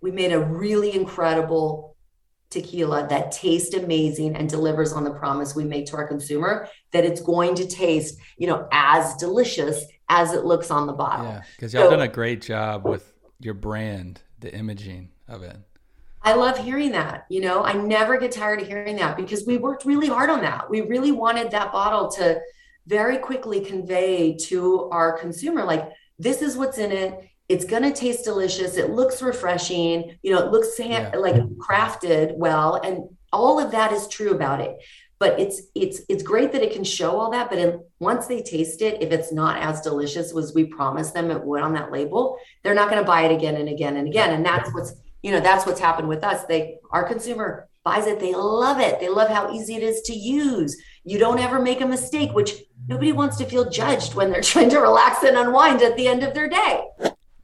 we 0.02 0.12
made 0.12 0.32
a 0.32 0.39
really 0.39 0.93
incredible 0.93 1.96
tequila 2.50 3.08
that 3.10 3.32
tastes 3.32 3.76
amazing 3.76 4.36
and 4.36 4.50
delivers 4.50 4.93
on 4.93 5.04
the 5.04 5.12
promise 5.12 5.56
we 5.56 5.63
make 5.63 5.86
to 5.88 5.98
our 5.98 6.08
consumer 6.08 6.67
that 6.91 7.04
it's 7.04 7.22
going 7.22 7.56
to 7.56 7.67
taste, 7.67 8.17
you 8.38 8.48
know, 8.48 8.67
as 8.72 9.15
delicious 9.15 9.84
as 10.10 10.34
it 10.34 10.46
looks 10.46 10.72
on 10.72 10.88
the 10.88 10.93
bottle. 10.93 11.26
Yeah, 11.26 11.41
because 11.56 11.74
y'all 11.74 11.86
so, 11.86 11.91
done 11.91 12.02
a 12.02 12.08
great 12.08 12.41
job 12.41 12.86
with 12.86 13.13
your 13.39 13.54
brand, 13.54 14.22
the 14.39 14.54
imaging 14.54 15.10
of 15.28 15.43
it. 15.43 15.58
I 16.28 16.34
love 16.34 16.58
hearing 16.58 16.92
that. 16.92 17.26
You 17.30 17.40
know, 17.40 17.63
I 17.63 17.72
never 17.72 18.18
get 18.18 18.34
tired 18.34 18.62
of 18.62 18.68
hearing 18.68 18.98
that 18.98 19.16
because 19.16 19.46
we 19.48 19.58
worked 19.58 19.86
really 19.86 20.08
hard 20.08 20.30
on 20.30 20.42
that. 20.42 20.70
We 20.70 20.82
really 20.82 21.13
wanted 21.13 21.52
that 21.52 21.72
bottle 21.72 22.12
to 22.12 22.42
very 22.86 23.18
quickly 23.18 23.62
convey 23.62 24.36
to 24.48 24.90
our 24.92 25.18
consumer, 25.18 25.63
like, 25.63 25.90
this 26.20 26.42
is 26.42 26.58
what's 26.58 26.80
in 26.80 26.92
it. 26.92 27.30
It's 27.48 27.63
going 27.63 27.84
to 27.84 27.94
taste 27.94 28.26
delicious. 28.26 28.76
It 28.76 28.90
looks 28.90 29.22
refreshing. 29.22 30.18
You 30.22 30.34
know, 30.34 30.46
it 30.46 30.52
looks 30.52 30.78
yeah. 30.78 31.12
like 31.16 31.36
crafted 31.60 32.36
well. 32.36 32.76
And 32.76 33.08
all 33.32 33.58
of 33.58 33.72
that 33.72 33.94
is 33.94 34.10
true 34.10 34.32
about 34.32 34.60
it 34.60 34.78
but 35.20 35.40
it's 35.40 35.63
it's 35.74 36.02
it's 36.10 36.24
great 36.24 36.52
that 36.52 36.62
it 36.62 36.72
can 36.72 36.84
show 36.84 37.18
all 37.20 37.32
that 37.32 37.50
but 37.50 37.58
in, 37.58 37.84
once 38.00 38.28
they 38.28 38.42
taste 38.42 38.82
it 38.82 39.02
if 39.02 39.12
it's 39.12 39.32
not 39.32 39.62
as 39.62 39.82
delicious 39.82 40.36
as 40.36 40.54
we 40.54 40.66
promised 40.66 41.13
them 41.13 41.32
it 41.32 41.44
would 41.44 41.62
on 41.62 41.74
that 41.74 41.92
label 41.92 42.38
they're 42.63 42.76
not 42.76 42.90
going 42.90 43.02
to 43.02 43.08
buy 43.08 43.24
it 43.24 43.36
again 43.36 43.56
and 43.56 43.68
again 43.68 43.98
and 43.98 44.08
again 44.08 44.34
and 44.34 44.46
that's 44.46 44.74
what's 44.74 44.94
you 45.28 45.34
know 45.34 45.42
that's 45.42 45.66
what's 45.66 45.82
happened 45.82 46.08
with 46.08 46.24
us. 46.24 46.46
They 46.46 46.78
our 46.92 47.04
consumer 47.04 47.68
buys 47.84 48.08
it. 48.08 48.22
They 48.22 48.34
love 48.34 48.80
it. 48.80 49.02
They 49.02 49.10
love 49.10 49.28
how 49.28 49.52
easy 49.52 49.76
it 49.76 49.84
is 49.84 50.00
to 50.04 50.13
use. 50.13 50.82
You 51.04 51.20
don't 51.20 51.38
ever 51.38 51.62
make 51.62 51.82
a 51.82 51.86
mistake 51.86 52.32
which 52.32 52.54
nobody 52.88 53.12
wants 53.12 53.36
to 53.40 53.46
feel 53.46 53.70
judged 53.70 54.16
when 54.16 54.32
they're 54.32 54.42
trying 54.54 54.70
to 54.70 54.80
relax 54.80 55.24
and 55.24 55.36
unwind 55.36 55.82
at 55.82 55.98
the 55.98 56.08
end 56.08 56.24
of 56.24 56.34
their 56.34 56.48
day 56.48 56.82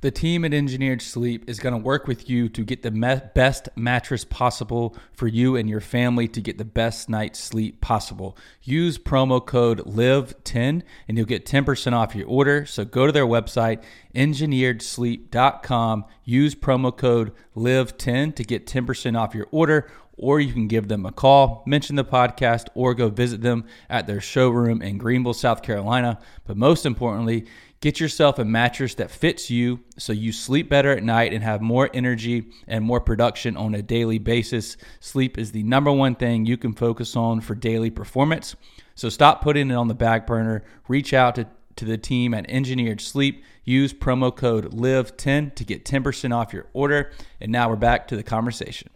the 0.03 0.11
team 0.11 0.43
at 0.43 0.53
Engineered 0.53 1.01
Sleep 1.01 1.49
is 1.49 1.61
going 1.61 1.71
to 1.71 1.79
work 1.79 2.07
with 2.07 2.29
you 2.29 2.49
to 2.49 2.65
get 2.65 2.81
the 2.81 2.91
me- 2.91 3.21
best 3.33 3.69
mattress 3.77 4.25
possible 4.25 4.97
for 5.13 5.27
you 5.27 5.55
and 5.55 5.69
your 5.69 5.79
family 5.79 6.27
to 6.27 6.41
get 6.41 6.57
the 6.57 6.65
best 6.65 7.07
night's 7.07 7.39
sleep 7.39 7.79
possible. 7.79 8.37
Use 8.61 8.97
promo 8.97 9.43
code 9.43 9.79
LIVE10 9.85 10.81
and 11.07 11.17
you'll 11.17 11.25
get 11.25 11.45
10% 11.45 11.93
off 11.93 12.13
your 12.15 12.27
order. 12.27 12.65
So 12.65 12.83
go 12.83 13.05
to 13.05 13.13
their 13.13 13.25
website, 13.25 13.81
engineeredsleep.com. 14.13 16.05
Use 16.25 16.53
promo 16.53 16.95
code 16.95 17.31
LIVE10 17.55 18.35
to 18.35 18.43
get 18.43 18.67
10% 18.67 19.17
off 19.17 19.33
your 19.33 19.47
order 19.51 19.89
or 20.17 20.39
you 20.39 20.53
can 20.53 20.67
give 20.67 20.89
them 20.89 21.05
a 21.05 21.11
call, 21.11 21.63
mention 21.65 21.95
the 21.95 22.05
podcast, 22.05 22.67
or 22.75 22.93
go 22.93 23.09
visit 23.09 23.41
them 23.41 23.65
at 23.89 24.05
their 24.05 24.21
showroom 24.21 24.81
in 24.81 24.97
Greenville, 24.97 25.33
South 25.33 25.63
Carolina. 25.63 26.19
But 26.45 26.55
most 26.55 26.85
importantly, 26.85 27.47
Get 27.83 27.99
yourself 27.99 28.39
a 28.39 28.45
mattress 28.45 28.95
that 28.95 29.11
fits 29.11 29.49
you 29.49 29.81
so 29.97 30.13
you 30.13 30.31
sleep 30.31 30.69
better 30.69 30.91
at 30.91 31.03
night 31.03 31.33
and 31.33 31.43
have 31.43 31.61
more 31.61 31.89
energy 31.93 32.45
and 32.65 32.81
more 32.81 33.01
production 33.01 33.57
on 33.57 33.75
a 33.75 33.81
daily 33.81 34.19
basis. 34.19 34.77
Sleep 35.01 35.37
is 35.37 35.51
the 35.51 35.63
number 35.63 35.91
one 35.91 36.15
thing 36.15 36.45
you 36.45 36.55
can 36.55 36.71
focus 36.71 37.17
on 37.17 37.41
for 37.41 37.55
daily 37.55 37.89
performance. 37.89 38.55
So 38.95 39.09
stop 39.09 39.41
putting 39.41 39.69
it 39.69 39.73
on 39.73 39.89
the 39.89 39.93
back 39.93 40.25
burner. 40.25 40.63
Reach 40.87 41.13
out 41.13 41.35
to, 41.35 41.45
to 41.75 41.83
the 41.83 41.97
team 41.97 42.33
at 42.33 42.49
Engineered 42.49 43.01
Sleep. 43.01 43.43
Use 43.65 43.93
promo 43.93 44.33
code 44.33 44.71
LIVE10 44.71 45.53
to 45.55 45.65
get 45.65 45.83
10% 45.83 46.33
off 46.33 46.53
your 46.53 46.67
order. 46.71 47.11
And 47.41 47.51
now 47.51 47.67
we're 47.67 47.75
back 47.75 48.07
to 48.07 48.15
the 48.15 48.23
conversation. 48.23 48.91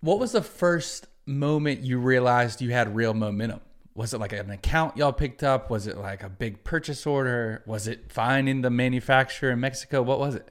What 0.00 0.18
was 0.18 0.32
the 0.32 0.42
first 0.42 1.06
moment 1.26 1.82
you 1.82 2.00
realized 2.00 2.60
you 2.60 2.72
had 2.72 2.96
real 2.96 3.14
momentum? 3.14 3.60
Was 3.94 4.14
it 4.14 4.18
like 4.18 4.32
an 4.32 4.50
account 4.50 4.96
y'all 4.96 5.12
picked 5.12 5.42
up? 5.42 5.70
Was 5.70 5.86
it 5.86 5.98
like 5.98 6.22
a 6.22 6.28
big 6.28 6.64
purchase 6.64 7.06
order? 7.06 7.62
Was 7.66 7.86
it 7.86 8.10
finding 8.10 8.62
the 8.62 8.70
manufacturer 8.70 9.50
in 9.50 9.60
Mexico? 9.60 10.02
What 10.02 10.18
was 10.18 10.34
it? 10.34 10.48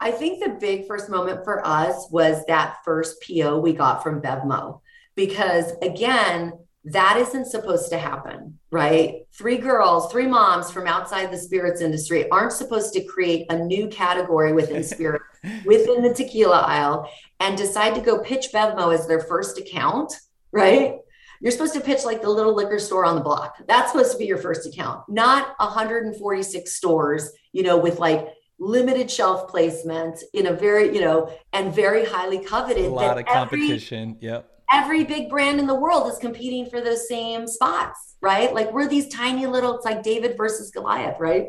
I 0.00 0.10
think 0.10 0.42
the 0.42 0.50
big 0.50 0.86
first 0.86 1.08
moment 1.08 1.44
for 1.44 1.66
us 1.66 2.08
was 2.10 2.44
that 2.46 2.78
first 2.84 3.22
PO 3.22 3.58
we 3.60 3.72
got 3.72 4.02
from 4.02 4.20
Bevmo, 4.20 4.80
because 5.14 5.72
again, 5.80 6.52
that 6.84 7.16
isn't 7.16 7.46
supposed 7.46 7.90
to 7.90 7.98
happen, 7.98 8.58
right? 8.70 9.26
Three 9.32 9.56
girls, 9.56 10.12
three 10.12 10.26
moms 10.26 10.70
from 10.70 10.86
outside 10.86 11.32
the 11.32 11.38
spirits 11.38 11.80
industry 11.80 12.28
aren't 12.30 12.52
supposed 12.52 12.92
to 12.94 13.04
create 13.04 13.46
a 13.50 13.58
new 13.58 13.88
category 13.88 14.52
within 14.52 14.84
spirit, 14.84 15.22
within 15.64 16.02
the 16.02 16.14
tequila 16.14 16.60
aisle, 16.60 17.10
and 17.40 17.56
decide 17.56 17.94
to 17.94 18.00
go 18.00 18.20
pitch 18.20 18.48
Bevmo 18.52 18.94
as 18.94 19.08
their 19.08 19.20
first 19.20 19.58
account, 19.58 20.12
right? 20.52 20.98
You're 21.40 21.52
supposed 21.52 21.74
to 21.74 21.80
pitch 21.80 22.04
like 22.04 22.22
the 22.22 22.30
little 22.30 22.54
liquor 22.54 22.78
store 22.78 23.04
on 23.04 23.14
the 23.14 23.20
block. 23.20 23.56
That's 23.66 23.92
supposed 23.92 24.12
to 24.12 24.18
be 24.18 24.26
your 24.26 24.38
first 24.38 24.66
account, 24.66 25.04
not 25.08 25.54
146 25.58 26.72
stores, 26.72 27.30
you 27.52 27.62
know, 27.62 27.76
with 27.76 27.98
like 27.98 28.28
limited 28.58 29.10
shelf 29.10 29.48
placement 29.48 30.22
in 30.32 30.46
a 30.46 30.52
very, 30.52 30.94
you 30.94 31.00
know, 31.00 31.30
and 31.52 31.74
very 31.74 32.04
highly 32.04 32.38
coveted. 32.38 32.86
A 32.86 32.88
lot 32.88 33.18
of 33.18 33.26
competition. 33.26 34.16
Every, 34.16 34.28
yep. 34.28 34.50
Every 34.72 35.04
big 35.04 35.28
brand 35.28 35.60
in 35.60 35.66
the 35.66 35.74
world 35.74 36.10
is 36.10 36.18
competing 36.18 36.68
for 36.68 36.80
those 36.80 37.08
same 37.08 37.46
spots, 37.46 38.16
right? 38.20 38.52
Like 38.52 38.72
we're 38.72 38.88
these 38.88 39.08
tiny 39.08 39.46
little, 39.46 39.76
it's 39.76 39.84
like 39.84 40.02
David 40.02 40.36
versus 40.36 40.70
Goliath, 40.70 41.20
right? 41.20 41.48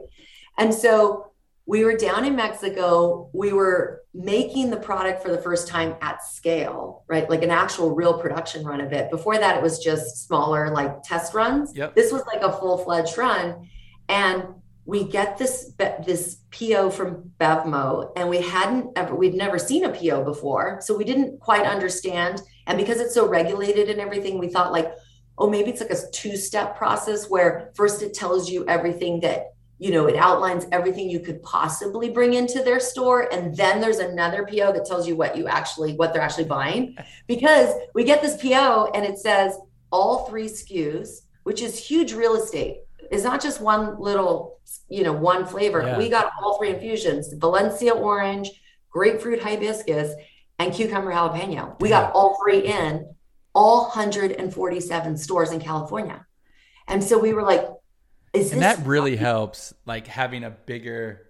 And 0.58 0.73
so 0.73 1.32
we 1.67 1.84
were 1.84 1.97
down 1.97 2.23
in 2.23 2.36
Mexico. 2.36 3.30
We 3.34 3.51
were 3.51 4.01
making 4.13 4.69
the 4.69 4.77
product 4.77 5.21
for 5.21 5.30
the 5.30 5.38
first 5.38 5.67
time 5.67 5.95
at 6.01 6.23
scale, 6.23 7.03
right? 7.08 7.30
Like 7.30 7.43
an 7.43 7.51
actual 7.51 7.93
real 7.93 8.19
production 8.19 8.65
run 8.65 8.80
of 8.80 8.93
it. 8.93 9.12
Before 9.12 9.38
that, 9.38 9.58
it 9.58 9.62
was 9.62 9.77
just 9.77 10.25
smaller, 10.25 10.71
like 10.71 11.03
test 11.03 11.34
runs. 11.34 11.75
Yep. 11.75 11.93
This 11.93 12.12
was 12.12 12.23
like 12.25 12.41
a 12.41 12.53
full 12.53 12.77
fledged 12.77 13.17
run. 13.17 13.69
And 14.08 14.45
we 14.86 15.03
get 15.03 15.38
this 15.38 15.73
this 16.06 16.38
PO 16.51 16.89
from 16.91 17.34
Bevmo, 17.38 18.13
and 18.15 18.30
we 18.30 18.41
hadn't 18.41 18.97
ever 18.97 19.13
we'd 19.13 19.34
never 19.34 19.60
seen 19.60 19.84
a 19.84 19.89
PO 19.89 20.23
before, 20.23 20.80
so 20.80 20.95
we 20.95 21.03
didn't 21.03 21.41
quite 21.41 21.65
understand. 21.65 22.41
And 22.67 22.77
because 22.77 23.01
it's 23.01 23.13
so 23.13 23.27
regulated 23.27 23.89
and 23.89 23.99
everything, 23.99 24.39
we 24.39 24.47
thought 24.47 24.71
like, 24.71 24.89
oh, 25.38 25.49
maybe 25.49 25.71
it's 25.71 25.82
like 25.82 25.91
a 25.91 26.12
two 26.13 26.38
step 26.38 26.77
process 26.77 27.30
where 27.30 27.71
first 27.75 28.01
it 28.01 28.13
tells 28.13 28.49
you 28.49 28.65
everything 28.69 29.19
that 29.19 29.47
you 29.80 29.92
know, 29.92 30.08
it 30.08 30.16
outlines 30.16 30.66
everything 30.72 31.10
you 31.10 31.20
could 31.20 31.42
possibly 31.44 32.10
bring 32.10 32.34
into 32.34 32.63
their 32.63 32.80
store. 32.80 33.32
And 33.32 33.56
then 33.56 33.80
there's 33.80 34.00
another 34.00 34.46
PO 34.46 34.74
that 34.74 34.86
tells 34.86 35.08
you 35.08 35.16
what 35.16 35.38
you 35.38 35.48
actually, 35.48 35.94
what 35.94 36.13
they're 36.13 36.22
actually 36.22 36.46
buying. 36.46 36.96
Because 37.28 37.74
we 37.94 38.06
get 38.06 38.22
this 38.22 38.42
PO 38.42 38.92
and 38.96 39.06
it 39.06 39.20
says 39.20 39.58
all 39.92 40.26
three 40.26 40.48
SKUs, 40.48 41.24
which 41.44 41.62
is 41.62 41.78
huge 41.78 42.13
real 42.13 42.36
estate. 42.36 42.78
It's 43.12 43.24
not 43.24 43.42
just 43.42 43.60
one 43.60 44.00
little, 44.00 44.60
you 44.88 45.04
know, 45.04 45.12
one 45.12 45.46
flavor. 45.46 45.82
Yeah. 45.82 45.98
We 45.98 46.10
got 46.10 46.32
all 46.42 46.58
three 46.58 46.70
infusions 46.70 47.34
Valencia 47.34 47.92
orange, 47.92 48.50
grapefruit 48.90 49.42
hibiscus, 49.42 50.13
and 50.58 50.74
cucumber 50.74 51.12
jalapeno. 51.12 51.80
We 51.82 51.90
got 51.90 52.13
all 52.13 52.38
three 52.42 52.66
in 52.66 53.13
all 53.54 53.84
147 53.84 55.18
stores 55.18 55.52
in 55.52 55.60
California. 55.60 56.26
And 56.88 57.04
so 57.04 57.20
we 57.20 57.34
were 57.34 57.44
like, 57.44 57.68
is 58.34 58.52
and 58.52 58.62
that 58.62 58.86
really 58.86 59.16
helps, 59.16 59.74
like 59.86 60.08
having 60.08 60.44
a 60.44 60.50
bigger 60.50 61.28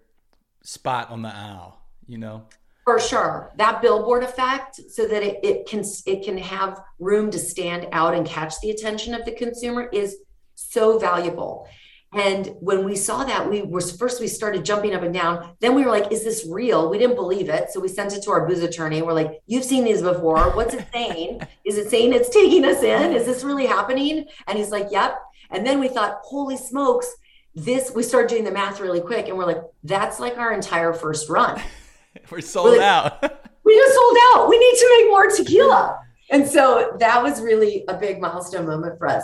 spot 0.64 1.10
on 1.10 1.22
the 1.22 1.34
aisle, 1.34 1.80
you 2.06 2.18
know? 2.18 2.46
For 2.84 3.00
sure. 3.00 3.52
That 3.58 3.82
billboard 3.82 4.24
effect 4.24 4.80
so 4.90 5.08
that 5.08 5.22
it, 5.22 5.40
it 5.44 5.68
can 5.68 5.84
it 6.06 6.24
can 6.24 6.38
have 6.38 6.82
room 7.00 7.30
to 7.32 7.40
stand 7.40 7.88
out 7.92 8.14
and 8.14 8.26
catch 8.26 8.60
the 8.62 8.70
attention 8.70 9.14
of 9.14 9.26
the 9.26 9.34
consumer 9.34 9.90
is 9.92 10.18
so 10.56 10.98
valuable. 10.98 11.68
And 12.14 12.56
when 12.62 12.86
we 12.86 12.96
saw 12.96 13.26
that, 13.26 13.50
we 13.50 13.62
were 13.62 13.82
first 13.82 14.22
we 14.22 14.30
started 14.30 14.64
jumping 14.64 14.96
up 14.96 15.02
and 15.02 15.14
down. 15.14 15.56
Then 15.60 15.76
we 15.76 15.84
were 15.84 15.92
like, 15.92 16.12
"Is 16.14 16.24
this 16.24 16.48
real?" 16.50 16.90
We 16.90 16.98
didn't 16.98 17.18
believe 17.18 17.50
it, 17.50 17.70
so 17.72 17.82
we 17.82 17.90
sent 17.90 18.14
it 18.14 18.24
to 18.24 18.32
our 18.32 18.48
booze 18.48 18.64
attorney. 18.64 19.02
We're 19.02 19.12
like, 19.12 19.42
"You've 19.46 19.66
seen 19.66 19.84
these 19.84 20.02
before. 20.02 20.56
What's 20.56 20.74
it 20.74 20.88
saying? 20.94 21.42
Is 21.66 21.78
it 21.78 21.90
saying 21.90 22.14
it's 22.14 22.30
taking 22.30 22.64
us 22.64 22.82
in? 22.82 23.12
Is 23.12 23.26
this 23.26 23.44
really 23.44 23.66
happening?" 23.66 24.26
And 24.48 24.58
he's 24.58 24.72
like, 24.72 24.88
"Yep." 24.90 25.20
And 25.52 25.66
then 25.66 25.80
we 25.80 25.88
thought, 25.88 26.20
holy 26.24 26.58
smokes, 26.58 27.16
this, 27.56 27.91
we 27.95 28.04
started 28.04 28.30
doing 28.30 28.43
the 28.43 28.52
math 28.52 28.80
really 28.80 29.02
quick. 29.02 29.28
And 29.28 29.38
we're 29.38 29.45
like, 29.45 29.62
that's 29.84 30.20
like 30.20 30.38
our 30.38 30.54
entire 30.54 30.93
first 30.93 31.30
run. 31.30 31.62
we're 32.32 32.41
sold 32.41 32.72
we're 32.72 32.78
like, 32.78 32.82
out. 32.82 33.22
we 33.64 33.76
just 33.76 33.95
sold 33.95 34.18
out. 34.34 34.50
We 34.50 34.58
need 34.58 34.78
to 34.78 34.98
make 34.98 35.10
more 35.10 35.30
tequila. 35.30 36.00
And 36.30 36.48
so 36.48 36.95
that 37.00 37.24
was 37.24 37.41
really 37.41 37.86
a 37.88 37.95
big 37.95 38.20
milestone 38.20 38.68
moment 38.68 38.98
for 38.98 39.08
us 39.08 39.24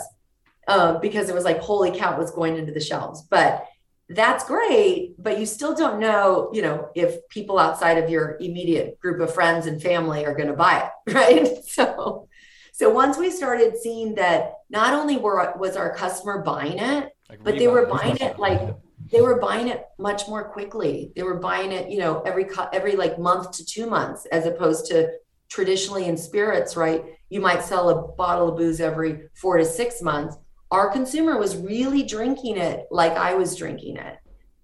uh, 0.66 0.98
because 0.98 1.28
it 1.28 1.34
was 1.34 1.44
like, 1.44 1.60
holy 1.60 1.96
cow, 1.96 2.18
was 2.18 2.30
going 2.30 2.56
into 2.56 2.72
the 2.72 2.80
shelves. 2.80 3.22
But 3.22 3.66
that's 4.08 4.44
great, 4.44 5.14
but 5.18 5.38
you 5.38 5.46
still 5.46 5.74
don't 5.74 5.98
know, 5.98 6.50
you 6.52 6.60
know, 6.60 6.90
if 6.94 7.26
people 7.30 7.58
outside 7.58 7.96
of 7.96 8.10
your 8.10 8.36
immediate 8.38 8.98
group 9.00 9.20
of 9.20 9.32
friends 9.32 9.66
and 9.66 9.80
family 9.80 10.26
are 10.26 10.34
going 10.34 10.48
to 10.48 10.54
buy 10.54 10.90
it, 11.06 11.12
right? 11.14 11.64
So 11.64 12.28
so 12.76 12.90
once 12.90 13.16
we 13.16 13.30
started 13.30 13.76
seeing 13.76 14.16
that 14.16 14.54
not 14.68 14.94
only 14.94 15.16
were 15.16 15.54
was 15.56 15.76
our 15.76 15.94
customer 15.94 16.42
buying 16.42 16.80
it, 16.80 17.12
like 17.30 17.44
but 17.44 17.56
they 17.56 17.68
were 17.68 17.86
buying 17.86 18.16
it 18.16 18.36
like 18.36 18.74
they 19.12 19.20
were 19.20 19.38
buying 19.38 19.68
it 19.68 19.86
much 19.96 20.26
more 20.26 20.42
quickly. 20.42 21.12
They 21.14 21.22
were 21.22 21.38
buying 21.38 21.70
it, 21.70 21.88
you 21.88 22.00
know, 22.00 22.22
every 22.22 22.48
every 22.72 22.96
like 22.96 23.16
month 23.16 23.52
to 23.52 23.64
two 23.64 23.86
months, 23.86 24.26
as 24.26 24.46
opposed 24.46 24.86
to 24.86 25.08
traditionally 25.48 26.06
in 26.06 26.16
spirits, 26.16 26.74
right? 26.74 27.04
You 27.28 27.40
might 27.40 27.62
sell 27.62 27.90
a 27.90 28.08
bottle 28.14 28.48
of 28.48 28.56
booze 28.56 28.80
every 28.80 29.28
four 29.36 29.56
to 29.56 29.64
six 29.64 30.02
months. 30.02 30.36
Our 30.72 30.90
consumer 30.90 31.38
was 31.38 31.56
really 31.56 32.02
drinking 32.02 32.56
it 32.56 32.86
like 32.90 33.12
I 33.12 33.34
was 33.34 33.54
drinking 33.54 33.98
it, 33.98 34.16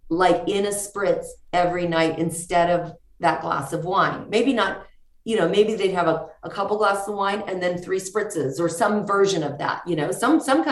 like 0.09 0.49
in 0.49 0.67
a 0.67 0.71
spritz 0.71 1.27
every 1.53 1.87
night 1.87 2.19
instead 2.19 2.71
of 2.71 2.93
that 3.21 3.41
glass 3.41 3.73
of 3.73 3.85
wine. 3.85 4.27
Maybe 4.31 4.53
not, 4.53 4.85
you 5.31 5.37
know, 5.37 5.49
maybe 5.49 5.76
they'd 5.76 5.93
have 5.93 6.09
a, 6.09 6.26
a 6.43 6.51
couple 6.51 6.76
glasses 6.76 7.09
of 7.09 7.14
wine 7.14 7.45
and 7.47 7.62
then 7.62 7.78
three 7.78 8.01
spritzes 8.01 8.59
or 8.59 8.68
some 8.68 9.07
version 9.07 9.45
of 9.45 9.59
that. 9.59 9.81
You 9.87 9.95
know, 9.95 10.11
some 10.11 10.41
some 10.41 10.64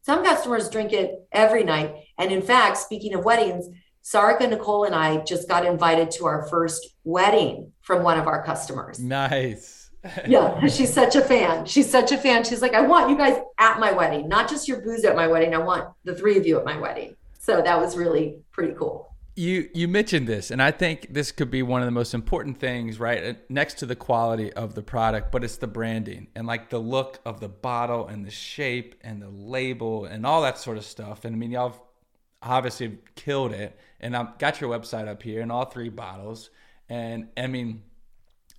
some 0.00 0.24
customers 0.24 0.70
drink 0.70 0.94
it 0.94 1.26
every 1.30 1.62
night. 1.62 1.94
And 2.16 2.32
in 2.32 2.40
fact, 2.40 2.78
speaking 2.78 3.12
of 3.12 3.22
weddings, 3.26 3.68
Sarika 4.02 4.48
Nicole 4.48 4.84
and 4.84 4.94
I 4.94 5.18
just 5.24 5.46
got 5.46 5.66
invited 5.66 6.10
to 6.12 6.24
our 6.24 6.48
first 6.48 6.94
wedding 7.04 7.70
from 7.82 8.02
one 8.02 8.18
of 8.18 8.26
our 8.26 8.42
customers. 8.42 8.98
Nice. 8.98 9.90
yeah, 10.26 10.66
she's 10.68 10.94
such 10.94 11.14
a 11.14 11.20
fan. 11.20 11.66
She's 11.66 11.90
such 11.90 12.10
a 12.10 12.16
fan. 12.16 12.44
She's 12.44 12.62
like, 12.62 12.72
I 12.72 12.80
want 12.80 13.10
you 13.10 13.18
guys 13.18 13.36
at 13.58 13.78
my 13.78 13.92
wedding, 13.92 14.26
not 14.26 14.48
just 14.48 14.68
your 14.68 14.80
booze 14.80 15.04
at 15.04 15.16
my 15.16 15.26
wedding. 15.26 15.54
I 15.54 15.58
want 15.58 15.92
the 16.04 16.14
three 16.14 16.38
of 16.38 16.46
you 16.46 16.58
at 16.58 16.64
my 16.64 16.78
wedding. 16.78 17.14
So 17.38 17.60
that 17.60 17.78
was 17.78 17.94
really 17.94 18.38
pretty 18.52 18.72
cool. 18.72 19.07
You 19.38 19.70
you 19.72 19.86
mentioned 19.86 20.26
this, 20.26 20.50
and 20.50 20.60
I 20.60 20.72
think 20.72 21.14
this 21.14 21.30
could 21.30 21.48
be 21.50 21.62
one 21.62 21.80
of 21.80 21.86
the 21.86 21.92
most 21.92 22.12
important 22.12 22.58
things, 22.58 22.98
right? 22.98 23.22
Uh, 23.22 23.34
next 23.48 23.74
to 23.78 23.86
the 23.86 23.94
quality 23.94 24.52
of 24.52 24.74
the 24.74 24.82
product, 24.82 25.30
but 25.30 25.44
it's 25.44 25.58
the 25.58 25.68
branding 25.68 26.26
and 26.34 26.44
like 26.44 26.70
the 26.70 26.80
look 26.80 27.20
of 27.24 27.38
the 27.38 27.48
bottle 27.48 28.08
and 28.08 28.26
the 28.26 28.32
shape 28.32 28.96
and 29.00 29.22
the 29.22 29.28
label 29.28 30.06
and 30.06 30.26
all 30.26 30.42
that 30.42 30.58
sort 30.58 30.76
of 30.76 30.84
stuff. 30.84 31.24
And 31.24 31.36
I 31.36 31.38
mean, 31.38 31.52
y'all 31.52 31.88
obviously 32.42 32.98
killed 33.14 33.52
it. 33.52 33.78
And 34.00 34.16
I've 34.16 34.38
got 34.38 34.60
your 34.60 34.76
website 34.76 35.08
up 35.08 35.22
here 35.22 35.40
and 35.40 35.50
all 35.50 35.64
three 35.64 35.88
bottles. 35.88 36.50
And 36.88 37.28
I 37.36 37.46
mean, 37.46 37.82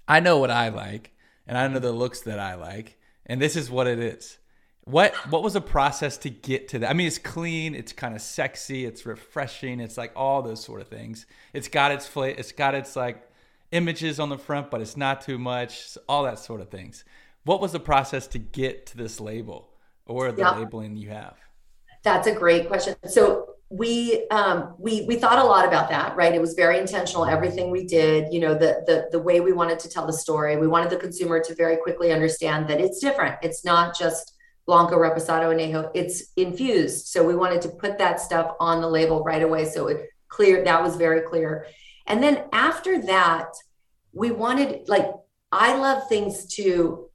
I 0.08 0.20
know 0.20 0.38
what 0.38 0.52
I 0.52 0.70
like 0.70 1.12
and 1.48 1.58
I 1.58 1.68
know 1.68 1.80
the 1.80 1.92
looks 1.92 2.22
that 2.22 2.40
I 2.40 2.56
like. 2.56 2.98
And 3.26 3.42
this 3.42 3.56
is 3.56 3.70
what 3.70 3.88
it 3.88 4.00
is. 4.00 4.39
What 4.90 5.14
what 5.30 5.44
was 5.44 5.54
the 5.54 5.62
process 5.62 6.18
to 6.20 6.32
get 6.32 6.70
to 6.70 6.80
that? 6.80 6.90
I 6.90 6.94
mean, 6.94 7.06
it's 7.06 7.20
clean, 7.20 7.76
it's 7.76 7.94
kind 7.94 8.16
of 8.16 8.22
sexy, 8.22 8.86
it's 8.86 9.06
refreshing, 9.06 9.80
it's 9.80 9.98
like 9.98 10.12
all 10.16 10.42
those 10.42 10.64
sort 10.64 10.82
of 10.82 10.88
things. 10.88 11.28
It's 11.54 11.68
got 11.68 11.92
its 11.92 12.08
fla- 12.08 12.30
it's 12.30 12.52
got 12.52 12.74
its 12.74 12.96
like 12.96 13.22
images 13.72 14.20
on 14.20 14.30
the 14.30 14.38
front, 14.38 14.72
but 14.72 14.82
it's 14.82 14.98
not 14.98 15.22
too 15.22 15.38
much, 15.38 15.96
all 16.08 16.24
that 16.24 16.40
sort 16.40 16.60
of 16.60 16.70
things. 16.70 17.04
What 17.44 17.62
was 17.62 17.72
the 17.72 17.80
process 17.80 18.26
to 18.28 18.40
get 18.40 18.88
to 18.88 18.98
this 18.98 19.20
label 19.20 19.70
or 20.08 20.32
the 20.32 20.42
yeah. 20.42 20.58
labeling 20.58 20.96
you 20.96 21.10
have? 21.10 21.38
That's 22.02 22.28
a 22.28 22.34
great 22.34 22.68
question. 22.68 22.96
So 23.08 23.56
we 23.70 24.28
um, 24.30 24.74
we 24.80 25.06
we 25.06 25.18
thought 25.18 25.38
a 25.38 25.44
lot 25.44 25.68
about 25.68 25.90
that, 25.90 26.16
right? 26.16 26.34
It 26.34 26.42
was 26.42 26.56
very 26.56 26.80
intentional. 26.80 27.26
Everything 27.26 27.70
we 27.70 27.86
did, 27.86 28.34
you 28.34 28.40
know, 28.40 28.56
the 28.56 28.84
the 28.88 29.10
the 29.12 29.20
way 29.20 29.40
we 29.40 29.52
wanted 29.52 29.78
to 29.80 29.90
tell 29.90 30.08
the 30.08 30.14
story, 30.14 30.58
we 30.58 30.68
wanted 30.68 30.90
the 30.90 30.98
consumer 30.98 31.40
to 31.42 31.54
very 31.54 31.78
quickly 31.78 32.12
understand 32.12 32.68
that 32.70 32.82
it's 32.82 33.00
different. 33.00 33.36
It's 33.44 33.64
not 33.64 33.96
just 33.96 34.34
Blanco, 34.70 34.98
Reposado, 34.98 35.50
Añejo. 35.52 35.90
It's 35.96 36.32
infused. 36.36 37.08
So 37.08 37.26
we 37.26 37.36
wanted 37.36 37.60
to 37.64 37.70
put 37.70 37.98
that 37.98 38.20
stuff 38.20 38.52
on 38.60 38.82
the 38.82 38.88
label 38.88 39.24
right 39.24 39.42
away, 39.42 39.66
so 39.66 39.88
it 39.88 40.12
clear 40.28 40.64
that 40.64 40.84
was 40.84 40.96
very 40.96 41.22
clear. 41.22 41.66
And 42.06 42.22
then 42.22 42.44
after 42.54 43.02
that, 43.02 43.48
we 44.14 44.30
wanted 44.30 44.88
like 44.88 45.08
I 45.52 45.76
love 45.76 46.08
things 46.08 46.46
to 46.58 47.09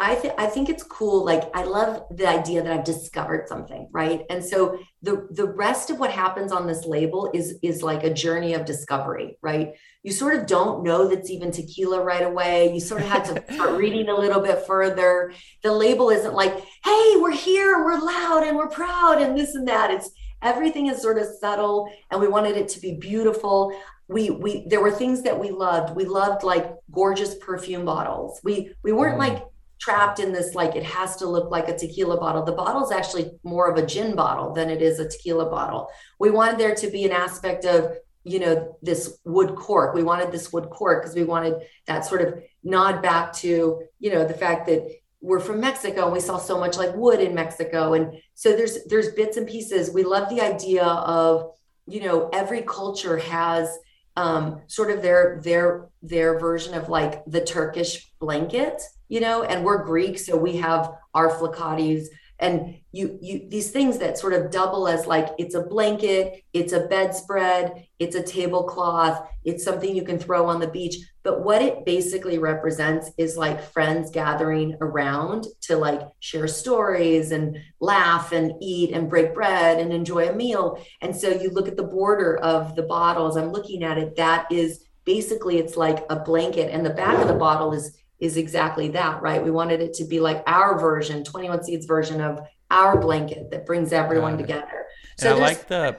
I 0.00 0.16
think 0.16 0.34
I 0.38 0.46
think 0.46 0.68
it's 0.68 0.82
cool. 0.82 1.24
Like 1.24 1.44
I 1.54 1.62
love 1.62 2.04
the 2.10 2.26
idea 2.26 2.62
that 2.62 2.72
I've 2.72 2.84
discovered 2.84 3.46
something, 3.48 3.88
right? 3.92 4.22
And 4.28 4.44
so 4.44 4.78
the 5.02 5.28
the 5.30 5.46
rest 5.46 5.90
of 5.90 6.00
what 6.00 6.10
happens 6.10 6.50
on 6.50 6.66
this 6.66 6.84
label 6.84 7.30
is 7.32 7.58
is 7.62 7.82
like 7.82 8.02
a 8.02 8.12
journey 8.12 8.54
of 8.54 8.64
discovery, 8.64 9.38
right? 9.40 9.74
You 10.02 10.12
sort 10.12 10.34
of 10.34 10.46
don't 10.46 10.82
know 10.82 11.06
that's 11.06 11.30
even 11.30 11.52
tequila 11.52 12.02
right 12.02 12.24
away. 12.24 12.72
You 12.72 12.80
sort 12.80 13.02
of 13.02 13.08
had 13.08 13.24
to 13.26 13.44
start 13.54 13.78
reading 13.78 14.08
a 14.08 14.16
little 14.16 14.40
bit 14.40 14.66
further. 14.66 15.32
The 15.62 15.72
label 15.72 16.10
isn't 16.10 16.34
like, 16.34 16.54
"Hey, 16.84 17.14
we're 17.16 17.30
here 17.30 17.76
and 17.76 17.84
we're 17.84 18.00
loud 18.00 18.42
and 18.42 18.56
we're 18.56 18.68
proud 18.68 19.22
and 19.22 19.38
this 19.38 19.54
and 19.54 19.68
that." 19.68 19.92
It's 19.92 20.10
everything 20.42 20.86
is 20.86 21.00
sort 21.00 21.18
of 21.18 21.26
subtle, 21.40 21.88
and 22.10 22.20
we 22.20 22.26
wanted 22.26 22.56
it 22.56 22.68
to 22.70 22.80
be 22.80 22.94
beautiful 22.94 23.72
we 24.10 24.30
we 24.30 24.66
there 24.66 24.80
were 24.80 24.90
things 24.90 25.20
that 25.20 25.38
we 25.38 25.50
loved 25.50 25.94
we 25.94 26.06
loved 26.06 26.42
like 26.42 26.74
gorgeous 26.90 27.34
perfume 27.34 27.84
bottles 27.84 28.40
we 28.42 28.72
we 28.82 28.90
weren't 28.90 29.16
mm. 29.16 29.28
like 29.28 29.44
trapped 29.80 30.18
in 30.18 30.32
this 30.32 30.54
like 30.54 30.76
it 30.76 30.84
has 30.84 31.16
to 31.16 31.26
look 31.26 31.50
like 31.50 31.68
a 31.68 31.76
tequila 31.76 32.18
bottle. 32.18 32.44
The 32.44 32.52
bottle 32.52 32.84
is 32.84 32.92
actually 32.92 33.30
more 33.42 33.70
of 33.70 33.78
a 33.78 33.86
gin 33.86 34.14
bottle 34.14 34.52
than 34.52 34.70
it 34.70 34.82
is 34.82 34.98
a 34.98 35.08
tequila 35.08 35.48
bottle. 35.50 35.88
We 36.18 36.30
wanted 36.30 36.58
there 36.58 36.74
to 36.74 36.90
be 36.90 37.04
an 37.04 37.12
aspect 37.12 37.64
of 37.64 37.96
you 38.24 38.40
know 38.40 38.76
this 38.82 39.18
wood 39.24 39.54
cork. 39.56 39.94
We 39.94 40.02
wanted 40.02 40.32
this 40.32 40.52
wood 40.52 40.68
cork 40.70 41.02
because 41.02 41.16
we 41.16 41.24
wanted 41.24 41.62
that 41.86 42.04
sort 42.04 42.22
of 42.22 42.42
nod 42.62 43.02
back 43.02 43.32
to 43.34 43.82
you 43.98 44.10
know 44.10 44.24
the 44.26 44.34
fact 44.34 44.66
that 44.66 44.88
we're 45.20 45.40
from 45.40 45.60
Mexico 45.60 46.04
and 46.04 46.12
we 46.12 46.20
saw 46.20 46.38
so 46.38 46.58
much 46.58 46.76
like 46.76 46.94
wood 46.94 47.20
in 47.20 47.34
Mexico 47.34 47.94
and 47.94 48.20
so 48.34 48.54
there's 48.54 48.84
there's 48.84 49.12
bits 49.12 49.36
and 49.36 49.46
pieces. 49.46 49.92
We 49.92 50.04
love 50.04 50.28
the 50.28 50.40
idea 50.40 50.84
of 50.84 51.52
you 51.86 52.02
know 52.02 52.28
every 52.32 52.62
culture 52.62 53.18
has 53.18 53.78
um, 54.18 54.60
sort 54.66 54.90
of 54.90 55.00
their 55.00 55.40
their 55.42 55.88
their 56.02 56.38
version 56.38 56.74
of 56.74 56.88
like 56.88 57.24
the 57.26 57.44
Turkish 57.44 58.10
blanket 58.20 58.82
you 59.08 59.20
know, 59.20 59.42
and 59.42 59.64
we're 59.64 59.84
Greek, 59.84 60.18
so 60.18 60.36
we 60.36 60.56
have 60.58 60.92
our 61.14 61.30
flokatis 61.30 62.06
and 62.40 62.76
you 62.92 63.18
you 63.20 63.48
these 63.48 63.70
things 63.70 63.98
that 63.98 64.18
sort 64.18 64.32
of 64.32 64.50
double 64.50 64.88
as 64.88 65.06
like 65.06 65.28
it's 65.38 65.54
a 65.54 65.62
blanket 65.62 66.44
it's 66.52 66.72
a 66.72 66.86
bedspread 66.86 67.86
it's 67.98 68.14
a 68.14 68.22
tablecloth 68.22 69.28
it's 69.48 69.64
something 69.64 69.96
you 69.96 70.02
can 70.02 70.18
throw 70.18 70.46
on 70.46 70.60
the 70.60 70.68
beach. 70.68 70.96
But 71.22 71.42
what 71.42 71.62
it 71.62 71.86
basically 71.86 72.36
represents 72.38 73.10
is 73.16 73.38
like 73.38 73.72
friends 73.72 74.10
gathering 74.10 74.76
around 74.82 75.46
to 75.62 75.76
like 75.78 76.02
share 76.20 76.46
stories 76.46 77.32
and 77.32 77.56
laugh 77.80 78.32
and 78.32 78.52
eat 78.60 78.92
and 78.92 79.08
break 79.08 79.32
bread 79.32 79.80
and 79.80 79.90
enjoy 79.90 80.28
a 80.28 80.34
meal. 80.34 80.84
And 81.00 81.16
so 81.16 81.30
you 81.30 81.48
look 81.48 81.66
at 81.66 81.78
the 81.78 81.82
border 81.82 82.36
of 82.36 82.74
the 82.74 82.82
bottles 82.82 83.36
i'm 83.36 83.50
looking 83.50 83.82
at 83.82 83.98
it 83.98 84.16
that 84.16 84.50
is 84.50 84.84
basically 85.04 85.58
it's 85.58 85.76
like 85.76 86.04
a 86.10 86.16
blanket 86.16 86.70
and 86.70 86.84
the 86.84 86.90
back 86.90 87.18
of 87.18 87.28
the 87.28 87.34
bottle 87.34 87.72
is 87.72 87.96
is 88.20 88.36
exactly 88.36 88.88
that, 88.88 89.22
right? 89.22 89.42
We 89.42 89.50
wanted 89.50 89.80
it 89.80 89.94
to 89.94 90.04
be 90.04 90.20
like 90.20 90.42
our 90.46 90.78
version, 90.78 91.24
21 91.24 91.64
Seeds 91.64 91.86
version 91.86 92.20
of 92.20 92.40
our 92.70 92.98
blanket 92.98 93.50
that 93.50 93.64
brings 93.64 93.92
everyone 93.92 94.36
together. 94.36 94.86
So 95.16 95.36
I 95.36 95.38
like 95.38 95.68
the 95.68 95.96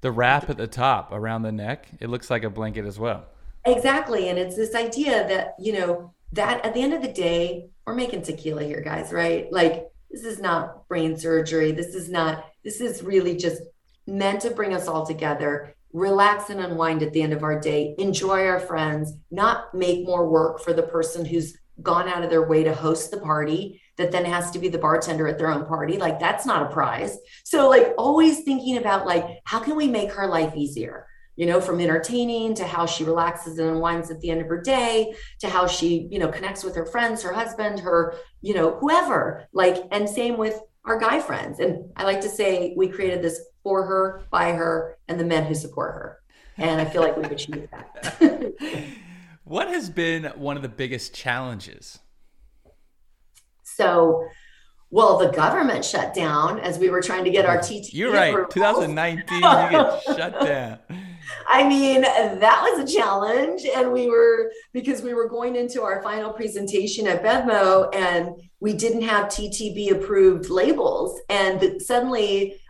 the 0.00 0.12
wrap 0.12 0.48
at 0.50 0.56
the 0.56 0.66
top 0.66 1.10
around 1.12 1.42
the 1.42 1.52
neck. 1.52 1.88
It 2.00 2.08
looks 2.08 2.30
like 2.30 2.44
a 2.44 2.50
blanket 2.50 2.84
as 2.84 2.98
well. 2.98 3.24
Exactly. 3.64 4.28
And 4.28 4.38
it's 4.38 4.56
this 4.56 4.74
idea 4.74 5.26
that, 5.28 5.54
you 5.58 5.72
know, 5.72 6.14
that 6.32 6.64
at 6.64 6.74
the 6.74 6.82
end 6.82 6.94
of 6.94 7.02
the 7.02 7.12
day, 7.12 7.70
we're 7.86 7.94
making 7.94 8.22
tequila 8.22 8.62
here, 8.62 8.80
guys, 8.80 9.12
right? 9.12 9.50
Like 9.52 9.88
this 10.10 10.24
is 10.24 10.38
not 10.38 10.86
brain 10.88 11.16
surgery. 11.16 11.72
This 11.72 11.94
is 11.94 12.08
not, 12.08 12.44
this 12.62 12.80
is 12.80 13.02
really 13.02 13.36
just 13.36 13.62
meant 14.06 14.42
to 14.42 14.50
bring 14.50 14.74
us 14.74 14.86
all 14.86 15.04
together 15.04 15.74
relax 15.92 16.50
and 16.50 16.60
unwind 16.60 17.02
at 17.02 17.12
the 17.12 17.22
end 17.22 17.32
of 17.32 17.42
our 17.42 17.58
day, 17.58 17.94
enjoy 17.98 18.46
our 18.46 18.60
friends, 18.60 19.12
not 19.30 19.74
make 19.74 20.04
more 20.04 20.28
work 20.28 20.60
for 20.60 20.72
the 20.72 20.82
person 20.82 21.24
who's 21.24 21.56
gone 21.82 22.08
out 22.08 22.24
of 22.24 22.30
their 22.30 22.48
way 22.48 22.64
to 22.64 22.74
host 22.74 23.10
the 23.10 23.20
party 23.20 23.80
that 23.96 24.12
then 24.12 24.24
has 24.24 24.50
to 24.50 24.58
be 24.58 24.68
the 24.68 24.78
bartender 24.78 25.26
at 25.26 25.38
their 25.38 25.50
own 25.50 25.64
party. 25.66 25.98
Like 25.98 26.18
that's 26.18 26.46
not 26.46 26.62
a 26.62 26.72
prize. 26.72 27.18
So 27.44 27.68
like 27.68 27.94
always 27.98 28.42
thinking 28.42 28.78
about 28.78 29.06
like 29.06 29.40
how 29.44 29.60
can 29.60 29.76
we 29.76 29.88
make 29.88 30.12
her 30.12 30.26
life 30.26 30.54
easier? 30.56 31.06
You 31.36 31.44
know, 31.44 31.60
from 31.60 31.80
entertaining 31.80 32.54
to 32.54 32.66
how 32.66 32.86
she 32.86 33.04
relaxes 33.04 33.58
and 33.58 33.68
unwinds 33.68 34.10
at 34.10 34.20
the 34.20 34.30
end 34.30 34.40
of 34.40 34.48
her 34.48 34.60
day 34.60 35.14
to 35.40 35.50
how 35.50 35.66
she, 35.66 36.08
you 36.10 36.18
know, 36.18 36.28
connects 36.28 36.64
with 36.64 36.74
her 36.76 36.86
friends, 36.86 37.22
her 37.22 37.32
husband, 37.32 37.80
her, 37.80 38.14
you 38.40 38.54
know, 38.54 38.76
whoever. 38.78 39.46
Like, 39.52 39.84
and 39.90 40.08
same 40.08 40.38
with 40.38 40.58
our 40.86 40.98
guy 40.98 41.20
friends. 41.20 41.58
And 41.58 41.90
I 41.96 42.04
like 42.04 42.20
to 42.22 42.28
say 42.28 42.72
we 42.76 42.88
created 42.88 43.20
this 43.20 43.40
for 43.62 43.84
her, 43.84 44.22
by 44.30 44.52
her, 44.52 44.96
and 45.08 45.18
the 45.18 45.24
men 45.24 45.44
who 45.44 45.54
support 45.54 45.94
her. 45.94 46.18
And 46.56 46.80
I 46.80 46.84
feel 46.84 47.02
like 47.02 47.16
we've 47.16 47.30
achieved 47.30 47.68
that. 47.72 48.54
what 49.44 49.68
has 49.68 49.90
been 49.90 50.24
one 50.36 50.56
of 50.56 50.62
the 50.62 50.68
biggest 50.68 51.12
challenges? 51.12 51.98
So, 53.62 54.26
well, 54.90 55.18
the 55.18 55.28
government 55.28 55.84
shut 55.84 56.14
down 56.14 56.60
as 56.60 56.78
we 56.78 56.88
were 56.88 57.02
trying 57.02 57.24
to 57.24 57.30
get 57.30 57.44
our 57.44 57.60
TT. 57.60 57.92
You're 57.92 58.12
right. 58.12 58.32
Approvals. 58.32 58.86
2019, 58.86 59.36
you 59.36 59.40
get 59.42 60.02
shut 60.04 60.40
down. 60.46 60.78
I 61.48 61.68
mean, 61.68 62.02
that 62.02 62.62
was 62.62 62.88
a 62.88 62.96
challenge. 62.96 63.64
And 63.64 63.92
we 63.92 64.08
were, 64.08 64.50
because 64.72 65.02
we 65.02 65.12
were 65.12 65.28
going 65.28 65.56
into 65.56 65.82
our 65.82 66.00
final 66.02 66.32
presentation 66.32 67.06
at 67.06 67.22
BevMo 67.22 67.94
and 67.94 68.30
we 68.60 68.72
didn't 68.72 69.02
have 69.02 69.26
TTB 69.26 69.92
approved 69.92 70.48
labels. 70.48 71.20
And 71.28 71.80
suddenly 71.80 72.60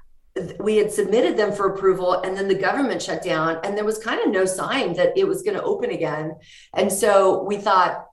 we 0.58 0.76
had 0.76 0.92
submitted 0.92 1.36
them 1.36 1.52
for 1.52 1.72
approval 1.72 2.20
and 2.20 2.36
then 2.36 2.48
the 2.48 2.54
government 2.54 3.00
shut 3.00 3.22
down 3.22 3.58
and 3.64 3.76
there 3.76 3.86
was 3.86 3.98
kind 3.98 4.20
of 4.20 4.30
no 4.30 4.44
sign 4.44 4.92
that 4.92 5.16
it 5.16 5.26
was 5.26 5.42
going 5.42 5.56
to 5.56 5.62
open 5.62 5.90
again 5.90 6.36
and 6.74 6.92
so 6.92 7.42
we 7.44 7.56
thought 7.56 8.04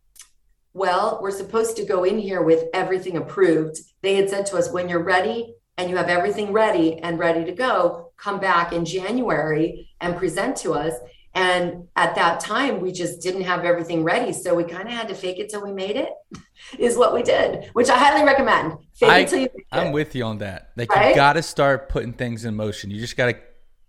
well 0.74 1.20
we're 1.22 1.32
supposed 1.32 1.76
to 1.76 1.84
go 1.84 2.06
in 2.06 2.18
here 2.18 2.42
with 2.42 2.64
everything 2.74 3.18
approved 3.18 3.78
they 4.04 4.16
had 4.16 4.30
said 4.30 4.46
to 4.46 4.56
us 4.56 4.72
when 4.72 4.88
you're 4.88 5.04
ready 5.04 5.54
and 5.78 5.90
you 5.90 5.98
have 5.98 6.08
everything 6.08 6.54
ready 6.54 7.00
and 7.00 7.20
ready 7.20 7.44
to 7.44 7.52
go 7.52 8.12
come 8.18 8.40
back 8.40 8.72
in 8.72 8.86
January 8.86 9.90
and 10.00 10.16
present 10.16 10.56
to 10.58 10.74
us. 10.74 10.94
And 11.36 11.88
at 11.96 12.14
that 12.16 12.40
time, 12.40 12.80
we 12.80 12.92
just 12.92 13.22
didn't 13.22 13.42
have 13.44 13.66
everything 13.66 14.04
ready. 14.04 14.32
So 14.34 14.54
we 14.54 14.64
kind 14.64 14.88
of 14.88 14.94
had 14.94 15.08
to 15.08 15.16
fake 15.16 15.40
it 15.40 15.50
till 15.50 15.64
we 15.64 15.72
made 15.72 15.96
it, 15.96 16.10
is 16.80 16.96
what 16.96 17.14
we 17.14 17.24
did, 17.24 17.70
which 17.74 17.90
I 17.90 17.98
highly 17.98 18.24
recommend. 18.24 18.74
Fake 18.94 19.10
I, 19.10 19.20
it 19.20 19.30
till 19.30 19.40
you 19.40 19.50
I'm 19.72 19.88
it. 19.88 19.92
with 19.94 20.14
you 20.16 20.24
on 20.26 20.38
that. 20.40 20.70
Like, 20.76 20.90
Right? 20.94 21.10
you 21.10 21.16
got 21.16 21.34
to 21.34 21.42
start 21.42 21.90
putting 21.90 22.14
things 22.14 22.46
in 22.46 22.56
motion. 22.56 22.92
You 22.92 23.00
just 23.00 23.18
got 23.18 23.28
to 23.32 23.38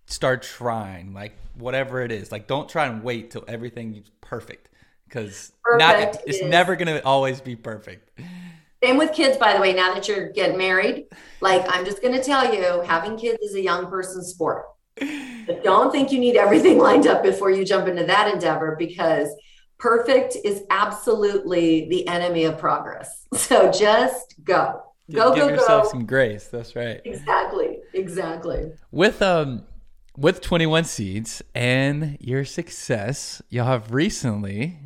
start 0.06 0.42
trying, 0.42 1.12
like, 1.12 1.32
whatever 1.54 2.00
it 2.02 2.10
is. 2.12 2.32
Like, 2.32 2.46
don't 2.46 2.68
try 2.68 2.86
and 2.86 3.02
wait 3.02 3.30
till 3.30 3.44
everything 3.46 3.94
is 3.96 4.10
perfect 4.22 4.70
because 5.06 5.52
not 5.76 5.98
it's 5.98 6.18
is- 6.40 6.42
never 6.48 6.76
going 6.76 6.88
to 6.88 7.04
always 7.04 7.40
be 7.42 7.56
perfect. 7.56 8.18
Same 8.82 8.96
with 8.98 9.12
kids, 9.14 9.38
by 9.38 9.54
the 9.54 9.60
way, 9.60 9.72
now 9.72 9.94
that 9.94 10.08
you're 10.08 10.30
getting 10.32 10.58
married. 10.58 11.06
Like, 11.40 11.64
I'm 11.68 11.84
just 11.86 12.02
going 12.02 12.14
to 12.14 12.22
tell 12.22 12.54
you, 12.54 12.82
having 12.82 13.16
kids 13.16 13.38
is 13.42 13.54
a 13.54 13.60
young 13.62 13.86
person's 13.86 14.28
sport. 14.28 14.66
But 14.96 15.62
don't 15.64 15.90
think 15.90 16.12
you 16.12 16.18
need 16.18 16.36
everything 16.36 16.78
lined 16.78 17.06
up 17.06 17.22
before 17.22 17.50
you 17.50 17.64
jump 17.64 17.88
into 17.88 18.04
that 18.04 18.32
endeavor 18.32 18.76
because 18.78 19.28
perfect 19.78 20.36
is 20.44 20.62
absolutely 20.70 21.88
the 21.88 22.06
enemy 22.08 22.44
of 22.44 22.58
progress. 22.58 23.26
So 23.36 23.70
just 23.70 24.36
go. 24.44 24.82
Go, 25.12 25.34
Give 25.34 25.48
go, 25.48 25.48
yourself 25.50 25.84
go. 25.84 25.90
some 25.90 26.06
grace. 26.06 26.46
That's 26.48 26.74
right. 26.74 27.00
Exactly. 27.04 27.80
Exactly. 27.92 28.72
With 28.90 29.20
um 29.20 29.64
with 30.16 30.40
21 30.40 30.84
seeds 30.84 31.42
and 31.54 32.16
your 32.20 32.44
success, 32.44 33.42
y'all 33.50 33.66
have 33.66 33.92
recently 33.92 34.78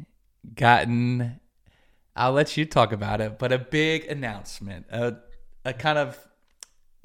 gotten 0.54 1.40
I'll 2.16 2.32
let 2.32 2.56
you 2.56 2.64
talk 2.64 2.90
about 2.90 3.20
it, 3.20 3.38
but 3.38 3.52
a 3.52 3.58
big 3.58 4.06
announcement, 4.06 4.86
a 4.90 5.18
a 5.64 5.72
kind 5.72 5.98
of 5.98 6.18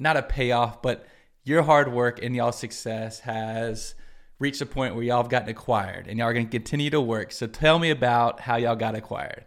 not 0.00 0.16
a 0.16 0.22
payoff, 0.22 0.82
but 0.82 1.06
your 1.44 1.62
hard 1.62 1.92
work 1.92 2.22
and 2.22 2.34
y'all's 2.34 2.58
success 2.58 3.20
has 3.20 3.94
reached 4.38 4.60
a 4.60 4.66
point 4.66 4.94
where 4.94 5.04
y'all 5.04 5.22
have 5.22 5.30
gotten 5.30 5.48
acquired 5.48 6.06
and 6.08 6.18
y'all 6.18 6.28
are 6.28 6.32
going 6.32 6.46
to 6.46 6.50
continue 6.50 6.90
to 6.90 7.00
work. 7.00 7.32
So 7.32 7.46
tell 7.46 7.78
me 7.78 7.90
about 7.90 8.40
how 8.40 8.56
y'all 8.56 8.76
got 8.76 8.94
acquired. 8.94 9.44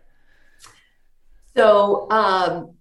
So, 1.56 2.10
um, 2.12 2.76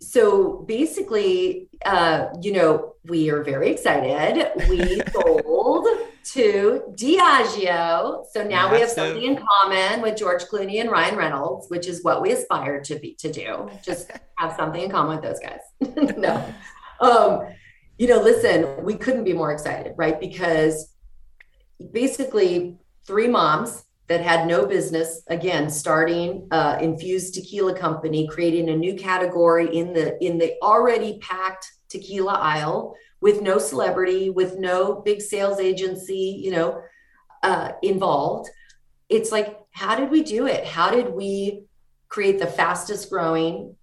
so 0.00 0.64
basically, 0.66 1.68
uh, 1.84 2.28
you 2.40 2.52
know, 2.52 2.94
we 3.04 3.30
are 3.30 3.42
very 3.42 3.70
excited. 3.70 4.50
We 4.68 5.00
sold 5.12 5.86
to 6.24 6.82
Diageo. 6.92 8.24
So 8.32 8.42
now 8.42 8.72
we 8.72 8.80
have 8.80 8.90
something 8.90 9.22
in 9.22 9.36
common 9.36 10.02
with 10.02 10.16
George 10.16 10.42
Clooney 10.44 10.80
and 10.80 10.90
Ryan 10.90 11.16
Reynolds, 11.16 11.68
which 11.68 11.86
is 11.86 12.02
what 12.02 12.22
we 12.22 12.32
aspire 12.32 12.80
to 12.82 12.96
be 12.96 13.14
to 13.14 13.32
do. 13.32 13.68
Just 13.84 14.10
have 14.38 14.54
something 14.56 14.82
in 14.82 14.90
common 14.90 15.16
with 15.16 15.24
those 15.24 15.40
guys. 15.40 15.60
no. 16.16 16.54
Um, 17.00 17.46
you 18.02 18.08
know, 18.08 18.20
listen, 18.20 18.82
we 18.82 18.94
couldn't 18.94 19.22
be 19.22 19.32
more 19.32 19.52
excited, 19.52 19.94
right? 19.96 20.18
Because 20.18 20.92
basically 21.92 22.76
three 23.06 23.28
moms 23.28 23.84
that 24.08 24.20
had 24.20 24.48
no 24.48 24.66
business 24.66 25.22
again 25.28 25.70
starting 25.70 26.48
uh, 26.50 26.78
infused 26.80 27.34
tequila 27.34 27.78
company 27.78 28.26
creating 28.26 28.70
a 28.70 28.76
new 28.76 28.96
category 28.96 29.76
in 29.76 29.92
the 29.92 30.20
in 30.20 30.36
the 30.36 30.54
already 30.62 31.20
packed 31.20 31.64
tequila 31.88 32.32
aisle 32.32 32.96
with 33.20 33.40
no 33.40 33.58
celebrity 33.58 34.30
with 34.30 34.58
no 34.58 35.00
big 35.02 35.20
sales 35.22 35.60
agency 35.60 36.40
you 36.42 36.50
know 36.50 36.82
uh, 37.44 37.70
involved. 37.82 38.50
It's 39.10 39.30
like 39.30 39.60
how 39.70 39.94
did 39.94 40.10
we 40.10 40.24
do 40.24 40.48
it? 40.48 40.66
How 40.66 40.90
did 40.90 41.10
we 41.10 41.66
create 42.08 42.40
the 42.40 42.48
fastest 42.48 43.10
growing 43.10 43.76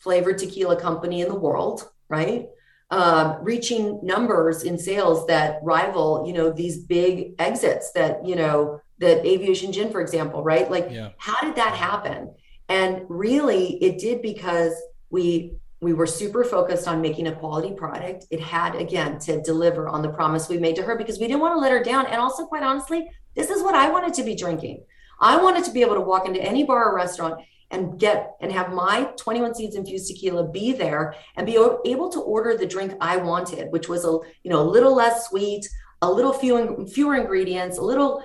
flavored 0.00 0.38
tequila 0.38 0.74
company 0.80 1.20
in 1.20 1.28
the 1.28 1.38
world 1.38 1.88
right 2.08 2.48
um, 2.90 3.36
reaching 3.42 4.00
numbers 4.02 4.64
in 4.64 4.76
sales 4.76 5.26
that 5.26 5.60
rival 5.62 6.24
you 6.26 6.32
know 6.32 6.50
these 6.50 6.78
big 6.78 7.34
exits 7.38 7.92
that 7.92 8.26
you 8.26 8.34
know 8.34 8.80
that 8.98 9.24
aviation 9.24 9.72
gin 9.72 9.90
for 9.90 10.00
example 10.00 10.42
right? 10.42 10.70
Like 10.70 10.88
Yeah. 10.90 11.10
how 11.18 11.40
did 11.40 11.56
that 11.56 11.74
happen? 11.74 12.34
And 12.68 13.02
really 13.08 13.74
it 13.82 13.98
did 13.98 14.22
because 14.22 14.74
we 15.10 15.54
we 15.80 15.94
were 15.94 16.06
super 16.06 16.44
focused 16.44 16.86
on 16.86 17.00
making 17.00 17.26
a 17.28 17.32
quality 17.32 17.72
product. 17.74 18.26
It 18.30 18.40
had 18.40 18.74
again 18.74 19.18
to 19.20 19.40
deliver 19.40 19.88
on 19.88 20.02
the 20.02 20.10
promise 20.10 20.48
we 20.48 20.58
made 20.58 20.76
to 20.76 20.82
her 20.82 20.96
because 20.96 21.18
we 21.18 21.26
didn't 21.26 21.40
want 21.40 21.54
to 21.54 21.58
let 21.60 21.72
her 21.72 21.82
down. 21.82 22.06
And 22.06 22.16
also 22.16 22.44
quite 22.46 22.62
honestly 22.62 23.08
this 23.36 23.48
is 23.48 23.62
what 23.62 23.76
i 23.76 23.88
wanted 23.88 24.12
to 24.14 24.24
be 24.24 24.34
drinking. 24.34 24.82
I 25.20 25.40
wanted 25.40 25.62
to 25.64 25.70
be 25.70 25.82
able 25.82 25.94
to 25.94 26.00
walk 26.00 26.26
into 26.26 26.42
any 26.42 26.64
bar 26.64 26.90
or 26.90 26.96
restaurant 26.96 27.40
and 27.70 27.98
get 27.98 28.34
and 28.40 28.50
have 28.52 28.72
my 28.72 29.04
21 29.16 29.54
seeds 29.54 29.76
infused 29.76 30.08
tequila 30.08 30.48
be 30.48 30.72
there 30.72 31.14
and 31.36 31.46
be 31.46 31.56
able 31.84 32.08
to 32.08 32.20
order 32.20 32.56
the 32.56 32.66
drink 32.66 32.92
i 33.00 33.16
wanted 33.16 33.70
which 33.70 33.88
was 33.88 34.04
a 34.04 34.18
you 34.42 34.50
know 34.50 34.60
a 34.60 34.70
little 34.76 34.94
less 34.94 35.28
sweet 35.28 35.68
a 36.02 36.10
little 36.10 36.32
few 36.32 36.86
fewer 36.86 37.14
ingredients 37.16 37.78
a 37.78 37.82
little 37.82 38.22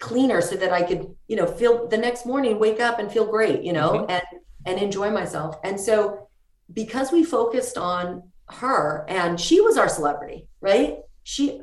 cleaner 0.00 0.40
so 0.40 0.56
that 0.56 0.72
I 0.72 0.82
could, 0.82 1.06
you 1.28 1.36
know, 1.36 1.46
feel 1.46 1.86
the 1.86 1.96
next 1.96 2.26
morning, 2.26 2.58
wake 2.58 2.80
up 2.80 2.98
and 2.98 3.10
feel 3.12 3.26
great, 3.26 3.62
you 3.62 3.72
know, 3.72 3.90
Mhm. 3.92 4.06
and 4.10 4.22
and 4.66 4.78
enjoy 4.80 5.08
myself. 5.10 5.56
And 5.64 5.80
so 5.80 6.28
because 6.72 7.12
we 7.12 7.22
focused 7.24 7.78
on 7.78 8.24
her 8.48 9.06
and 9.08 9.40
she 9.40 9.60
was 9.60 9.78
our 9.78 9.88
celebrity, 9.88 10.48
right? 10.60 10.98
She 11.22 11.62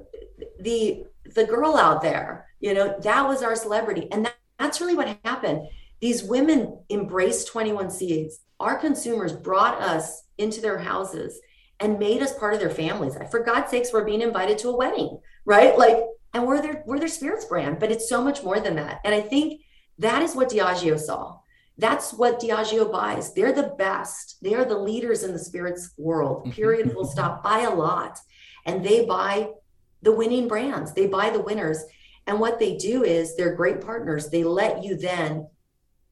the 0.59 1.05
the 1.35 1.43
girl 1.43 1.75
out 1.75 2.01
there, 2.01 2.47
you 2.59 2.73
know, 2.73 2.95
that 3.01 3.27
was 3.27 3.43
our 3.43 3.55
celebrity. 3.55 4.07
And 4.11 4.25
that, 4.25 4.35
that's 4.57 4.79
really 4.79 4.95
what 4.95 5.17
happened. 5.25 5.67
These 6.01 6.23
women 6.23 6.79
embraced 6.89 7.47
21 7.47 7.89
Seeds. 7.89 8.39
Our 8.59 8.77
consumers 8.77 9.33
brought 9.33 9.81
us 9.81 10.23
into 10.37 10.61
their 10.61 10.77
houses 10.77 11.39
and 11.79 11.99
made 11.99 12.21
us 12.21 12.37
part 12.37 12.53
of 12.53 12.59
their 12.59 12.69
families. 12.69 13.17
For 13.31 13.41
God's 13.41 13.71
sakes, 13.71 13.91
we're 13.91 14.05
being 14.05 14.21
invited 14.21 14.57
to 14.59 14.69
a 14.69 14.77
wedding, 14.77 15.19
right? 15.45 15.77
Like 15.77 15.97
and 16.35 16.45
we're 16.45 16.61
their 16.61 16.83
we're 16.85 16.99
their 16.99 17.07
spirits 17.07 17.45
brand 17.45 17.79
but 17.79 17.91
it's 17.91 18.09
so 18.09 18.21
much 18.21 18.43
more 18.43 18.59
than 18.59 18.75
that. 18.75 18.99
And 19.03 19.15
i 19.15 19.21
think 19.21 19.61
that 19.97 20.21
is 20.21 20.35
what 20.35 20.49
diageo 20.49 20.99
saw. 20.99 21.39
That's 21.77 22.13
what 22.13 22.41
diageo 22.41 22.91
buys. 22.91 23.33
They're 23.33 23.53
the 23.53 23.73
best. 23.77 24.37
They 24.41 24.53
are 24.53 24.65
the 24.65 24.77
leaders 24.77 25.23
in 25.23 25.31
the 25.31 25.39
spirits 25.39 25.93
world 25.97 26.41
mm-hmm. 26.41 26.51
period 26.51 26.93
will 26.93 27.05
stop 27.05 27.41
by 27.49 27.61
a 27.61 27.73
lot. 27.73 28.19
And 28.65 28.85
they 28.85 29.05
buy 29.05 29.49
the 30.01 30.11
winning 30.11 30.49
brands. 30.49 30.93
They 30.93 31.07
buy 31.07 31.29
the 31.29 31.41
winners. 31.41 31.81
And 32.27 32.39
what 32.39 32.59
they 32.59 32.75
do 32.75 33.03
is 33.03 33.35
they're 33.35 33.55
great 33.55 33.79
partners. 33.79 34.29
They 34.29 34.43
let 34.43 34.83
you 34.83 34.97
then 34.97 35.47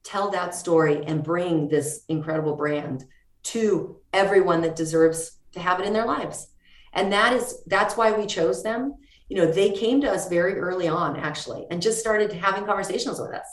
tell 0.03 0.31
that 0.31 0.55
story 0.55 1.03
and 1.05 1.23
bring 1.23 1.67
this 1.67 2.03
incredible 2.09 2.55
brand 2.55 3.05
to 3.43 3.97
everyone 4.11 4.61
that 4.61 4.75
deserves 4.75 5.39
to 5.51 5.59
have 5.59 5.79
it 5.79 5.85
in 5.85 5.93
their 5.93 6.05
lives 6.05 6.47
and 6.93 7.11
that 7.11 7.33
is 7.33 7.63
that's 7.67 7.97
why 7.97 8.11
we 8.11 8.25
chose 8.25 8.63
them 8.63 8.95
you 9.33 9.37
know, 9.37 9.51
they 9.51 9.71
came 9.71 9.99
to 10.01 10.11
us 10.11 10.29
very 10.29 10.59
early 10.59 10.87
on 10.87 11.17
actually 11.17 11.65
and 11.71 11.81
just 11.81 11.99
started 11.99 12.31
having 12.31 12.65
conversations 12.65 13.19
with 13.19 13.31
us. 13.31 13.47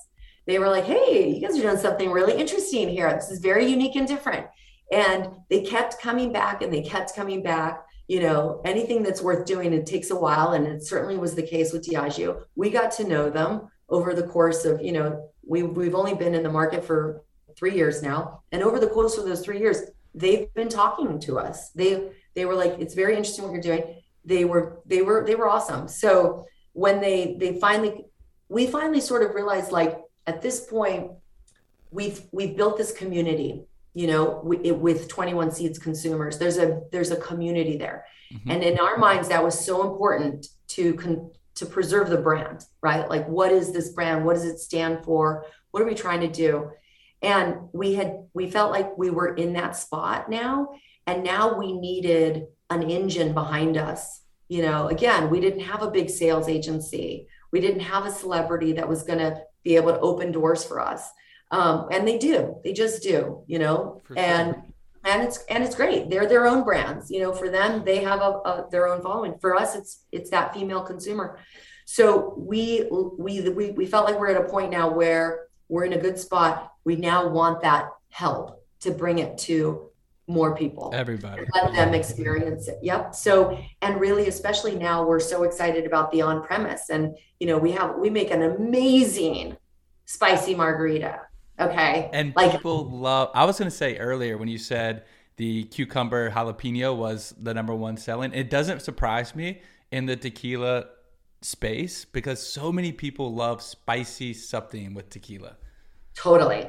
They 0.47 0.59
were 0.59 0.69
like, 0.69 0.85
hey, 0.85 1.33
you 1.33 1.41
guys 1.41 1.59
are 1.59 1.63
doing 1.63 1.79
something 1.79 2.11
really 2.11 2.39
interesting 2.39 2.89
here. 2.89 3.11
This 3.15 3.31
is 3.31 3.39
very 3.39 3.65
unique 3.65 3.97
and 3.97 4.07
different. 4.07 4.47
And 4.93 5.29
they 5.49 5.63
kept 5.63 5.99
coming 5.99 6.33
back 6.33 6.61
and 6.61 6.71
they 6.71 6.83
kept 6.83 7.17
coming 7.17 7.43
back. 7.43 7.83
You 8.09 8.21
know, 8.21 8.61
anything 8.65 9.03
that's 9.03 9.23
worth 9.23 9.47
doing, 9.47 9.73
it 9.73 9.87
takes 9.87 10.11
a 10.11 10.17
while. 10.17 10.53
And 10.53 10.67
it 10.67 10.83
certainly 10.83 11.17
was 11.17 11.35
the 11.35 11.47
case 11.47 11.73
with 11.73 11.87
Diageo. 11.87 12.43
We 12.57 12.69
got 12.69 12.91
to 12.93 13.09
know 13.09 13.31
them 13.31 13.69
over 13.91 14.15
the 14.15 14.23
course 14.23 14.65
of, 14.65 14.81
you 14.81 14.93
know, 14.93 15.29
we, 15.47 15.63
we've 15.63 15.95
only 15.95 16.15
been 16.15 16.35
in 16.35 16.43
the 16.43 16.51
market 16.51 16.85
for 16.85 17.23
three 17.57 17.75
years 17.75 18.03
now. 18.03 18.43
And 18.53 18.63
over 18.63 18.79
the 18.79 18.87
course 18.87 19.19
of 19.19 19.25
those 19.27 19.43
three 19.45 19.59
years, 19.59 19.79
they've 20.15 20.53
been 20.55 20.69
talking 20.69 21.19
to 21.21 21.39
us. 21.39 21.71
They 21.71 22.11
they 22.35 22.45
were 22.45 22.55
like, 22.55 22.77
it's 22.79 22.95
very 22.95 23.17
interesting 23.17 23.45
what 23.45 23.53
you're 23.53 23.63
doing 23.63 23.97
they 24.25 24.45
were 24.45 24.81
they 24.87 25.01
were 25.03 25.25
they 25.27 25.35
were 25.35 25.49
awesome 25.49 25.89
so 25.89 26.45
when 26.75 27.01
they 27.01 27.37
they 27.41 27.59
finally 27.59 28.05
we 28.51 28.67
finally 28.67 29.01
sort 29.01 29.23
of 29.23 29.35
realized 29.35 29.73
like 29.73 29.99
at 30.27 30.43
this 30.43 30.67
point 30.67 31.11
we've 31.91 32.21
we've 32.31 32.55
built 32.55 32.77
this 32.77 32.93
community 32.93 33.65
you 33.95 34.07
know 34.07 34.41
with, 34.45 34.61
with 34.77 35.09
21 35.09 35.51
seeds 35.51 35.79
consumers 35.79 36.39
there's 36.39 36.59
a 36.59 36.83
there's 36.93 37.11
a 37.11 37.17
community 37.17 37.77
there 37.79 38.05
Mhm. 38.33 38.53
and 38.53 38.63
in 38.63 38.79
our 38.79 38.97
minds 38.99 39.29
that 39.31 39.43
was 39.43 39.59
so 39.59 39.91
important 39.91 40.47
to 40.69 40.95
con, 40.95 41.31
to 41.61 41.67
preserve 41.67 42.09
the 42.09 42.17
brand 42.17 42.65
right? 42.83 43.09
Like 43.09 43.29
what 43.29 43.53
is 43.53 43.71
this 43.73 43.91
brand? 43.91 44.25
What 44.25 44.35
does 44.35 44.47
it 44.47 44.59
stand 44.59 45.05
for? 45.05 45.45
What 45.71 45.83
are 45.83 45.87
we 45.87 45.95
trying 45.95 46.21
to 46.21 46.29
do? 46.29 46.71
And 47.23 47.69
we 47.73 47.95
had 47.95 48.17
we 48.33 48.51
felt 48.51 48.73
like 48.73 48.97
we 48.97 49.11
were 49.11 49.35
in 49.35 49.53
that 49.53 49.77
spot 49.77 50.31
now 50.31 50.71
and 51.07 51.23
now 51.23 51.59
we 51.59 51.79
needed 51.79 52.47
an 52.71 52.83
engine 52.91 53.35
behind 53.35 53.77
us. 53.77 54.23
You 54.49 54.63
know 54.63 54.89
again 54.89 55.29
we 55.29 55.41
didn't 55.41 55.61
have 55.61 55.83
a 55.83 55.91
big 55.91 56.09
sales 56.09 56.49
agency. 56.49 57.29
We 57.53 57.61
didn't 57.61 57.81
have 57.81 58.07
a 58.07 58.11
celebrity 58.11 58.73
that 58.73 58.89
was 58.89 59.03
going 59.03 59.19
to 59.19 59.43
be 59.63 59.77
able 59.77 59.93
to 59.93 60.01
open 60.01 60.33
doors 60.33 60.65
for 60.65 60.81
us. 60.81 61.11
Um, 61.51 61.89
and 61.91 62.09
they 62.09 62.17
do. 62.17 62.57
They 62.65 62.73
just 62.73 63.03
do 63.03 63.45
you 63.47 63.59
know? 63.59 64.01
Sure. 64.07 64.19
and 64.19 64.70
and 65.05 65.23
it's 65.23 65.45
and 65.49 65.65
it's 65.65 65.75
great 65.75 66.11
they're 66.11 66.27
their 66.27 66.47
own 66.47 66.63
brands 66.63 67.11
you 67.11 67.21
know 67.21 67.33
for 67.33 67.49
them 67.49 67.85
they 67.85 68.03
have 68.03 68.21
a, 68.21 68.41
a 68.45 68.67
their 68.71 68.89
own 68.89 69.01
following 69.03 69.35
for 69.41 69.55
us 69.55 69.75
it's 69.75 70.05
it's 70.13 70.31
that 70.31 70.53
female 70.53 70.83
consumer 70.83 71.39
so 71.85 72.35
we 72.37 72.87
we 73.19 73.49
we, 73.51 73.71
we 73.71 73.87
felt 73.87 74.05
like 74.05 74.19
we're 74.19 74.31
at 74.31 74.41
a 74.41 74.49
point 74.49 74.71
now 74.71 74.91
where 74.91 75.47
we're 75.69 75.85
in 75.85 75.95
a 75.95 75.99
good 75.99 76.19
spot 76.19 76.73
we 76.85 76.97
now 76.97 77.29
want 77.29 77.63
that 77.63 77.91
help 78.11 78.63
to 78.81 78.91
bring 78.91 79.19
it 79.19 79.37
to 79.39 79.91
more 80.31 80.55
people. 80.55 80.91
Everybody. 80.95 81.45
Let 81.55 81.75
them 81.75 81.93
experience 81.93 82.69
it. 82.69 82.79
Yep. 82.83 83.15
So, 83.15 83.59
and 83.83 84.01
really, 84.01 84.29
especially 84.29 84.77
now, 84.77 85.05
we're 85.05 85.21
so 85.21 85.43
excited 85.43 85.85
about 85.85 86.11
the 86.13 86.23
on 86.23 86.43
premise. 86.43 86.89
And, 86.89 87.17
you 87.41 87.47
know, 87.47 87.59
we 87.59 87.73
have, 87.73 87.97
we 87.97 88.09
make 88.11 88.31
an 88.31 88.43
amazing 88.43 89.57
spicy 90.07 90.55
margarita. 90.55 91.21
Okay. 91.61 92.09
And 92.13 92.35
like, 92.35 92.53
people 92.53 92.89
love, 92.89 93.31
I 93.35 93.45
was 93.45 93.59
going 93.59 93.71
to 93.71 93.77
say 93.77 93.99
earlier 93.99 94.39
when 94.39 94.49
you 94.49 94.59
said 94.59 95.05
the 95.37 95.65
cucumber 95.65 96.31
jalapeno 96.31 96.97
was 96.97 97.35
the 97.39 97.53
number 97.53 97.75
one 97.75 97.97
selling, 97.97 98.33
it 98.33 98.51
doesn't 98.51 98.81
surprise 98.81 99.35
me 99.35 99.61
in 99.93 100.07
the 100.07 100.17
tequila 100.17 100.87
space 101.43 102.05
because 102.05 102.41
so 102.41 102.73
many 102.73 102.93
people 102.93 103.35
love 103.35 103.63
spicy 103.63 104.33
something 104.33 104.95
with 104.95 105.11
tequila. 105.11 105.57
Totally. 106.15 106.69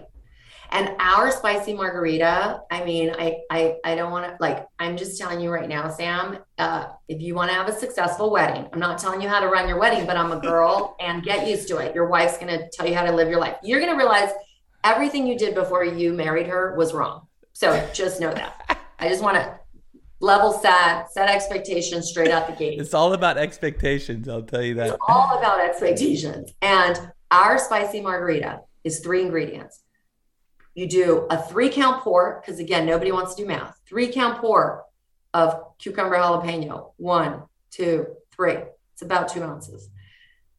And 0.74 0.96
our 1.00 1.32
spicy 1.32 1.74
margarita, 1.74 2.62
I 2.72 2.86
mean, 2.86 3.14
I 3.20 3.42
I, 3.50 3.76
I 3.84 3.96
don't 3.96 4.10
want 4.10 4.26
to 4.26 4.38
like. 4.40 4.66
I'm 4.80 4.96
just 4.96 5.18
telling 5.18 5.42
you 5.42 5.52
right 5.52 5.68
now, 5.68 5.90
Sam. 5.90 6.38
Uh, 6.58 6.86
if 7.10 7.22
you 7.22 7.36
want 7.36 7.50
to 7.50 7.56
have 7.56 7.68
a 7.68 7.78
successful 7.78 8.32
wedding, 8.32 8.70
I'm 8.72 8.80
not 8.80 8.98
telling 8.98 9.22
you 9.22 9.28
how 9.28 9.42
to 9.42 9.48
run 9.48 9.68
your 9.68 9.78
wedding, 9.78 10.06
but 10.06 10.16
I'm 10.16 10.32
a 10.32 10.40
girl, 10.40 10.96
and 11.02 11.24
get 11.24 11.46
used 11.46 11.68
to 11.68 11.78
it. 11.80 11.94
Your 11.94 12.08
wife's 12.08 12.38
gonna 12.38 12.70
tell 12.72 12.88
you 12.88 12.96
how 12.96 13.04
to 13.04 13.12
live 13.12 13.28
your 13.28 13.42
life. 13.42 13.58
You're 13.62 13.82
gonna 13.82 13.98
realize 13.98 14.32
everything 14.84 15.28
you 15.28 15.38
did 15.38 15.56
before 15.56 15.84
you 15.84 16.14
married 16.14 16.48
her 16.48 16.76
was 16.76 16.94
wrong. 16.94 17.28
So 17.54 17.90
just 17.94 18.20
know 18.20 18.34
that. 18.34 18.80
I 19.00 19.10
just 19.10 19.24
want 19.24 19.38
to 19.38 19.60
level 20.20 20.54
set, 20.54 21.12
set 21.12 21.30
expectations 21.30 22.10
straight 22.10 22.32
out 22.32 22.48
the 22.48 22.54
gate. 22.54 22.80
It's 22.80 22.94
all 22.94 23.14
about 23.14 23.38
expectations. 23.38 24.30
I'll 24.30 24.44
tell 24.44 24.62
you 24.62 24.76
that. 24.76 24.88
It's 24.88 24.98
all 25.08 25.38
about 25.38 25.60
expectations. 25.60 26.52
And 26.62 27.12
our 27.32 27.58
spicy 27.58 28.02
margarita 28.02 28.62
is 28.84 29.00
three 29.00 29.22
ingredients 29.22 29.84
you 30.74 30.88
do 30.88 31.28
a 31.30 31.42
three 31.42 31.70
count 31.70 32.02
pour, 32.02 32.42
because 32.42 32.60
again, 32.60 32.86
nobody 32.86 33.12
wants 33.12 33.36
to 33.36 33.44
do 33.44 33.48
math. 33.48 33.78
Three 33.88 34.12
count 34.12 34.40
pour 34.40 34.86
of 35.34 35.78
cucumber 35.80 36.16
jalapeno. 36.16 36.94
One, 36.98 37.44
two, 37.72 38.08
three. 38.32 38.58
It's 38.94 39.02
about 39.02 39.30
two 39.30 39.44
ounces. 39.44 39.90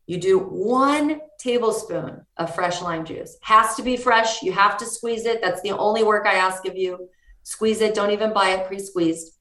You 0.07 0.19
do 0.19 0.39
one 0.39 1.21
tablespoon 1.39 2.27
of 2.37 2.55
fresh 2.55 2.83
lime 2.83 3.05
juice. 3.05 3.39
Has 3.43 3.75
to 3.77 3.83
be 3.83 3.97
fresh. 3.97 4.43
You 4.43 4.53
have 4.53 4.77
to 4.79 4.87
squeeze 4.87 5.27
it. 5.27 5.41
That's 5.41 5.63
the 5.63 5.73
only 5.73 6.03
work 6.03 6.27
I 6.27 6.35
ask 6.35 6.67
of 6.67 6.77
you. 6.77 7.09
Squeeze 7.45 7.81
it. 7.81 7.95
Don't 7.95 8.11
even 8.11 8.33
buy 8.33 8.51
it 8.51 8.67
pre 8.67 8.79
squeezed. 8.79 9.33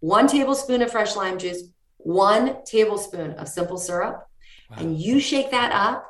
One 0.00 0.26
tablespoon 0.26 0.82
of 0.82 0.90
fresh 0.90 1.16
lime 1.16 1.38
juice, 1.38 1.64
one 1.96 2.64
tablespoon 2.64 3.32
of 3.32 3.48
simple 3.48 3.78
syrup. 3.78 4.26
Wow. 4.70 4.76
And 4.78 4.98
you 5.00 5.18
shake 5.18 5.50
that 5.50 5.72
up 5.72 6.06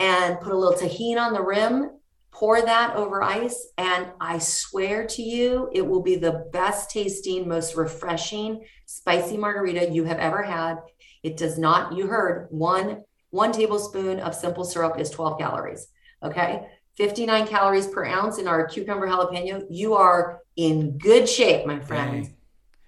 and 0.00 0.40
put 0.40 0.52
a 0.52 0.56
little 0.56 0.78
Tajín 0.78 1.18
on 1.18 1.32
the 1.32 1.42
rim 1.42 1.90
pour 2.32 2.62
that 2.62 2.96
over 2.96 3.22
ice 3.22 3.68
and 3.76 4.06
i 4.18 4.38
swear 4.38 5.06
to 5.06 5.22
you 5.22 5.68
it 5.72 5.86
will 5.86 6.02
be 6.02 6.16
the 6.16 6.48
best 6.52 6.90
tasting 6.90 7.46
most 7.46 7.76
refreshing 7.76 8.64
spicy 8.86 9.36
margarita 9.36 9.90
you 9.90 10.04
have 10.04 10.18
ever 10.18 10.42
had 10.42 10.78
it 11.22 11.36
does 11.36 11.58
not 11.58 11.94
you 11.94 12.06
heard 12.06 12.48
one 12.50 13.02
one 13.32 13.52
tablespoon 13.52 14.20
of 14.20 14.34
simple 14.34 14.64
syrup 14.64 14.98
is 14.98 15.10
12 15.10 15.38
calories 15.38 15.88
okay? 16.22 16.68
59 16.96 17.46
calories 17.46 17.86
per 17.86 18.04
ounce 18.04 18.38
in 18.38 18.46
our 18.46 18.66
cucumber 18.66 19.06
jalapeno. 19.06 19.64
You 19.70 19.94
are 19.94 20.40
in 20.56 20.98
good 20.98 21.28
shape 21.28 21.66
my 21.66 21.80
friends 21.80 22.28
Dang. 22.28 22.36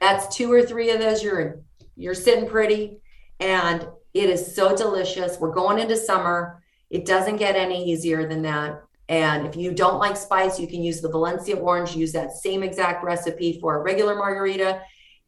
that's 0.01 0.37
two 0.37 0.53
or 0.53 0.63
three 0.63 0.91
of 0.91 1.01
those. 1.01 1.23
You're 1.23 1.61
you're 1.97 2.15
sitting 2.15 2.49
pretty 2.49 3.01
and 3.41 3.87
it 4.13 4.31
is 4.31 4.55
so 4.55 4.77
delicious. 4.77 5.39
We're 5.41 5.53
going 5.53 5.79
into 5.79 5.97
summer. 5.97 6.63
It 6.91 7.07
doesn't 7.07 7.37
get 7.37 7.57
any 7.57 7.91
easier 7.91 8.29
than 8.29 8.43
that. 8.43 8.83
And 9.09 9.47
if 9.47 9.57
you 9.57 9.73
don't 9.73 9.99
like 9.99 10.17
spice, 10.17 10.59
you 10.59 10.67
can 10.67 10.83
use 10.83 11.01
the 11.01 11.11
Valencia 11.11 11.57
orange, 11.57 11.97
use 11.97 12.13
that 12.13 12.33
same 12.33 12.63
exact 12.63 13.05
recipe 13.05 13.59
for 13.61 13.77
a 13.77 13.83
regular 13.83 14.15
margarita. 14.15 14.83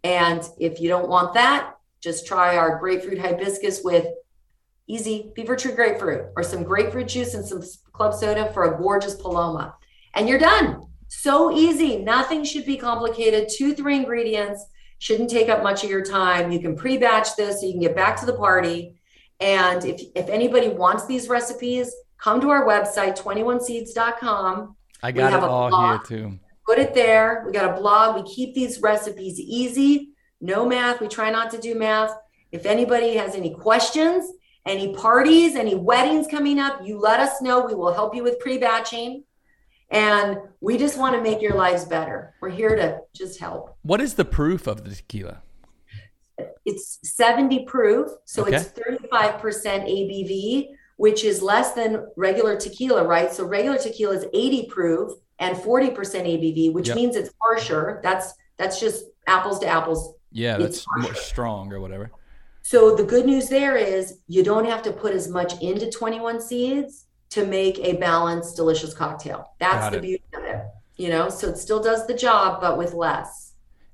And 0.05 0.49
if 0.59 0.81
you 0.81 0.89
don't 0.89 1.09
want 1.09 1.35
that, 1.35 1.75
just 2.01 2.27
try 2.27 2.57
our 2.57 2.79
grapefruit 2.79 3.19
hibiscus 3.19 3.83
with 3.83 4.07
easy 4.87 5.32
Fever-Tree 5.34 5.72
grapefruit 5.72 6.26
or 6.37 6.43
some 6.43 6.62
grapefruit 6.62 7.09
juice 7.09 7.34
and 7.34 7.45
some 7.45 7.62
club 7.93 8.14
soda 8.14 8.53
for 8.53 8.64
a 8.64 8.78
gorgeous 8.78 9.14
paloma. 9.14 9.74
And 10.14 10.28
you're 10.28 10.39
done. 10.39 10.82
So 11.09 11.53
easy. 11.53 11.99
Nothing 11.99 12.45
should 12.45 12.66
be 12.66 12.76
complicated. 12.76 13.49
Two, 13.49 13.74
three 13.74 13.97
ingredients 13.97 14.64
shouldn't 14.99 15.30
take 15.30 15.49
up 15.49 15.62
much 15.62 15.84
of 15.84 15.91
your 15.91 16.05
time. 16.05 16.51
You 16.51 16.61
can 16.61 16.76
pre 16.76 16.99
batch 16.99 17.37
this 17.37 17.61
so 17.61 17.66
you 17.66 17.72
can 17.72 17.80
get 17.80 17.95
back 17.95 18.18
to 18.20 18.26
the 18.26 18.34
party. 18.34 18.97
And 19.41 19.84
if, 19.84 20.01
if 20.14 20.28
anybody 20.28 20.68
wants 20.68 21.07
these 21.07 21.28
recipes, 21.28 21.95
come 22.18 22.41
to 22.41 22.51
our 22.51 22.66
website, 22.66 23.18
21seeds.com. 23.18 24.76
I 25.03 25.12
got 25.12 25.32
it 25.32 25.41
all 25.41 25.68
blog. 25.68 26.07
here 26.07 26.18
too. 26.18 26.39
Put 26.66 26.78
it 26.78 26.95
there. 26.95 27.45
We 27.47 27.53
got 27.53 27.76
a 27.76 27.80
blog. 27.80 28.16
We 28.16 28.30
keep 28.30 28.55
these 28.55 28.80
recipes 28.80 29.39
easy, 29.39 30.11
no 30.41 30.66
math. 30.66 31.01
We 31.01 31.07
try 31.07 31.30
not 31.30 31.51
to 31.53 31.59
do 31.59 31.74
math. 31.74 32.12
If 32.51 32.66
anybody 32.66 33.16
has 33.16 33.34
any 33.34 33.55
questions, 33.55 34.32
any 34.67 34.93
parties, 34.95 35.55
any 35.55 35.75
weddings 35.75 36.27
coming 36.27 36.59
up, 36.59 36.81
you 36.85 36.99
let 36.99 37.21
us 37.21 37.41
know. 37.41 37.64
We 37.64 37.75
will 37.75 37.93
help 37.93 38.14
you 38.14 38.23
with 38.23 38.39
pre 38.41 38.59
batching. 38.59 39.25
And 39.91 40.39
we 40.61 40.77
just 40.79 40.99
want 40.99 41.14
to 41.14 41.23
make 41.23 41.41
your 41.41 41.55
lives 41.55 41.85
better. 41.85 42.35
We're 42.41 42.51
here 42.51 42.75
to 42.75 42.99
just 43.14 43.39
help. 43.39 43.77
What 43.83 44.01
is 44.01 44.14
the 44.14 44.25
proof 44.25 44.67
of 44.67 44.85
the 44.85 44.95
tequila? 44.95 45.43
It's 46.64 46.99
70 47.05 47.64
proof. 47.67 48.11
So 48.25 48.43
okay. 48.45 48.57
it's 48.57 48.71
35% 48.71 49.41
ABV 49.41 50.69
which 50.97 51.25
is 51.25 51.43
less 51.43 51.73
than 51.73 52.07
regular 52.17 52.57
tequila, 52.57 53.05
right? 53.05 53.33
So 53.33 53.45
regular 53.45 53.79
tequila 53.79 54.17
is 54.17 54.27
80 54.33 54.67
proof 54.67 55.12
and 55.39 55.57
40% 55.57 55.95
ABV, 55.95 56.73
which 56.73 56.89
yep. 56.89 56.97
means 56.97 57.17
it's 57.17 57.31
harsher. 57.41 58.01
That's 58.03 58.33
that's 58.57 58.81
just 58.81 59.05
apples 59.27 59.59
to 59.61 59.67
apples. 59.67 60.14
Yeah, 60.33 60.57
that's 60.57 60.87
more 60.97 61.14
strong 61.14 61.73
or 61.73 61.81
whatever. 61.81 62.11
So 62.69 62.97
the 62.97 63.05
good 63.05 63.27
news 63.27 63.49
there 63.49 63.77
is 63.77 64.19
you 64.27 64.43
don't 64.43 64.64
have 64.64 64.83
to 64.83 64.93
put 64.93 65.14
as 65.14 65.29
much 65.29 65.62
into 65.62 65.89
21 65.89 66.41
seeds 66.41 67.05
to 67.31 67.47
make 67.47 67.79
a 67.79 67.93
balanced, 67.93 68.57
delicious 68.57 68.93
cocktail. 68.93 69.53
That's 69.61 69.95
the 69.95 70.01
beauty 70.01 70.25
of 70.35 70.43
it. 70.43 70.62
You 70.97 71.11
know, 71.11 71.29
so 71.29 71.51
it 71.51 71.59
still 71.59 71.81
does 71.81 72.09
the 72.09 72.14
job, 72.14 72.61
but 72.61 72.77
with 72.77 72.93
less. 72.93 73.53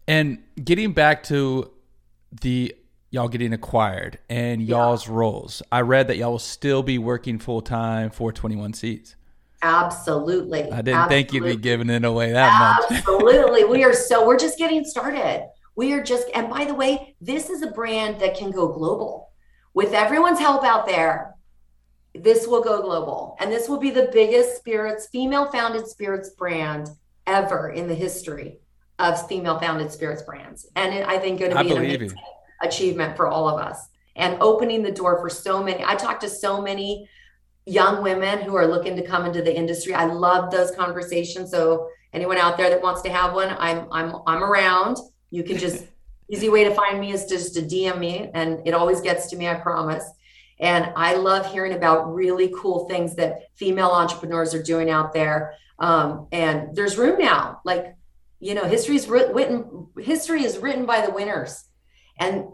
And 0.09 0.43
getting 0.65 0.95
back 0.95 1.23
to 1.25 1.71
the 2.41 2.75
y'all 3.11 3.29
getting 3.29 3.53
acquired 3.53 4.19
and 4.31 4.63
y'all's 4.63 5.07
yeah. 5.07 5.17
roles. 5.17 5.63
I 5.71 5.83
read 5.83 6.09
that 6.09 6.17
y'all 6.17 6.31
will 6.31 6.39
still 6.39 6.83
be 6.83 6.97
working 6.97 7.39
full 7.39 7.61
time 7.61 8.09
for 8.09 8.33
21 8.33 8.73
Seeds. 8.73 9.17
Absolutely. 9.61 10.73
I 10.73 10.81
didn't 10.81 10.95
Absolutely. 10.97 11.09
think 11.09 11.33
you'd 11.35 11.45
be 11.45 11.57
giving 11.57 11.91
it 11.91 12.07
away 12.07 12.33
that 12.33 12.59
much. 12.91 12.91
Absolutely. 13.01 13.65
we 13.65 13.85
are 13.85 13.93
so, 13.93 14.27
we're 14.27 14.39
just 14.39 14.57
getting 14.57 14.83
started. 14.87 15.47
We 15.75 15.93
are 15.93 16.03
just, 16.03 16.29
and 16.35 16.51
by 16.51 16.65
the 16.65 16.75
way, 16.75 17.17
this 17.21 17.51
is 17.51 17.63
a 17.63 17.71
brand 17.71 18.21
that 18.21 18.37
can 18.37 18.51
go 18.51 18.69
global. 18.69 19.31
With 19.75 19.95
everyone's 19.95 20.39
help 20.39 20.65
out 20.65 20.87
there, 20.87 21.35
this 22.15 22.47
will 22.47 22.63
go 22.63 22.83
global. 22.83 23.37
And 23.41 23.51
this 23.51 23.69
will 23.69 23.79
be 23.79 23.91
the 23.91 24.11
biggest 24.13 24.57
spirits, 24.57 25.07
female 25.07 25.51
founded 25.51 25.87
spirits 25.87 26.31
brand 26.31 26.91
ever 27.27 27.71
in 27.71 27.89
the 27.89 27.95
history 27.95 28.59
of 28.99 29.27
female 29.29 29.59
founded 29.59 29.91
spirits 29.91 30.23
brands. 30.23 30.69
And 30.77 31.05
I 31.05 31.19
think 31.19 31.41
going 31.41 31.53
to 31.53 31.65
be 31.65 31.71
an 31.71 31.79
amazing. 31.79 32.11
You 32.11 32.23
achievement 32.63 33.17
for 33.17 33.27
all 33.27 33.49
of 33.49 33.61
us 33.61 33.89
and 34.17 34.37
opening 34.41 34.83
the 34.83 34.91
door 34.93 35.21
for 35.21 35.29
so 35.29 35.63
many. 35.63 35.85
I 35.85 35.95
talk 35.95 36.21
to 36.21 36.29
so 36.29 36.63
many 36.63 37.09
young 37.67 38.03
women 38.03 38.41
who 38.41 38.55
are 38.57 38.67
looking 38.67 38.97
to 38.97 39.03
come 39.07 39.27
into 39.27 39.43
the 39.43 39.55
industry. 39.55 39.95
I 39.95 40.05
love 40.05 40.51
those 40.51 40.71
conversations. 40.73 41.51
So 41.51 41.89
anyone 42.13 42.39
out 42.39 42.57
there 42.57 42.71
that 42.71 42.83
wants 42.83 43.03
to 43.03 43.11
have 43.11 43.35
one, 43.35 43.55
I'm 43.59 43.89
I'm 43.93 44.17
I'm 44.27 44.43
around. 44.43 44.99
You 45.33 45.43
can 45.43 45.59
just 45.59 45.85
easy 46.29 46.49
way 46.49 46.63
to 46.63 46.73
find 46.73 47.01
me 47.01 47.11
is 47.11 47.27
just 47.27 47.55
to 47.55 47.63
DM 47.63 47.99
me 47.99 48.31
and 48.33 48.61
it 48.65 48.73
always 48.73 49.01
gets 49.01 49.29
to 49.31 49.37
me, 49.37 49.49
I 49.49 49.55
promise. 49.55 50.05
And 50.61 50.93
I 50.95 51.17
love 51.17 51.51
hearing 51.53 51.73
about 51.73 52.15
really 52.15 52.53
cool 52.57 52.89
things 52.89 53.17
that 53.17 53.49
female 53.57 53.91
entrepreneurs 53.91 54.55
are 54.55 54.63
doing 54.63 54.89
out 54.91 55.13
there. 55.13 55.55
Um, 55.81 56.29
and 56.31 56.75
there's 56.77 56.97
room 56.97 57.19
now. 57.19 57.61
Like, 57.65 57.97
you 58.39 58.55
know, 58.55 58.65
history 58.65 58.95
is 58.95 59.09
written. 59.09 59.89
History 59.99 60.45
is 60.45 60.59
written 60.59 60.87
by 60.87 61.05
the 61.05 61.11
winners. 61.11 61.65
And 62.19 62.45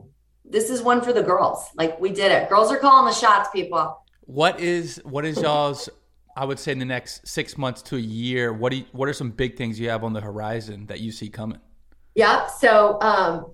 this 0.44 0.70
is 0.70 0.80
one 0.80 1.02
for 1.02 1.12
the 1.12 1.22
girls. 1.22 1.68
Like 1.74 2.00
we 2.00 2.10
did 2.10 2.32
it. 2.32 2.48
Girls 2.48 2.72
are 2.72 2.78
calling 2.78 3.06
the 3.06 3.12
shots, 3.12 3.50
people. 3.52 4.02
What 4.22 4.58
is 4.60 5.00
what 5.04 5.24
is 5.24 5.40
y'all's 5.40 5.88
I 6.36 6.44
would 6.44 6.58
say 6.58 6.72
in 6.72 6.78
the 6.78 6.84
next 6.84 7.26
six 7.26 7.58
months 7.58 7.82
to 7.82 7.96
a 7.96 8.00
year, 8.00 8.52
what 8.52 8.70
do 8.70 8.78
you, 8.78 8.84
what 8.92 9.08
are 9.08 9.12
some 9.12 9.30
big 9.30 9.56
things 9.56 9.80
you 9.80 9.90
have 9.90 10.04
on 10.04 10.12
the 10.12 10.20
horizon 10.20 10.86
that 10.86 11.00
you 11.00 11.10
see 11.10 11.28
coming? 11.28 11.58
Yep. 12.18 12.50
So 12.58 13.00
um, 13.00 13.52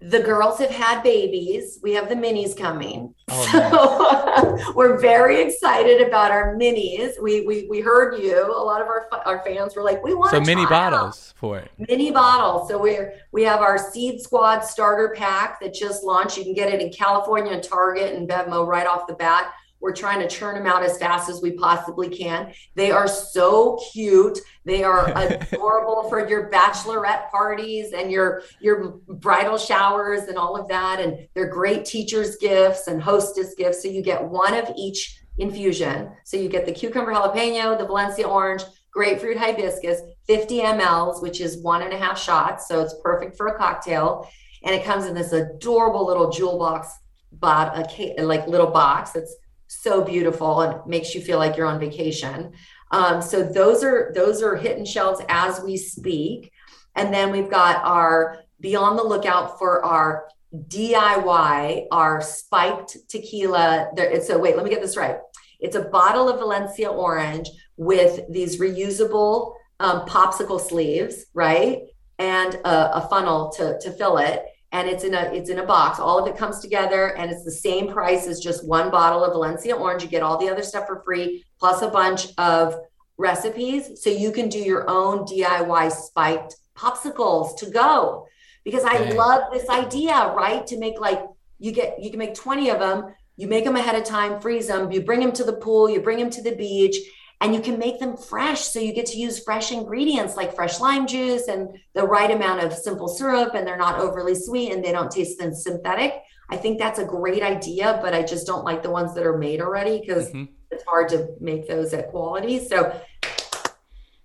the 0.00 0.18
girls 0.18 0.58
have 0.58 0.70
had 0.70 1.04
babies. 1.04 1.78
We 1.80 1.92
have 1.92 2.08
the 2.08 2.16
minis 2.16 2.58
coming. 2.58 3.14
Oh, 3.30 4.58
so 4.58 4.72
we're 4.74 4.98
very 4.98 5.40
excited 5.40 6.04
about 6.04 6.32
our 6.32 6.56
minis. 6.56 7.12
We, 7.22 7.46
we 7.46 7.68
we 7.70 7.80
heard 7.80 8.20
you. 8.20 8.44
A 8.44 8.64
lot 8.64 8.82
of 8.82 8.88
our 8.88 9.08
our 9.24 9.44
fans 9.44 9.76
were 9.76 9.84
like, 9.84 10.02
"We 10.02 10.12
want 10.12 10.32
so 10.32 10.40
mini 10.40 10.66
bottles 10.66 11.30
out. 11.30 11.38
for 11.38 11.58
it." 11.58 11.70
Mini 11.88 12.10
bottles. 12.10 12.68
So 12.68 12.78
we're 12.78 13.14
we 13.30 13.44
have 13.44 13.60
our 13.60 13.78
Seed 13.78 14.20
Squad 14.20 14.62
starter 14.62 15.14
pack 15.16 15.60
that 15.60 15.72
just 15.72 16.02
launched. 16.02 16.36
You 16.36 16.42
can 16.42 16.52
get 16.52 16.74
it 16.74 16.82
in 16.82 16.90
California 16.90 17.52
and 17.52 17.62
Target 17.62 18.16
and 18.16 18.28
Bevmo 18.28 18.66
right 18.66 18.88
off 18.88 19.06
the 19.06 19.14
bat. 19.14 19.52
We're 19.84 19.92
trying 19.92 20.20
to 20.20 20.28
churn 20.28 20.54
them 20.54 20.66
out 20.66 20.82
as 20.82 20.96
fast 20.96 21.28
as 21.28 21.42
we 21.42 21.50
possibly 21.50 22.08
can. 22.08 22.54
They 22.74 22.90
are 22.90 23.06
so 23.06 23.78
cute. 23.92 24.38
They 24.64 24.82
are 24.82 25.12
adorable 25.14 26.08
for 26.08 26.26
your 26.26 26.50
bachelorette 26.50 27.30
parties 27.30 27.92
and 27.92 28.10
your 28.10 28.44
your 28.62 28.92
bridal 29.06 29.58
showers 29.58 30.22
and 30.22 30.38
all 30.38 30.56
of 30.56 30.68
that. 30.68 31.00
And 31.00 31.28
they're 31.34 31.50
great 31.50 31.84
teachers' 31.84 32.36
gifts 32.36 32.86
and 32.86 33.02
hostess 33.02 33.54
gifts. 33.56 33.82
So 33.82 33.88
you 33.88 34.00
get 34.00 34.24
one 34.24 34.54
of 34.54 34.72
each 34.74 35.20
infusion. 35.36 36.12
So 36.24 36.38
you 36.38 36.48
get 36.48 36.64
the 36.64 36.72
cucumber 36.72 37.12
jalapeno, 37.12 37.76
the 37.76 37.84
Valencia 37.84 38.26
orange, 38.26 38.62
grapefruit 38.90 39.36
hibiscus, 39.36 40.00
50 40.26 40.60
mLs, 40.60 41.20
which 41.20 41.42
is 41.42 41.58
one 41.58 41.82
and 41.82 41.92
a 41.92 41.98
half 41.98 42.18
shots. 42.18 42.68
So 42.68 42.80
it's 42.80 42.94
perfect 43.02 43.36
for 43.36 43.48
a 43.48 43.58
cocktail. 43.58 44.30
And 44.62 44.74
it 44.74 44.82
comes 44.82 45.04
in 45.04 45.14
this 45.14 45.32
adorable 45.32 46.06
little 46.06 46.30
jewel 46.30 46.58
box, 46.58 46.88
bot, 47.32 47.76
a 47.98 48.22
like 48.22 48.48
little 48.48 48.70
box 48.70 49.10
that's 49.10 49.36
so 49.66 50.04
beautiful 50.04 50.60
and 50.60 50.86
makes 50.86 51.14
you 51.14 51.20
feel 51.20 51.38
like 51.38 51.56
you're 51.56 51.66
on 51.66 51.80
vacation. 51.80 52.52
Um, 52.90 53.20
so 53.20 53.42
those 53.42 53.82
are 53.82 54.12
those 54.14 54.42
are 54.42 54.56
hitting 54.56 54.84
shelves 54.84 55.20
as 55.28 55.60
we 55.60 55.76
speak. 55.76 56.52
And 56.94 57.12
then 57.12 57.32
we've 57.32 57.50
got 57.50 57.84
our 57.84 58.44
be 58.60 58.76
on 58.76 58.96
the 58.96 59.02
lookout 59.02 59.58
for 59.58 59.84
our 59.84 60.28
DIY, 60.54 61.86
our 61.90 62.20
spiked 62.20 62.96
tequila. 63.08 63.90
So 64.22 64.38
wait, 64.38 64.56
let 64.56 64.64
me 64.64 64.70
get 64.70 64.80
this 64.80 64.96
right. 64.96 65.16
It's 65.60 65.76
a 65.76 65.82
bottle 65.82 66.28
of 66.28 66.38
Valencia 66.38 66.90
orange 66.90 67.50
with 67.76 68.20
these 68.30 68.60
reusable 68.60 69.54
um, 69.80 70.06
popsicle 70.06 70.60
sleeves, 70.60 71.26
right? 71.34 71.82
And 72.18 72.54
a, 72.54 72.98
a 72.98 73.08
funnel 73.08 73.50
to, 73.56 73.78
to 73.80 73.90
fill 73.92 74.18
it. 74.18 74.44
And 74.74 74.88
it's 74.88 75.04
in 75.04 75.14
a 75.14 75.22
it's 75.32 75.48
in 75.48 75.60
a 75.60 75.64
box. 75.64 75.98
All 75.98 76.18
of 76.18 76.28
it 76.28 76.36
comes 76.36 76.58
together, 76.58 77.16
and 77.16 77.30
it's 77.30 77.44
the 77.44 77.50
same 77.50 77.88
price 77.88 78.26
as 78.26 78.40
just 78.40 78.66
one 78.66 78.90
bottle 78.90 79.24
of 79.24 79.32
Valencia 79.32 79.74
orange. 79.74 80.02
You 80.02 80.08
get 80.08 80.22
all 80.22 80.36
the 80.36 80.50
other 80.50 80.62
stuff 80.62 80.86
for 80.86 81.02
free, 81.04 81.44
plus 81.58 81.80
a 81.80 81.88
bunch 81.88 82.26
of 82.36 82.74
recipes, 83.16 84.02
so 84.02 84.10
you 84.10 84.32
can 84.32 84.48
do 84.48 84.58
your 84.58 84.90
own 84.90 85.20
DIY 85.20 85.90
spiked 85.92 86.56
popsicles 86.76 87.56
to 87.58 87.70
go. 87.70 88.26
Because 88.64 88.84
I 88.84 89.10
love 89.12 89.44
this 89.52 89.68
idea, 89.68 90.34
right? 90.36 90.66
To 90.66 90.78
make 90.78 91.00
like 91.00 91.22
you 91.58 91.72
get 91.72 92.02
you 92.02 92.10
can 92.10 92.18
make 92.18 92.34
20 92.34 92.70
of 92.70 92.80
them 92.80 93.14
you 93.36 93.48
make 93.48 93.64
them 93.64 93.76
ahead 93.76 93.96
of 93.96 94.04
time, 94.04 94.40
freeze 94.40 94.68
them, 94.68 94.92
you 94.92 95.02
bring 95.02 95.20
them 95.20 95.32
to 95.32 95.44
the 95.44 95.54
pool, 95.54 95.90
you 95.90 96.00
bring 96.00 96.18
them 96.18 96.30
to 96.30 96.42
the 96.42 96.54
beach, 96.54 96.96
and 97.44 97.54
you 97.54 97.60
can 97.60 97.78
make 97.78 98.00
them 98.00 98.16
fresh. 98.16 98.62
So 98.62 98.80
you 98.80 98.94
get 98.94 99.04
to 99.06 99.18
use 99.18 99.44
fresh 99.44 99.70
ingredients 99.70 100.34
like 100.34 100.54
fresh 100.54 100.80
lime 100.80 101.06
juice 101.06 101.46
and 101.48 101.78
the 101.92 102.02
right 102.02 102.30
amount 102.30 102.64
of 102.64 102.72
simple 102.72 103.06
syrup, 103.06 103.54
and 103.54 103.66
they're 103.66 103.76
not 103.76 104.00
overly 104.00 104.34
sweet 104.34 104.72
and 104.72 104.82
they 104.82 104.92
don't 104.92 105.10
taste 105.10 105.38
then 105.38 105.54
synthetic. 105.54 106.22
I 106.48 106.56
think 106.56 106.78
that's 106.78 106.98
a 106.98 107.04
great 107.04 107.42
idea, 107.42 107.98
but 108.02 108.14
I 108.14 108.22
just 108.22 108.46
don't 108.46 108.64
like 108.64 108.82
the 108.82 108.90
ones 108.90 109.14
that 109.14 109.26
are 109.26 109.36
made 109.36 109.60
already 109.60 110.00
because 110.00 110.28
mm-hmm. 110.28 110.44
it's 110.70 110.84
hard 110.84 111.10
to 111.10 111.34
make 111.38 111.68
those 111.68 111.92
at 111.92 112.08
quality. 112.08 112.66
So 112.66 112.98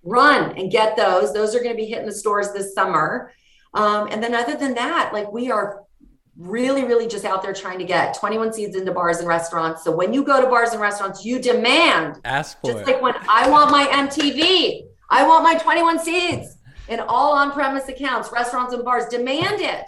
run 0.02 0.56
and 0.56 0.72
get 0.72 0.96
those. 0.96 1.34
Those 1.34 1.54
are 1.54 1.58
going 1.60 1.76
to 1.76 1.82
be 1.82 1.86
hitting 1.86 2.06
the 2.06 2.12
stores 2.12 2.52
this 2.52 2.72
summer. 2.72 3.34
Um, 3.74 4.08
and 4.10 4.22
then 4.22 4.34
other 4.34 4.56
than 4.56 4.74
that, 4.76 5.10
like 5.12 5.30
we 5.30 5.50
are 5.50 5.82
really, 6.40 6.84
really 6.84 7.06
just 7.06 7.24
out 7.24 7.42
there 7.42 7.52
trying 7.52 7.78
to 7.78 7.84
get 7.84 8.14
21 8.14 8.52
seeds 8.54 8.74
into 8.74 8.92
bars 8.92 9.18
and 9.18 9.28
restaurants. 9.28 9.84
So 9.84 9.94
when 9.94 10.12
you 10.12 10.24
go 10.24 10.40
to 10.40 10.46
bars 10.48 10.70
and 10.70 10.80
restaurants, 10.80 11.24
you 11.24 11.38
demand. 11.38 12.20
Ask 12.24 12.60
for 12.60 12.72
just 12.72 12.80
it. 12.80 12.86
like 12.86 13.02
when 13.02 13.14
I 13.28 13.48
want 13.48 13.70
my 13.70 13.86
MTV, 13.86 14.86
I 15.10 15.26
want 15.26 15.44
my 15.44 15.56
21 15.56 15.98
seeds 15.98 16.56
in 16.88 17.00
all 17.00 17.32
on-premise 17.32 17.88
accounts, 17.88 18.32
restaurants 18.32 18.72
and 18.72 18.84
bars. 18.84 19.04
Demand 19.06 19.60
it, 19.60 19.84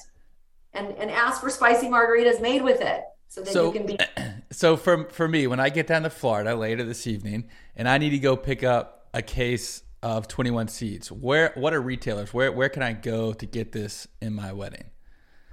and 0.74 0.88
and 0.98 1.10
ask 1.10 1.40
for 1.40 1.48
spicy 1.48 1.86
margaritas 1.86 2.40
made 2.40 2.62
with 2.62 2.80
it, 2.80 3.02
so 3.28 3.40
that 3.40 3.52
so, 3.52 3.66
you 3.66 3.72
can 3.72 3.86
be. 3.86 3.98
So 4.52 4.76
for 4.76 5.08
for 5.08 5.26
me, 5.26 5.46
when 5.46 5.60
I 5.60 5.70
get 5.70 5.86
down 5.86 6.02
to 6.02 6.10
Florida 6.10 6.54
later 6.54 6.84
this 6.84 7.06
evening, 7.06 7.48
and 7.74 7.88
I 7.88 7.96
need 7.96 8.10
to 8.10 8.18
go 8.18 8.36
pick 8.36 8.62
up 8.62 9.08
a 9.14 9.22
case 9.22 9.82
of 10.02 10.28
21 10.28 10.68
seeds, 10.68 11.10
where 11.10 11.52
what 11.54 11.72
are 11.72 11.80
retailers? 11.80 12.34
Where 12.34 12.52
where 12.52 12.68
can 12.68 12.82
I 12.82 12.92
go 12.92 13.32
to 13.32 13.46
get 13.46 13.72
this 13.72 14.06
in 14.20 14.34
my 14.34 14.52
wedding? 14.52 14.91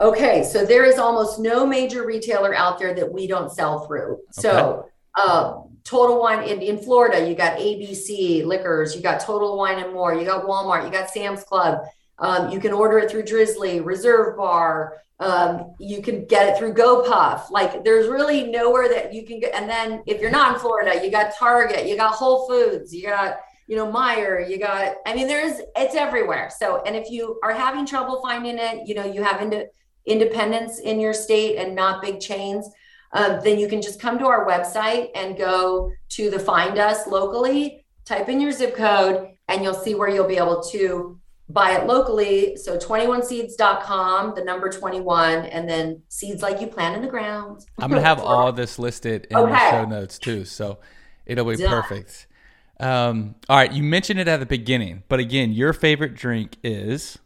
Okay, 0.01 0.43
so 0.43 0.65
there 0.65 0.85
is 0.85 0.97
almost 0.97 1.39
no 1.39 1.65
major 1.65 2.05
retailer 2.05 2.55
out 2.55 2.79
there 2.79 2.93
that 2.93 3.11
we 3.11 3.27
don't 3.27 3.51
sell 3.51 3.85
through. 3.85 4.13
Okay. 4.13 4.31
So, 4.31 4.85
uh, 5.15 5.61
Total 5.83 6.19
Wine 6.19 6.47
in, 6.47 6.61
in 6.61 6.77
Florida, 6.77 7.27
you 7.27 7.35
got 7.35 7.57
ABC 7.57 8.45
Liquors, 8.45 8.95
you 8.95 9.01
got 9.01 9.19
Total 9.19 9.57
Wine 9.57 9.79
and 9.79 9.93
More, 9.93 10.13
you 10.13 10.23
got 10.23 10.45
Walmart, 10.45 10.85
you 10.85 10.91
got 10.91 11.09
Sam's 11.09 11.43
Club. 11.43 11.83
Um, 12.19 12.49
you 12.51 12.59
can 12.59 12.73
order 12.73 12.99
it 12.99 13.09
through 13.09 13.23
Drizly, 13.23 13.83
Reserve 13.83 14.37
Bar. 14.37 14.97
Um, 15.19 15.73
you 15.79 16.01
can 16.01 16.25
get 16.25 16.47
it 16.47 16.57
through 16.57 16.75
GoPuff. 16.75 17.49
Like, 17.49 17.83
there's 17.83 18.07
really 18.07 18.49
nowhere 18.49 18.87
that 18.89 19.13
you 19.13 19.25
can 19.25 19.39
get. 19.39 19.53
And 19.53 19.69
then, 19.69 20.03
if 20.05 20.21
you're 20.21 20.31
not 20.31 20.53
in 20.53 20.59
Florida, 20.59 21.03
you 21.03 21.11
got 21.11 21.35
Target, 21.35 21.87
you 21.87 21.97
got 21.97 22.13
Whole 22.13 22.47
Foods, 22.47 22.93
you 22.93 23.03
got 23.03 23.39
you 23.69 23.75
know, 23.75 23.85
Meijer, 23.85 24.49
you 24.49 24.57
got, 24.57 24.95
I 25.05 25.13
mean, 25.13 25.27
there's, 25.27 25.61
it's 25.75 25.93
everywhere. 25.93 26.49
So, 26.57 26.81
and 26.87 26.95
if 26.95 27.11
you 27.11 27.39
are 27.43 27.53
having 27.53 27.85
trouble 27.85 28.19
finding 28.19 28.57
it, 28.57 28.87
you 28.87 28.95
know, 28.95 29.05
you 29.05 29.21
have 29.21 29.43
into, 29.43 29.67
independents 30.09 30.79
in 30.79 30.99
your 30.99 31.13
state 31.13 31.57
and 31.57 31.75
not 31.75 32.01
big 32.01 32.19
chains, 32.19 32.69
uh, 33.13 33.39
then 33.41 33.57
you 33.59 33.67
can 33.67 33.81
just 33.81 33.99
come 33.99 34.19
to 34.19 34.25
our 34.25 34.45
website 34.47 35.09
and 35.15 35.37
go 35.37 35.91
to 36.09 36.29
the 36.29 36.39
find 36.39 36.77
us 36.77 37.07
locally, 37.07 37.85
type 38.05 38.29
in 38.29 38.41
your 38.41 38.51
zip 38.51 38.75
code, 38.75 39.29
and 39.47 39.63
you'll 39.63 39.73
see 39.73 39.95
where 39.95 40.09
you'll 40.09 40.27
be 40.27 40.37
able 40.37 40.61
to 40.61 41.19
buy 41.49 41.71
it 41.71 41.87
locally. 41.87 42.55
So 42.55 42.77
21seeds.com, 42.77 44.35
the 44.35 44.43
number 44.43 44.69
21, 44.69 45.45
and 45.45 45.67
then 45.67 46.03
seeds 46.07 46.41
like 46.41 46.61
you 46.61 46.67
plant 46.67 46.95
in 46.95 47.01
the 47.01 47.07
ground. 47.07 47.65
I'm 47.79 47.89
going 47.89 48.01
to 48.01 48.07
have 48.07 48.19
all 48.19 48.51
this 48.51 48.77
listed 48.77 49.27
in 49.31 49.37
okay. 49.37 49.51
the 49.51 49.69
show 49.71 49.85
notes 49.85 50.19
too. 50.19 50.45
So 50.45 50.79
it'll 51.25 51.45
be 51.45 51.55
Done. 51.55 51.81
perfect. 51.81 52.27
Um, 52.79 53.35
all 53.49 53.57
right. 53.57 53.71
You 53.71 53.83
mentioned 53.83 54.19
it 54.19 54.27
at 54.27 54.39
the 54.39 54.45
beginning, 54.45 55.03
but 55.09 55.19
again, 55.19 55.51
your 55.51 55.73
favorite 55.73 56.15
drink 56.15 56.57
is. 56.63 57.17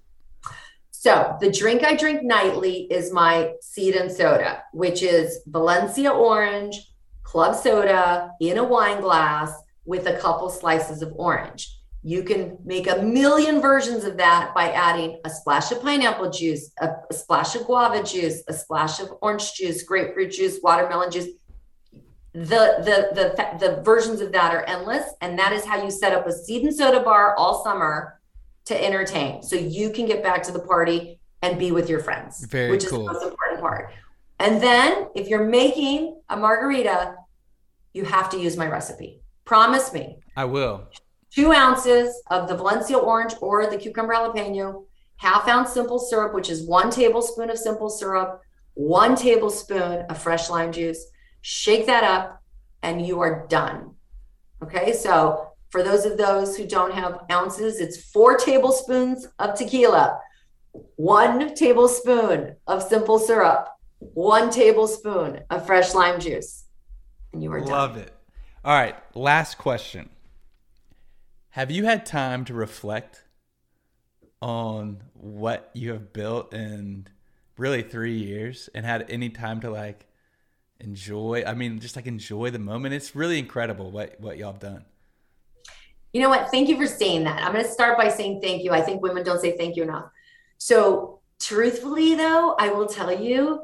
So 1.04 1.36
the 1.41 1.51
drink 1.51 1.84
I 1.84 1.97
drink 1.97 2.24
nightly 2.24 2.88
is 2.89 3.12
my 3.12 3.56
seed 3.60 3.95
and 3.95 4.10
soda, 4.10 4.64
which 4.72 5.04
is 5.04 5.41
Valencia 5.47 6.10
orange, 6.10 6.93
club 7.24 7.58
soda 7.58 8.32
in 8.39 8.58
a 8.58 8.64
wine 8.64 9.01
glass 9.01 9.51
with 9.84 10.08
a 10.08 10.16
couple 10.16 10.49
slices 10.49 11.01
of 11.01 11.12
orange. 11.18 11.78
You 12.04 12.24
can 12.24 12.58
make 12.64 12.89
a 12.89 13.01
million 13.01 13.60
versions 13.60 14.06
of 14.06 14.16
that 14.16 14.56
by 14.56 14.72
adding 14.72 15.20
a 15.26 15.30
splash 15.30 15.74
of 15.74 15.82
pineapple 15.82 16.30
juice, 16.30 16.72
a, 16.80 16.91
a, 17.10 17.14
splash 17.14 17.54
of 17.56 17.66
guava 17.66 18.01
juice, 18.01 18.41
a 18.47 18.54
splash 18.54 19.01
of 19.01 19.10
orange 19.22 19.56
juice, 19.56 19.84
grapefruit 19.84 20.32
juice, 20.32 20.60
watermelon 20.64 21.12
juice. 21.12 21.28
The, 22.32 22.80
the 22.80 23.10
the 23.14 23.58
the 23.60 23.82
versions 23.84 24.22
of 24.22 24.32
that 24.32 24.56
are 24.56 24.64
endless, 24.64 25.04
and 25.20 25.38
that 25.38 25.51
is 25.51 25.66
how 25.66 25.84
you 25.84 25.91
set 25.91 26.14
up 26.14 26.26
a 26.26 26.32
seed 26.32 26.64
and 26.64 26.74
soda 26.74 27.01
bar 27.01 27.36
all 27.38 27.62
summer 27.62 28.22
to 28.66 28.86
entertain. 28.86 29.43
So 29.43 29.55
you 29.55 29.89
can 29.89 30.05
get 30.05 30.24
back 30.24 30.43
to 30.43 30.51
the 30.51 30.59
party 30.59 31.20
and 31.41 31.59
be 31.59 31.72
with 31.72 31.89
your 31.89 31.99
friends, 31.99 32.45
Very 32.45 32.72
which 32.72 32.88
cool. 32.88 33.01
is 33.01 33.07
the 33.07 33.14
most 33.14 33.24
important 33.24 33.61
part. 33.61 33.93
And 34.39 34.61
then 34.61 35.07
if 35.16 35.28
you're 35.28 35.45
making 35.45 36.20
a 36.30 36.38
margarita, 36.38 37.16
you 37.93 38.05
have 38.05 38.30
to 38.32 38.39
use 38.39 38.57
my 38.57 38.68
recipe. 38.68 39.22
Promise 39.45 39.93
me. 39.93 40.18
I 40.36 40.45
will. 40.45 40.88
Two 41.32 41.51
ounces 41.51 42.22
of 42.30 42.47
the 42.47 42.55
Valencia 42.55 42.97
orange 42.97 43.34
or 43.41 43.68
the 43.68 43.78
cucumber 43.78 44.14
jalapeno, 44.14 44.86
half 45.18 45.47
ounce 45.47 45.72
simple 45.72 45.99
syrup, 45.99 46.34
which 46.34 46.49
is 46.49 46.64
one 46.66 46.89
tablespoon 46.89 47.49
of 47.49 47.57
simple 47.57 47.89
syrup, 47.89 48.41
one 48.76 49.16
tablespoon 49.16 50.05
of 50.09 50.18
fresh 50.18 50.49
lime 50.49 50.72
juice. 50.72 51.05
Shake 51.41 51.86
that 51.88 52.03
up, 52.03 52.41
and 52.82 53.05
you 53.05 53.20
are 53.20 53.45
done. 53.47 53.95
Okay, 54.61 54.93
so 54.93 55.53
for 55.74 55.82
those 55.82 56.05
of 56.05 56.19
those 56.19 56.55
who 56.55 56.67
don't 56.67 56.93
have 56.93 57.21
ounces, 57.32 57.80
it's 57.80 57.97
four 58.11 58.38
tablespoons 58.38 59.28
of 59.39 59.55
tequila, 59.55 60.19
one 60.97 61.55
tablespoon 61.55 62.55
of 62.67 62.84
simple 62.84 63.17
syrup, 63.17 63.67
one 63.97 64.51
tablespoon 64.51 65.39
of 65.49 65.65
fresh 65.65 65.95
lime 65.95 66.19
juice, 66.19 66.65
and 67.34 67.41
you 67.41 67.51
are 67.51 67.59
done. 67.59 67.69
Love 67.69 67.97
it. 67.97 68.13
All 68.63 68.76
right, 68.76 68.95
last 69.15 69.57
question. 69.57 70.11
Have 71.49 71.71
you 71.71 71.86
had 71.86 72.05
time 72.05 72.45
to 72.45 72.53
reflect 72.53 73.24
on 74.43 75.01
what 75.15 75.71
you 75.74 75.91
have 75.93 76.13
built 76.13 76.53
in 76.53 77.07
really 77.57 77.82
three 77.82 78.19
years 78.19 78.69
and 78.76 78.86
had 78.86 79.09
any 79.09 79.30
time 79.30 79.59
to 79.61 79.71
like 79.71 80.05
enjoy? 80.80 81.43
I 81.47 81.55
mean, 81.55 81.80
just 81.80 81.95
like 81.95 82.05
enjoy 82.05 82.51
the 82.51 82.59
moment. 82.59 82.93
It's 82.93 83.15
really 83.15 83.39
incredible 83.39 83.89
what, 83.89 84.19
what 84.19 84.38
y'all 84.38 84.51
have 84.51 84.61
done. 84.61 84.86
You 86.14 86.22
know 86.22 86.30
what? 86.30 86.49
Thank 86.51 86.70
you 86.70 86.78
for 86.78 86.88
saying 86.88 87.24
that. 87.24 87.43
I'm 87.43 87.51
going 87.51 87.66
to 87.66 87.72
start 87.72 87.97
by 87.97 88.07
saying 88.07 88.41
thank 88.41 88.64
you. 88.64 88.72
I 88.72 88.82
think 88.82 89.01
women 89.01 89.24
don't 89.24 89.41
say 89.41 89.57
thank 89.57 89.76
you 89.76 89.84
enough. 89.84 90.05
So, 90.59 91.20
truthfully, 91.41 92.16
though, 92.16 92.55
I 92.57 92.70
will 92.70 92.86
tell 92.86 93.11
you, 93.11 93.61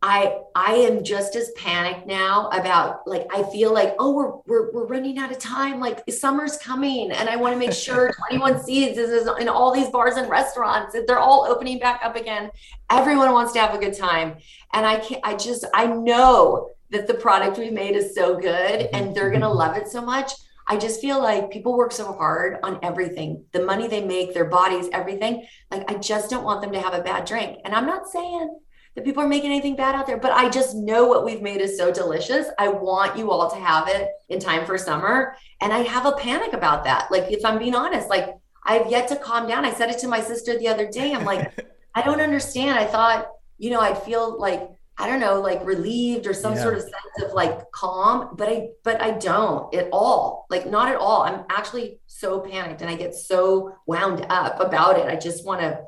I 0.00 0.38
I 0.54 0.74
am 0.74 1.02
just 1.02 1.34
as 1.34 1.50
panicked 1.56 2.06
now 2.06 2.48
about 2.50 3.00
like 3.08 3.26
I 3.34 3.42
feel 3.50 3.74
like 3.74 3.96
oh 3.98 4.12
we're 4.12 4.30
we're 4.46 4.70
we're 4.70 4.86
running 4.86 5.18
out 5.18 5.32
of 5.32 5.40
time 5.40 5.80
like 5.80 6.08
summer's 6.08 6.56
coming 6.58 7.10
and 7.10 7.28
I 7.28 7.34
want 7.34 7.54
to 7.54 7.58
make 7.58 7.72
sure 7.72 8.14
21 8.28 8.62
Seeds 8.62 8.96
is 8.96 9.28
in 9.40 9.48
all 9.48 9.74
these 9.74 9.88
bars 9.88 10.14
and 10.14 10.30
restaurants 10.30 10.96
they're 11.08 11.18
all 11.18 11.46
opening 11.48 11.80
back 11.80 12.00
up 12.04 12.14
again 12.14 12.52
everyone 12.92 13.32
wants 13.32 13.52
to 13.54 13.58
have 13.58 13.74
a 13.74 13.78
good 13.78 13.96
time 13.96 14.36
and 14.72 14.86
I 14.86 15.00
can't 15.00 15.20
I 15.24 15.34
just 15.34 15.64
I 15.74 15.86
know 15.88 16.70
that 16.90 17.06
the 17.06 17.14
product 17.14 17.58
we 17.58 17.70
made 17.70 17.96
is 17.96 18.14
so 18.14 18.38
good 18.38 18.88
and 18.92 19.14
they're 19.14 19.30
going 19.30 19.40
to 19.48 19.48
love 19.48 19.76
it 19.76 19.88
so 19.88 20.00
much. 20.00 20.32
I 20.68 20.76
just 20.76 21.00
feel 21.00 21.20
like 21.20 21.50
people 21.50 21.76
work 21.76 21.92
so 21.92 22.12
hard 22.12 22.58
on 22.62 22.78
everything 22.82 23.44
the 23.52 23.64
money 23.64 23.88
they 23.88 24.04
make, 24.04 24.34
their 24.34 24.44
bodies, 24.44 24.88
everything. 24.92 25.46
Like, 25.70 25.90
I 25.90 25.94
just 25.94 26.28
don't 26.28 26.44
want 26.44 26.60
them 26.60 26.72
to 26.72 26.80
have 26.80 26.92
a 26.92 27.02
bad 27.02 27.24
drink. 27.24 27.58
And 27.64 27.74
I'm 27.74 27.86
not 27.86 28.06
saying 28.06 28.58
that 28.94 29.04
people 29.04 29.22
are 29.22 29.28
making 29.28 29.50
anything 29.50 29.76
bad 29.76 29.94
out 29.94 30.06
there, 30.06 30.18
but 30.18 30.32
I 30.32 30.50
just 30.50 30.76
know 30.76 31.06
what 31.06 31.24
we've 31.24 31.40
made 31.40 31.62
is 31.62 31.78
so 31.78 31.90
delicious. 31.90 32.48
I 32.58 32.68
want 32.68 33.16
you 33.16 33.30
all 33.30 33.50
to 33.50 33.56
have 33.56 33.88
it 33.88 34.10
in 34.28 34.40
time 34.40 34.66
for 34.66 34.76
summer. 34.76 35.36
And 35.62 35.72
I 35.72 35.78
have 35.78 36.04
a 36.04 36.12
panic 36.12 36.52
about 36.52 36.84
that. 36.84 37.10
Like, 37.10 37.32
if 37.32 37.44
I'm 37.46 37.58
being 37.58 37.74
honest, 37.74 38.10
like, 38.10 38.34
I've 38.62 38.90
yet 38.90 39.08
to 39.08 39.16
calm 39.16 39.48
down. 39.48 39.64
I 39.64 39.72
said 39.72 39.88
it 39.88 39.98
to 40.00 40.08
my 40.08 40.20
sister 40.20 40.58
the 40.58 40.68
other 40.68 40.90
day. 40.90 41.14
I'm 41.14 41.24
like, 41.24 41.66
I 41.94 42.02
don't 42.02 42.20
understand. 42.20 42.78
I 42.78 42.84
thought, 42.84 43.28
you 43.56 43.70
know, 43.70 43.80
I'd 43.80 44.02
feel 44.02 44.38
like, 44.38 44.68
I 44.98 45.06
don't 45.06 45.20
know, 45.20 45.40
like 45.40 45.64
relieved 45.64 46.26
or 46.26 46.34
some 46.34 46.54
Yeah. 46.54 46.62
sort 46.62 46.74
of 46.74 46.82
sense 46.82 47.22
of 47.24 47.32
like 47.32 47.70
calm, 47.70 48.34
but 48.36 48.48
I 48.48 48.70
but 48.84 49.00
I 49.00 49.12
don't 49.12 49.72
at 49.74 49.88
all. 49.92 50.46
Like 50.50 50.66
not 50.66 50.88
at 50.88 50.96
all. 50.96 51.22
I'm 51.22 51.44
actually 51.50 52.00
so 52.06 52.40
panicked 52.40 52.80
and 52.82 52.90
I 52.90 52.96
get 52.96 53.14
so 53.14 53.74
wound 53.86 54.26
up 54.28 54.60
about 54.60 54.98
it. 54.98 55.06
I 55.06 55.16
just 55.16 55.44
want 55.46 55.60
to 55.60 55.80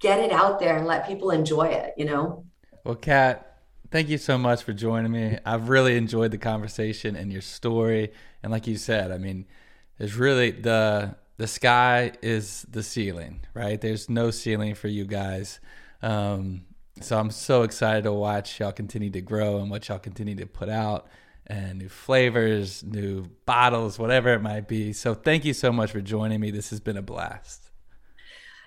get 0.00 0.20
it 0.20 0.32
out 0.32 0.58
there 0.58 0.76
and 0.76 0.86
let 0.86 1.06
people 1.06 1.30
enjoy 1.30 1.66
it, 1.68 1.94
you 1.96 2.04
know? 2.06 2.44
Well, 2.84 2.94
Kat, 2.94 3.60
thank 3.90 4.08
you 4.08 4.18
so 4.18 4.38
much 4.38 4.62
for 4.62 4.72
joining 4.72 5.12
me. 5.12 5.38
I've 5.44 5.68
really 5.68 5.96
enjoyed 5.96 6.30
the 6.30 6.38
conversation 6.38 7.16
and 7.16 7.32
your 7.32 7.42
story. 7.42 8.12
And 8.42 8.52
like 8.52 8.66
you 8.66 8.76
said, 8.76 9.10
I 9.10 9.18
mean, 9.18 9.46
there's 9.98 10.14
really 10.16 10.50
the 10.50 11.16
the 11.38 11.46
sky 11.46 12.12
is 12.22 12.62
the 12.70 12.82
ceiling, 12.82 13.40
right? 13.54 13.80
There's 13.80 14.08
no 14.08 14.30
ceiling 14.30 14.74
for 14.74 14.88
you 14.88 15.04
guys. 15.04 15.60
Um, 16.02 16.64
so 17.00 17.18
I'm 17.18 17.30
so 17.30 17.62
excited 17.62 18.04
to 18.04 18.12
watch 18.12 18.58
y'all 18.58 18.72
continue 18.72 19.10
to 19.10 19.20
grow 19.20 19.58
and 19.58 19.70
what 19.70 19.88
y'all 19.88 19.98
continue 19.98 20.34
to 20.36 20.46
put 20.46 20.68
out 20.68 21.08
and 21.46 21.78
new 21.78 21.88
flavors, 21.88 22.82
new 22.82 23.24
bottles, 23.44 23.98
whatever 23.98 24.32
it 24.32 24.40
might 24.40 24.66
be. 24.66 24.92
So 24.92 25.14
thank 25.14 25.44
you 25.44 25.54
so 25.54 25.72
much 25.72 25.92
for 25.92 26.00
joining 26.00 26.40
me. 26.40 26.50
This 26.50 26.70
has 26.70 26.80
been 26.80 26.96
a 26.96 27.02
blast. 27.02 27.70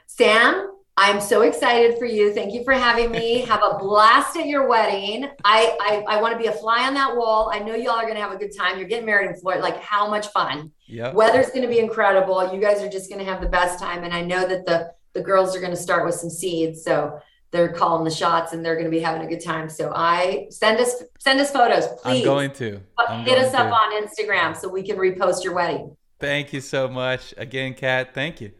Sam, 0.05 0.69
I'm 0.95 1.21
so 1.21 1.41
excited 1.43 1.97
for 1.97 2.05
you. 2.05 2.33
Thank 2.33 2.53
you 2.53 2.63
for 2.63 2.73
having 2.73 3.09
me. 3.09 3.39
Have 3.47 3.63
a 3.63 3.77
blast 3.77 4.35
at 4.37 4.47
your 4.47 4.67
wedding. 4.67 5.29
I 5.45 5.77
I, 5.79 6.15
I 6.15 6.21
want 6.21 6.33
to 6.33 6.37
be 6.37 6.47
a 6.47 6.51
fly 6.51 6.85
on 6.85 6.93
that 6.95 7.15
wall. 7.15 7.49
I 7.53 7.59
know 7.59 7.73
y'all 7.73 7.93
are 7.93 8.05
gonna 8.05 8.19
have 8.19 8.33
a 8.33 8.37
good 8.37 8.51
time. 8.55 8.77
You're 8.77 8.87
getting 8.87 9.05
married 9.05 9.29
in 9.29 9.37
Florida. 9.37 9.63
Like 9.63 9.81
how 9.81 10.09
much 10.09 10.27
fun? 10.27 10.71
Yep. 10.87 11.13
Weather's 11.13 11.51
gonna 11.51 11.69
be 11.69 11.79
incredible. 11.79 12.53
You 12.53 12.59
guys 12.59 12.81
are 12.81 12.89
just 12.89 13.09
gonna 13.09 13.23
have 13.23 13.39
the 13.39 13.47
best 13.47 13.79
time. 13.79 14.03
And 14.03 14.13
I 14.13 14.21
know 14.21 14.45
that 14.45 14.65
the 14.65 14.91
the 15.13 15.21
girls 15.21 15.55
are 15.55 15.61
gonna 15.61 15.77
start 15.77 16.05
with 16.05 16.15
some 16.15 16.29
seeds. 16.29 16.83
So 16.83 17.17
they're 17.51 17.73
calling 17.73 18.03
the 18.03 18.11
shots 18.11 18.53
and 18.53 18.63
they're 18.63 18.75
gonna 18.75 18.89
be 18.89 18.99
having 18.99 19.21
a 19.21 19.27
good 19.27 19.43
time. 19.43 19.69
So 19.69 19.91
I 19.95 20.47
send 20.49 20.79
us 20.79 21.03
send 21.19 21.39
us 21.39 21.51
photos, 21.51 21.87
please. 22.01 22.19
I'm 22.19 22.23
going 22.23 22.51
to. 22.53 22.81
I'm 22.97 23.25
Hit 23.25 23.35
going 23.35 23.45
us 23.45 23.53
up 23.53 23.71
on 23.71 24.03
Instagram 24.03 24.55
so 24.55 24.69
we 24.69 24.83
can 24.83 24.97
repost 24.97 25.43
your 25.43 25.53
wedding. 25.53 25.95
Thank 26.19 26.53
you 26.53 26.61
so 26.61 26.87
much. 26.87 27.33
Again, 27.37 27.73
Kat, 27.73 28.13
thank 28.13 28.41
you. 28.41 28.51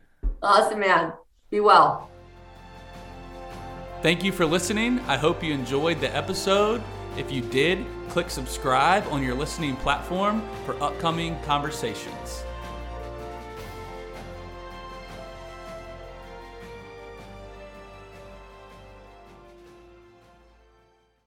Awesome, 0.42 0.80
man. 0.80 1.14
Be 1.50 1.60
well. 1.60 2.10
Thank 4.02 4.24
you 4.24 4.32
for 4.32 4.46
listening. 4.46 5.00
I 5.02 5.18
hope 5.18 5.44
you 5.44 5.54
enjoyed 5.54 6.00
the 6.00 6.16
episode. 6.16 6.82
If 7.18 7.32
you 7.32 7.42
did, 7.42 7.86
click 8.08 8.30
subscribe 8.30 9.06
on 9.12 9.22
your 9.22 9.36
listening 9.36 9.76
platform 9.78 10.42
for 10.66 10.82
upcoming 10.82 11.38
conversations. 11.44 12.44